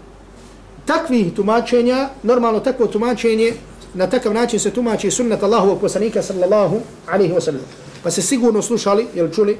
takvih 0.85 1.33
tumačenja, 1.33 2.09
normalno 2.23 2.59
takvo 2.59 2.87
tumačenje, 2.87 3.53
na 3.93 4.07
takav 4.09 4.33
način 4.33 4.59
se 4.59 4.71
tumači 4.71 5.11
sunnet 5.11 5.43
Allahovog 5.43 5.79
poslanika 5.81 6.21
sallallahu 6.21 6.79
alaihi 7.07 7.33
wa 7.33 7.41
sallam. 7.41 7.61
Pa 8.03 8.11
se 8.11 8.21
sigurno 8.21 8.61
slušali, 8.61 9.07
jel 9.15 9.29
čuli, 9.29 9.57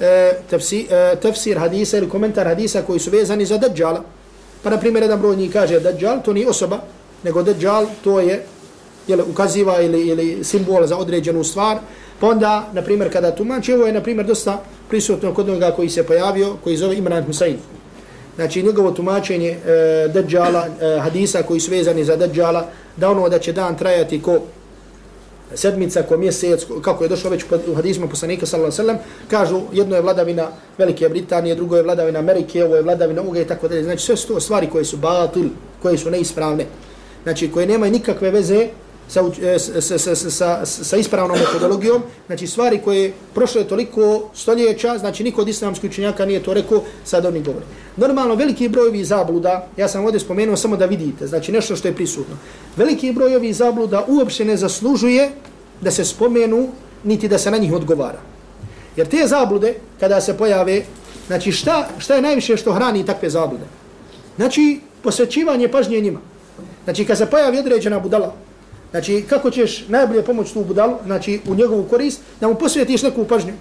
e, 0.00 0.32
tefsir, 0.50 0.92
e, 0.92 1.16
tefsir 1.16 1.58
hadisa 1.58 1.98
ili 1.98 2.08
komentar 2.08 2.46
hadisa 2.46 2.82
koji 2.82 3.00
su 3.00 3.10
vezani 3.10 3.46
za 3.46 3.58
Dajjala. 3.58 4.04
Pa 4.62 4.70
na 4.70 4.76
primjer 4.76 5.02
jedan 5.02 5.20
broj 5.20 5.36
njih 5.36 5.52
kaže 5.52 5.80
Dajjal, 5.80 6.22
to 6.22 6.32
nije 6.32 6.48
osoba, 6.48 6.80
nego 7.24 7.42
Dajjal 7.42 7.86
to 8.04 8.20
je 8.20 8.44
jel, 9.06 9.20
ukaziva 9.30 9.80
ili, 9.80 10.06
ili 10.06 10.44
simbol 10.44 10.86
za 10.86 10.96
određenu 10.96 11.44
stvar. 11.44 11.78
Pa 12.20 12.26
onda, 12.26 12.68
na 12.72 12.82
primjer, 12.82 13.12
kada 13.12 13.34
tumači, 13.34 13.72
ovo 13.72 13.86
je, 13.86 13.92
na 13.92 14.02
primjer, 14.02 14.26
dosta 14.26 14.60
prisutno 14.88 15.34
kod 15.34 15.48
onoga 15.48 15.70
koji 15.70 15.88
se 15.88 16.02
pojavio, 16.02 16.56
koji 16.64 16.76
zove 16.76 16.96
Imran 16.96 17.26
Husayn. 17.26 17.56
Znači, 18.40 18.62
njegovo 18.62 18.90
tumačenje 18.90 19.48
e, 19.48 20.08
Dajjala, 20.08 20.66
e, 20.66 21.00
hadisa 21.00 21.42
koji 21.42 21.60
su 21.60 21.70
vezani 21.70 22.04
za 22.04 22.16
Dajjala, 22.16 22.66
da 22.96 23.10
ono 23.10 23.28
da 23.28 23.38
će 23.38 23.52
dan 23.52 23.76
trajati 23.76 24.22
ko 24.22 24.38
sedmica, 25.54 26.02
ko 26.02 26.16
mjesec, 26.16 26.64
kako 26.82 27.04
je 27.04 27.08
došlo 27.08 27.30
već 27.30 27.44
u 27.72 27.74
hadismu 27.74 28.08
poslanika 28.08 28.46
sallallahu 28.46 28.72
alejhi 28.72 28.88
ve 28.88 28.98
sellem, 28.98 29.28
kažu 29.30 29.60
jedno 29.72 29.96
je 29.96 30.02
vladavina 30.02 30.48
Velike 30.78 31.08
Britanije, 31.08 31.54
drugo 31.54 31.76
je 31.76 31.82
vladavina 31.82 32.18
Amerike, 32.18 32.64
ovo 32.64 32.76
je 32.76 32.82
vladavina 32.82 33.22
Uga 33.22 33.40
i 33.40 33.44
tako 33.44 33.68
dalje. 33.68 33.82
Znači 33.82 34.04
sve 34.04 34.16
su 34.16 34.28
to 34.28 34.40
stvari 34.40 34.70
koje 34.72 34.84
su 34.84 34.96
batil, 34.96 35.48
koje 35.82 35.98
su 35.98 36.10
neispravne. 36.10 36.66
Znači 37.22 37.50
koje 37.50 37.66
nemaju 37.66 37.92
nikakve 37.92 38.30
veze 38.30 38.68
sa, 39.10 39.22
sa, 39.80 39.94
e, 39.94 39.98
sa, 39.98 40.14
sa, 40.30 40.66
sa 40.66 40.96
ispravnom 40.96 41.38
metodologijom, 41.38 42.02
znači 42.26 42.46
stvari 42.46 42.80
koje 42.84 43.12
prošle 43.34 43.64
toliko 43.64 44.30
stoljeća, 44.34 44.98
znači 44.98 45.24
niko 45.24 45.40
od 45.40 45.48
islamskih 45.48 45.90
učenjaka 45.90 46.26
nije 46.26 46.42
to 46.42 46.54
rekao, 46.54 46.82
sad 47.04 47.26
oni 47.26 47.42
govore. 47.42 47.64
Normalno, 47.96 48.34
veliki 48.34 48.68
broj 48.68 48.88
ovih 48.88 49.06
zabluda, 49.06 49.66
ja 49.76 49.88
sam 49.88 50.04
ovdje 50.04 50.20
spomenuo 50.20 50.56
samo 50.56 50.76
da 50.76 50.86
vidite, 50.86 51.26
znači 51.26 51.52
nešto 51.52 51.76
što 51.76 51.88
je 51.88 51.94
prisutno. 51.94 52.36
Veliki 52.76 53.12
broj 53.12 53.36
ovih 53.36 53.56
zabluda 53.56 54.04
uopšte 54.08 54.44
ne 54.44 54.56
zaslužuje 54.56 55.30
da 55.80 55.90
se 55.90 56.04
spomenu, 56.04 56.68
niti 57.04 57.28
da 57.28 57.38
se 57.38 57.50
na 57.50 57.58
njih 57.58 57.72
odgovara. 57.72 58.20
Jer 58.96 59.08
te 59.08 59.26
zablude, 59.26 59.74
kada 60.00 60.20
se 60.20 60.36
pojave, 60.38 60.82
znači 61.26 61.52
šta, 61.52 61.88
šta 61.98 62.14
je 62.14 62.22
najviše 62.22 62.56
što 62.56 62.72
hrani 62.72 63.06
takve 63.06 63.30
zablude? 63.30 63.64
Znači, 64.36 64.80
posvećivanje 65.02 65.68
pažnje 65.68 66.00
njima. 66.00 66.20
Znači, 66.84 67.04
kad 67.04 67.18
se 67.18 67.26
pojavi 67.26 67.58
određena 67.58 67.98
budala, 67.98 68.34
Znači, 68.90 69.24
kako 69.28 69.50
ćeš 69.50 69.84
najbolje 69.88 70.22
pomoći 70.24 70.54
tu 70.54 70.64
budalu, 70.64 70.96
znači 71.06 71.40
u 71.48 71.54
njegovu 71.54 71.84
korist, 71.84 72.20
da 72.40 72.48
mu 72.48 72.54
posvjetiš 72.54 73.02
neku 73.02 73.24
pažnju. 73.24 73.52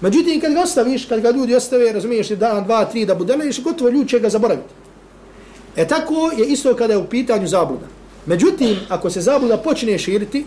Međutim, 0.00 0.40
kad 0.40 0.52
ga 0.52 0.60
ostaviš, 0.60 1.04
kad 1.04 1.20
ga 1.20 1.30
ljudi 1.30 1.54
ostave, 1.54 1.92
razumiješ 1.92 2.28
dan, 2.28 2.64
dva, 2.64 2.84
tri 2.84 3.06
da 3.06 3.14
budeleš, 3.14 3.62
gotovo 3.62 3.90
ljudi 3.90 4.08
će 4.08 4.20
ga 4.20 4.28
zaboraviti. 4.28 4.68
E 5.76 5.88
tako 5.88 6.30
je 6.38 6.46
isto 6.46 6.74
kada 6.76 6.92
je 6.92 6.98
u 6.98 7.06
pitanju 7.06 7.46
zabluda. 7.46 7.86
Međutim, 8.26 8.76
ako 8.88 9.10
se 9.10 9.20
zabluda 9.20 9.56
počne 9.56 9.98
širiti, 9.98 10.44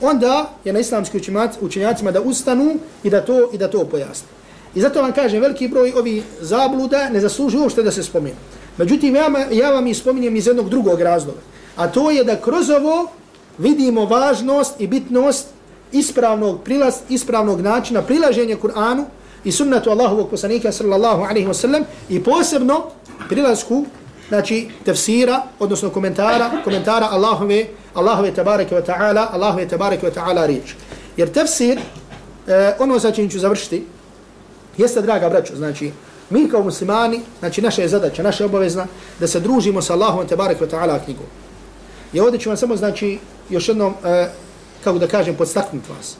onda 0.00 0.50
je 0.64 0.72
na 0.72 0.78
islamski 0.78 1.20
učenjacima 1.60 2.10
da 2.10 2.20
ustanu 2.20 2.76
i 3.04 3.10
da 3.10 3.20
to 3.20 3.50
i 3.52 3.58
da 3.58 3.68
to 3.68 3.84
pojasne. 3.84 4.28
I 4.74 4.80
zato 4.80 5.02
vam 5.02 5.12
kažem, 5.12 5.42
veliki 5.42 5.68
broj 5.68 5.92
ovi 5.96 6.22
zabluda 6.40 7.08
ne 7.08 7.20
zaslužuju 7.20 7.62
uopšte 7.62 7.82
da 7.82 7.90
se 7.90 8.02
spomenu. 8.02 8.36
Međutim, 8.78 9.16
ja, 9.16 9.30
ja 9.50 9.70
vam 9.70 9.86
ih 9.86 9.96
spominjem 9.96 10.36
iz 10.36 10.46
jednog 10.46 10.70
drugog 10.70 11.00
razloga. 11.00 11.40
A 11.76 11.88
to 11.88 12.10
je 12.10 12.24
da 12.24 12.40
kroz 12.40 12.70
ovo 12.70 13.10
vidimo 13.58 14.04
važnost 14.04 14.80
i 14.80 14.86
bitnost 14.86 15.46
ispravnog 15.92 16.62
prilaz, 16.64 16.94
ispravnog 17.08 17.60
načina 17.60 18.02
prilaženja 18.02 18.56
Kur'anu 18.56 19.04
i 19.44 19.52
sunnatu 19.52 19.90
Allahovog 19.90 20.30
poslanika 20.30 20.72
sallallahu 20.72 21.22
alaihi 21.22 21.48
wasallam 21.48 21.82
i 22.08 22.22
posebno 22.22 22.82
prilazku 23.28 23.84
znači 24.28 24.68
tefsira, 24.84 25.42
odnosno 25.58 25.90
komentara, 25.90 26.50
komentara 26.64 27.08
Allahove, 27.10 27.66
Allahove 27.94 28.34
tabareke 28.34 28.74
wa 28.74 28.82
ta'ala, 28.86 29.26
Allahove 29.32 29.68
tabareke 29.68 30.06
wa 30.06 30.12
ta'ala 30.14 30.46
riječ. 30.46 30.74
Jer 31.16 31.32
tefsir, 31.32 31.78
eh, 31.78 32.76
ono 32.78 32.98
za 32.98 33.10
čim 33.10 33.30
ću 33.30 33.38
završiti, 33.38 33.84
jeste, 34.78 35.02
draga 35.02 35.28
braćo, 35.28 35.56
znači, 35.56 35.92
mi 36.30 36.48
kao 36.48 36.62
muslimani, 36.62 37.20
znači 37.38 37.62
naša 37.62 37.82
je 37.82 37.88
zadaća, 37.88 38.22
naša 38.22 38.44
je 38.44 38.46
obavezna 38.46 38.86
da 39.20 39.26
se 39.26 39.40
družimo 39.40 39.82
sa 39.82 39.92
Allahom 39.92 40.26
tabareke 40.26 40.64
wa 40.64 40.70
ta'ala 40.70 40.98
knjigom. 41.04 41.26
I 42.12 42.20
ovdje 42.20 42.40
ću 42.40 42.48
vam 42.50 42.56
samo, 42.56 42.76
znači, 42.76 43.18
još 43.50 43.68
jednom, 43.68 43.94
e, 44.04 44.28
kako 44.84 44.98
da 44.98 45.06
kažem, 45.06 45.34
podstaknuti 45.34 45.92
vas. 45.96 46.16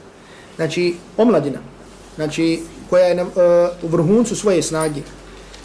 Znači, 0.57 0.95
omladina, 1.17 1.59
znači, 2.17 2.61
koja 2.91 3.05
je 3.05 3.15
na, 3.15 3.23
e, 3.23 3.27
u 3.83 3.89
vrhuncu 3.89 4.37
svoje 4.37 4.63
snage. 4.63 5.01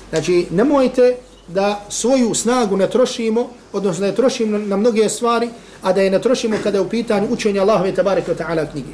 Znači, 0.10 0.47
nemojte 0.51 1.16
da 1.47 1.86
svoju 1.89 2.34
snagu 2.34 2.78
ne 2.78 2.89
trošimo, 2.89 3.49
odnosno 3.74 4.01
da 4.01 4.07
je 4.07 4.16
trošimo 4.16 4.57
na, 4.57 4.66
na 4.66 4.78
mnoge 4.78 5.10
stvari, 5.10 5.49
a 5.82 5.93
da 5.93 6.01
je 6.01 6.12
ne 6.12 6.22
trošimo 6.22 6.57
kada 6.64 6.78
je 6.78 6.82
u 6.82 6.89
pitanju 6.89 7.28
učenja 7.32 7.62
Allahove 7.62 7.95
tabareke 7.95 8.34
ta'ala 8.34 8.72
knjige. 8.72 8.93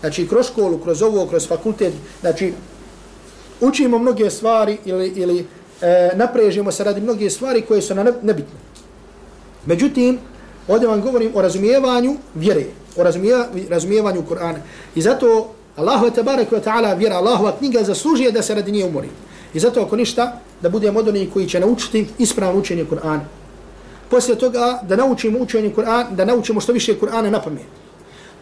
Znači, 0.00 0.28
kroz 0.28 0.46
školu, 0.46 0.78
kroz 0.78 1.02
ovo, 1.02 1.26
kroz 1.26 1.48
fakultet, 1.48 1.92
znači, 2.20 2.52
učimo 3.60 3.98
mnoge 3.98 4.30
stvari 4.30 4.78
ili, 4.84 5.08
ili 5.08 5.46
e, 5.80 6.10
naprežemo 6.14 6.72
se 6.72 6.84
radi 6.84 7.00
mnoge 7.00 7.30
stvari 7.30 7.62
koje 7.62 7.82
su 7.82 7.94
na 7.94 8.02
nebitne. 8.22 8.58
Međutim, 9.66 10.18
ovdje 10.68 10.88
vam 10.88 11.00
govorim 11.00 11.30
o 11.34 11.42
razumijevanju 11.42 12.16
vjere, 12.34 12.64
o 12.96 13.02
razumijevanju 13.68 14.22
Kur'ana. 14.30 14.58
I 14.94 15.02
zato 15.02 15.54
Allahu 15.76 16.10
te 16.10 16.22
barek 16.22 16.52
ve 16.52 16.60
ta'ala 16.60 16.98
vjera, 16.98 17.16
Allahova 17.16 17.56
knjiga 17.58 17.82
zaslužuje 17.84 18.32
da 18.32 18.42
se 18.42 18.54
radi 18.54 18.72
nje 18.72 18.84
umori. 18.84 19.08
I 19.54 19.60
zato 19.60 19.82
ako 19.82 19.96
ništa, 19.96 20.40
da 20.62 20.68
budemo 20.68 21.00
od 21.00 21.08
onih 21.08 21.32
koji 21.32 21.48
će 21.48 21.60
naučiti 21.60 22.06
ispravno 22.18 22.60
učenje 22.60 22.84
Kur'ana. 22.90 23.20
Poslije 24.10 24.38
toga 24.38 24.80
da 24.82 24.96
naučimo 24.96 25.38
učenje 25.38 25.72
Kur'ana, 25.76 26.10
da 26.10 26.24
naučimo 26.24 26.60
što 26.60 26.72
više 26.72 26.94
Kur'ana 27.00 27.30
na 27.30 27.42
pamet. 27.42 27.66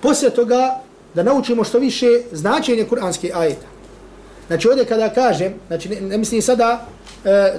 Poslije 0.01 0.31
toga 0.31 0.81
da 1.15 1.23
naučimo 1.23 1.65
što 1.65 1.79
više 1.79 2.07
značenje 2.33 2.87
kur'anskih 2.91 3.31
ajeta. 3.35 3.67
Znači 4.47 4.69
ovdje 4.69 4.85
kada 4.85 5.09
kažem, 5.09 5.55
znači 5.67 5.89
ne, 5.89 6.01
ne 6.01 6.19
mislim 6.19 6.43
sada 6.43 6.87
e, 7.25 7.53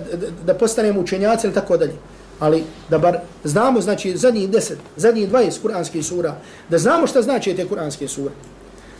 da 0.45 0.53
postanemo 0.53 0.99
učenjaci 0.99 1.47
ili 1.47 1.53
tako 1.53 1.77
dalje, 1.77 1.93
ali 2.39 2.63
da 2.89 2.97
bar 2.97 3.17
znamo 3.43 3.81
znači 3.81 4.17
zadnjih 4.17 4.49
deset, 4.49 4.77
zadnjih 4.95 5.29
dvajest 5.29 5.63
kur'anskih 5.63 6.03
sura, 6.03 6.35
da 6.69 6.77
znamo 6.77 7.07
šta 7.07 7.21
znači 7.21 7.55
te 7.55 7.65
kur'anske 7.65 8.07
sure. 8.07 8.33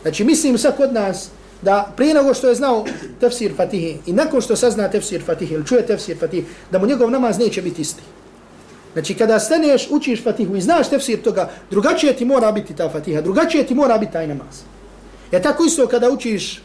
Znači 0.02 0.24
mislim 0.24 0.58
sad 0.58 0.78
kod 0.78 0.94
nas 0.94 1.30
da 1.62 1.94
prije 1.98 2.14
nego 2.14 2.34
što 2.34 2.50
je 2.50 2.56
znao 2.56 2.86
tefsir 3.20 3.56
Fatihi 3.56 3.98
i 4.06 4.14
nakon 4.14 4.42
što 4.42 4.56
sazna 4.56 4.90
tefsir 4.90 5.24
Fatihi 5.26 5.54
ili 5.54 5.66
čuje 5.66 5.86
tefsir 5.86 6.18
Fatihi, 6.20 6.46
da 6.72 6.80
mu 6.80 6.88
njegov 6.88 7.12
namaz 7.12 7.40
neće 7.40 7.62
biti 7.62 7.82
isti. 7.82 8.02
Znači 8.94 9.14
kada 9.14 9.40
staneš, 9.40 9.88
učiš 9.92 10.24
Fatihu 10.24 10.56
i 10.56 10.62
znaš 10.62 10.90
tefsir 10.90 11.22
toga, 11.22 11.50
drugačije 11.72 12.16
ti 12.16 12.26
mora 12.26 12.52
biti 12.52 12.76
ta 12.76 12.90
Fatiha, 12.90 13.22
drugačije 13.22 13.68
ti 13.68 13.76
mora 13.76 13.98
biti 13.98 14.14
taj 14.14 14.28
namaz. 14.28 14.62
Je 15.32 15.42
tako 15.42 15.64
isto 15.64 15.88
kada 15.88 16.10
učiš 16.10 16.62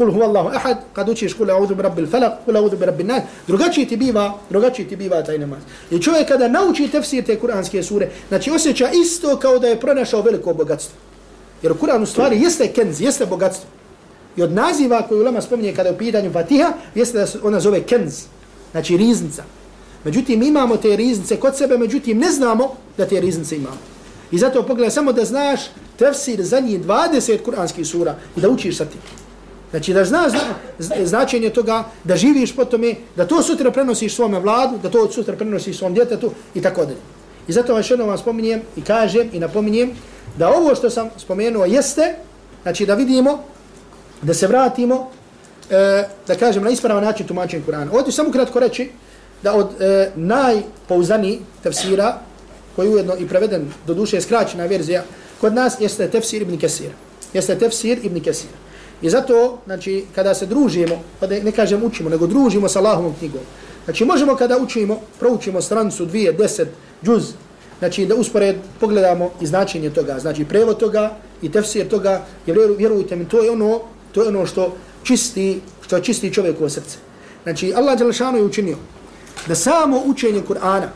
Kul 0.00 0.12
huvallahu 0.12 0.48
ahad, 0.48 0.78
kad 0.92 1.08
učiš 1.08 1.34
kul 1.36 1.50
a'udhu 1.50 1.74
bi 1.76 1.82
rabbil 1.82 2.06
falak, 2.08 2.38
kul 2.44 2.56
a'udhu 2.56 2.76
bi 2.76 2.86
rabbin 2.86 3.06
nas, 3.06 3.22
drugačiji 3.46 3.86
ti 3.86 3.96
biva, 3.96 4.32
drugačiji 4.50 4.88
ti 4.88 4.96
biva 4.96 5.22
taj 5.22 5.38
namaz. 5.38 5.60
I 5.90 5.98
čovjek 6.00 6.28
kada 6.28 6.48
nauči 6.48 6.88
tefsir 6.88 7.24
te 7.24 7.36
kuranske 7.36 7.82
sure, 7.82 8.08
znači 8.28 8.50
osjeća 8.50 8.88
isto 8.90 9.36
kao 9.36 9.58
da 9.58 9.68
je 9.68 9.80
pronašao 9.80 10.22
veliko 10.22 10.54
bogatstvo. 10.54 10.96
Jer 11.62 11.72
Kur'an 11.72 12.02
u 12.02 12.06
stvari 12.06 12.40
jeste 12.40 12.72
kenz, 12.72 13.00
jeste 13.00 13.26
bogatstvo. 13.26 13.68
I 14.36 14.42
od 14.42 14.52
naziva 14.52 15.02
koju 15.08 15.20
ulema 15.20 15.40
spominje 15.40 15.74
kada 15.76 15.88
je 15.88 15.94
u 15.94 15.98
pitanju 15.98 16.32
Fatiha, 16.32 16.72
jeste 16.94 17.18
da 17.18 17.26
ona 17.42 17.60
zove 17.60 17.82
kenz, 17.82 18.24
znači 18.72 18.96
riznica. 18.96 19.44
Međutim, 20.04 20.42
imamo 20.42 20.76
te 20.76 20.96
riznice 20.96 21.36
kod 21.36 21.56
sebe, 21.56 21.78
međutim, 21.78 22.18
ne 22.18 22.30
znamo 22.30 22.74
da 22.96 23.06
te 23.06 23.20
riznice 23.20 23.56
imamo. 23.56 23.78
I 24.30 24.38
zato 24.38 24.62
pogledaj 24.62 24.90
samo 24.90 25.12
da 25.12 25.24
znaš 25.24 25.60
tefsir 25.98 26.42
zadnjih 26.42 26.80
20 26.84 27.42
kuranskih 27.42 27.86
sura 27.86 28.16
i 28.36 28.40
da 28.40 28.48
učiš 28.48 28.76
sa 28.76 28.84
tim. 28.84 29.00
Znači 29.70 29.92
da 29.94 30.04
znaš 30.04 30.32
zna, 30.78 30.96
značenje 31.04 31.50
toga, 31.50 31.84
da 32.04 32.16
živiš 32.16 32.56
po 32.56 32.64
tome, 32.64 32.94
da 33.16 33.26
to 33.26 33.42
sutra 33.42 33.70
prenosiš 33.70 34.14
svome 34.14 34.40
vladu, 34.40 34.78
da 34.82 34.90
to 34.90 35.10
sutra 35.12 35.36
prenosiš 35.36 35.78
svom 35.78 35.94
djetetu 35.94 36.32
i 36.54 36.62
tako 36.62 36.84
dalje. 36.84 36.98
I 37.48 37.52
zato 37.52 37.72
vam 37.72 37.82
jednom 37.90 38.08
vam 38.08 38.18
spominjem 38.18 38.62
i 38.76 38.82
kažem 38.82 39.30
i 39.32 39.38
napominjem 39.38 39.90
da 40.38 40.48
ovo 40.48 40.74
što 40.74 40.90
sam 40.90 41.10
spomenuo 41.16 41.64
jeste, 41.64 42.14
znači 42.62 42.86
da 42.86 42.94
vidimo, 42.94 43.42
da 44.22 44.34
se 44.34 44.46
vratimo, 44.46 45.10
e, 45.70 46.04
da 46.26 46.34
kažem 46.34 46.64
na 46.64 46.70
ispravan 46.70 47.04
način 47.04 47.26
tumačenja 47.26 47.64
Kur'ana. 47.66 47.88
Ovdje 47.92 48.12
samo 48.12 48.30
kratko 48.30 48.60
reći, 48.60 48.90
da 49.42 49.54
od 49.54 49.80
e, 49.80 50.10
najpouzaniji 50.16 51.40
tefsira, 51.62 52.18
koji 52.76 52.86
je 52.86 52.94
ujedno 52.94 53.16
i 53.18 53.28
preveden 53.28 53.72
do 53.86 53.94
duše 53.94 54.20
skraćena 54.20 54.66
verzija, 54.66 55.02
kod 55.40 55.54
nas 55.54 55.80
jeste 55.80 56.10
tefsir 56.10 56.42
ibn 56.42 56.58
Kesir. 56.58 56.90
Jeste 57.32 57.58
tefsir 57.58 57.98
ibn 58.02 58.20
Kesir. 58.20 58.50
I 59.02 59.10
zato, 59.10 59.58
znači, 59.66 60.04
kada 60.14 60.34
se 60.34 60.46
družimo, 60.46 61.02
pa 61.20 61.26
da 61.26 61.42
ne 61.42 61.52
kažem 61.52 61.84
učimo, 61.84 62.10
nego 62.10 62.26
družimo 62.26 62.68
sa 62.68 62.78
Allahovom 62.78 63.14
knjigom. 63.18 63.40
Znači, 63.84 64.04
možemo 64.04 64.36
kada 64.36 64.58
učimo, 64.58 65.00
proučimo 65.18 65.60
strancu 65.60 66.06
dvije, 66.06 66.32
deset, 66.32 66.68
džuz, 67.04 67.32
znači 67.78 68.06
da 68.06 68.14
uspored 68.14 68.56
pogledamo 68.80 69.30
i 69.40 69.46
značenje 69.46 69.90
toga, 69.90 70.18
znači 70.18 70.44
prevod 70.44 70.78
toga 70.78 71.16
i 71.42 71.52
tefsir 71.52 71.88
toga, 71.88 72.24
jer 72.46 72.58
vjerujte 72.78 73.16
mi, 73.16 73.28
to 73.28 73.42
je 73.42 73.50
ono, 73.50 73.80
to 74.12 74.22
je 74.22 74.28
ono 74.28 74.46
što 74.46 74.76
čisti, 75.02 75.60
što 75.86 76.00
čisti 76.00 76.32
čovjekovo 76.32 76.68
srce. 76.68 76.98
Znači, 77.42 77.72
Allah 77.76 77.98
Đelešanu 77.98 78.38
je 78.38 78.44
učinio 78.44 78.76
da 79.48 79.54
samo 79.54 80.02
učenje 80.06 80.42
Kur'ana 80.48 80.88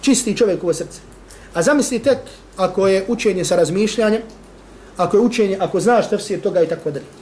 čisti 0.00 0.36
čovjekovo 0.36 0.74
srce. 0.74 1.00
A 1.54 1.62
zamisli 1.62 1.98
tek 1.98 2.18
ako 2.56 2.88
je 2.88 3.04
učenje 3.08 3.44
sa 3.44 3.56
razmišljanjem, 3.56 4.22
ako 4.96 5.16
je 5.16 5.20
učenje, 5.20 5.56
ako 5.60 5.80
znaš 5.80 6.10
tefsir 6.10 6.40
toga 6.40 6.62
i 6.62 6.68
tako 6.68 6.90
dalje. 6.90 7.21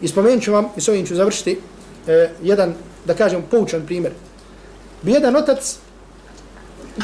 I 0.00 0.08
spomenut 0.08 0.42
ću 0.42 0.52
vam, 0.52 0.68
i 0.76 0.80
s 0.80 0.88
ovim 0.88 1.06
ću 1.06 1.14
završiti, 1.14 1.58
eh, 2.06 2.30
jedan, 2.42 2.74
da 3.04 3.14
kažem, 3.14 3.42
poučan 3.50 3.86
primjer. 3.86 4.12
Bi 5.02 5.12
jedan 5.12 5.36
otac 5.36 5.76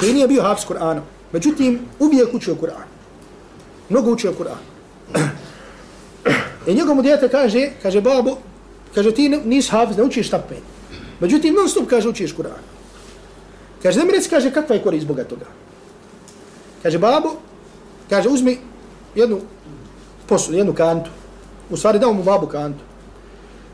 koji 0.00 0.12
nije 0.12 0.28
bio 0.28 0.42
hafs 0.42 0.66
Kur'ana, 0.66 1.00
međutim, 1.32 1.80
uvijek 1.98 2.34
učio 2.34 2.54
Kur'an. 2.54 2.86
Mnogo 3.88 4.10
učio 4.10 4.34
Kur'an. 4.38 4.62
I 6.66 6.74
njegovu 6.74 7.02
djete 7.02 7.28
kaže, 7.28 7.70
kaže, 7.82 8.00
babo, 8.00 8.36
kaže, 8.94 9.14
ti 9.14 9.28
nisi 9.28 9.70
hafs, 9.70 9.96
ne 9.96 10.02
učiš 10.02 10.30
tapen. 10.30 10.62
Međutim, 11.20 11.54
non 11.54 11.68
stop 11.68 11.88
kaže, 11.88 12.08
učiš 12.08 12.34
Kur'an. 12.36 12.62
Kaže, 13.82 14.00
da 14.00 14.04
mi 14.04 14.12
reci, 14.12 14.30
kaže, 14.30 14.52
kakva 14.52 14.76
je 14.76 14.82
korist 14.82 15.06
Boga 15.06 15.24
toga? 15.24 15.46
Kaže, 16.82 16.98
babo, 16.98 17.36
kaže, 18.10 18.28
uzmi 18.28 18.58
jednu 19.14 19.40
posu, 20.26 20.54
jednu 20.54 20.74
kantu. 20.74 21.10
U 21.74 21.76
stvari, 21.76 21.98
dao 21.98 22.12
mu 22.12 22.22
babu 22.22 22.46
kantu. 22.46 22.84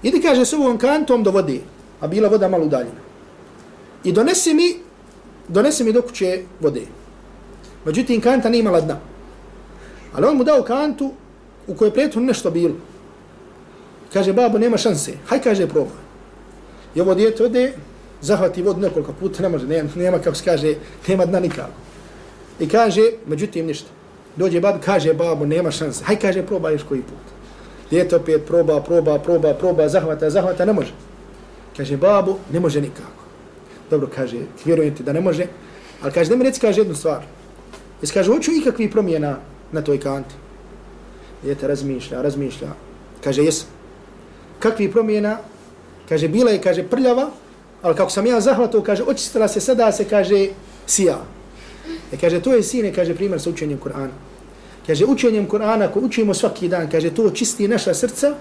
Idi, 0.02 0.22
kaže, 0.22 0.44
s 0.44 0.52
ovom 0.56 0.78
kantom 0.78 1.22
do 1.22 1.30
vode, 1.30 1.58
a 2.00 2.06
bila 2.08 2.28
voda 2.28 2.48
malo 2.48 2.64
udaljena. 2.64 3.00
I 4.04 4.12
donesi 4.12 4.54
mi, 4.54 4.76
donesi 5.48 5.84
mi 5.84 5.92
do 5.92 6.02
kuće 6.02 6.42
vode. 6.60 6.86
Međutim, 7.84 8.20
kanta 8.20 8.48
nije 8.48 8.60
imala 8.60 8.80
dna. 8.80 8.96
Ali 10.12 10.26
on 10.26 10.36
mu 10.36 10.44
dao 10.44 10.62
kantu 10.62 11.10
u 11.66 11.74
kojoj 11.74 11.92
prethodno 11.92 12.26
nešto 12.26 12.50
bilo. 12.50 12.74
Kaže, 14.12 14.32
babo, 14.32 14.58
nema 14.58 14.76
šanse. 14.76 15.12
Haj, 15.26 15.42
kaže, 15.42 15.66
probaj. 15.68 16.00
I 16.94 17.00
ovo 17.00 17.14
djete 17.14 17.44
ode, 17.44 17.72
zahvati 18.20 18.62
vodu 18.62 18.80
nekoliko 18.80 19.12
puta, 19.12 19.42
ne 19.42 19.48
može, 19.48 19.66
nema, 19.66 19.90
nema 19.96 20.18
kako 20.18 20.36
se 20.36 20.44
kaže, 20.44 20.74
nema 21.08 21.26
dna 21.26 21.40
nikako. 21.40 21.76
I 22.60 22.68
kaže, 22.68 23.02
međutim 23.26 23.66
ništa. 23.66 23.90
Dođe 24.36 24.60
bab, 24.60 24.80
kaže 24.84 25.14
babo, 25.14 25.46
nema 25.46 25.70
šanse. 25.70 26.04
Haj 26.04 26.16
kaže, 26.16 26.46
proba 26.46 26.70
još 26.70 26.82
koji 26.88 27.02
put. 27.02 27.39
Djete 27.90 28.16
opet 28.16 28.46
proba, 28.46 28.80
proba, 28.80 29.18
proba, 29.18 29.54
proba, 29.54 29.88
zahvata, 29.88 30.30
zahvata, 30.30 30.64
ne 30.64 30.72
može. 30.72 30.92
Kaže, 31.76 31.96
babo, 31.96 32.38
ne 32.52 32.60
može 32.60 32.80
nikako. 32.80 33.24
Dobro, 33.90 34.08
kaže, 34.14 34.38
vjerujem 34.64 34.94
ti 34.94 35.02
da 35.02 35.12
ne 35.12 35.20
može. 35.20 35.46
Ali 36.02 36.12
kaže, 36.12 36.30
da 36.30 36.36
mi 36.36 36.44
reci, 36.44 36.60
kaže 36.60 36.80
jednu 36.80 36.94
stvar. 36.94 37.22
Jesi, 38.02 38.14
kaže, 38.14 38.32
hoću 38.32 38.52
ikakvi 38.52 38.90
promjena 38.90 39.36
na 39.72 39.82
toj 39.82 40.00
kanti. 40.00 40.34
Djete 41.42 41.68
razmišlja, 41.68 42.22
razmišlja. 42.22 42.68
Kaže, 43.24 43.44
jesam. 43.44 43.68
Kakvi 44.58 44.90
promjena? 44.92 45.38
Kaže, 46.08 46.28
bila 46.28 46.50
je, 46.50 46.60
kaže, 46.60 46.82
prljava, 46.82 47.30
ali 47.82 47.96
kako 47.96 48.10
sam 48.10 48.26
ja 48.26 48.40
zahvatao, 48.40 48.82
kaže, 48.82 49.02
očistila 49.02 49.48
se 49.48 49.60
sada, 49.60 49.92
se 49.92 50.04
kaže, 50.04 50.48
sija. 50.86 51.18
E 52.12 52.16
kaže, 52.20 52.40
to 52.42 52.54
je 52.54 52.62
sine, 52.62 52.92
kaže, 52.94 53.14
primjer 53.14 53.40
sa 53.40 53.50
učenjem 53.50 53.78
Kur'ana. 53.78 54.29
Kaže, 54.86 55.04
učenjem 55.04 55.48
Kur'ana, 55.48 55.88
ko 55.92 56.00
učimo 56.00 56.34
svaki 56.34 56.68
dan, 56.68 56.90
kaže, 56.90 57.10
to 57.14 57.30
čisti 57.30 57.68
naša 57.68 57.94
srca, 57.94 58.34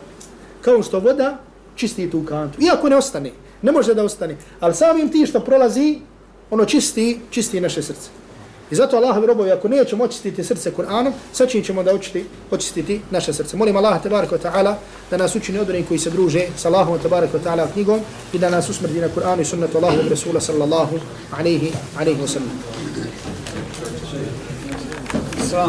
kao 0.62 0.84
što 0.84 1.00
voda 1.00 1.38
čisti 1.76 2.10
tu 2.12 2.24
kantu. 2.26 2.62
Iako 2.62 2.90
ne 2.90 2.96
ostane, 2.96 3.32
ne 3.62 3.72
može 3.72 3.94
da 3.94 4.04
ostane, 4.04 4.38
ali 4.60 4.76
samim 4.76 5.10
ti 5.10 5.26
što 5.26 5.40
prolazi, 5.40 6.00
ono 6.52 6.66
čisti, 6.66 7.20
čisti 7.30 7.62
naše 7.62 7.84
srce. 7.84 8.10
I 8.72 8.76
zato 8.76 8.98
Allahovi 8.98 9.28
robovi, 9.28 9.52
ako 9.52 9.68
nećemo 9.68 10.04
očistiti 10.04 10.44
srce 10.44 10.72
Kur'anom, 10.78 11.12
sačin 11.34 11.64
ćemo 11.64 11.84
da 11.84 11.94
očiti, 11.94 12.26
očistiti 12.52 13.02
naše 13.12 13.34
srce. 13.34 13.58
Molim 13.58 13.78
Allah, 13.78 14.04
tabaraka 14.04 14.36
wa 14.36 14.42
ta'ala, 14.42 14.76
da 15.12 15.18
nas 15.18 15.36
učini 15.36 15.60
odrenim 15.60 15.86
koji 15.86 16.00
se 16.00 16.10
druže 16.10 16.48
sa 16.58 16.70
Allahom, 16.70 17.00
tabaraka 17.00 17.38
wa 17.38 17.44
ta'ala, 17.44 17.68
knjigom 17.74 18.00
i 18.34 18.40
da 18.40 18.50
nas 18.50 18.70
usmrdi 18.70 19.02
na 19.02 19.08
Kur'anu 19.16 19.42
i 19.42 19.46
sunnatu 19.46 19.78
Allahovog 19.78 20.08
Rasula 20.10 20.42
sallallahu 20.42 21.00
alaihi, 21.40 21.72
alaihi 21.98 22.22
wa 22.22 22.28
sallam. 22.28 22.52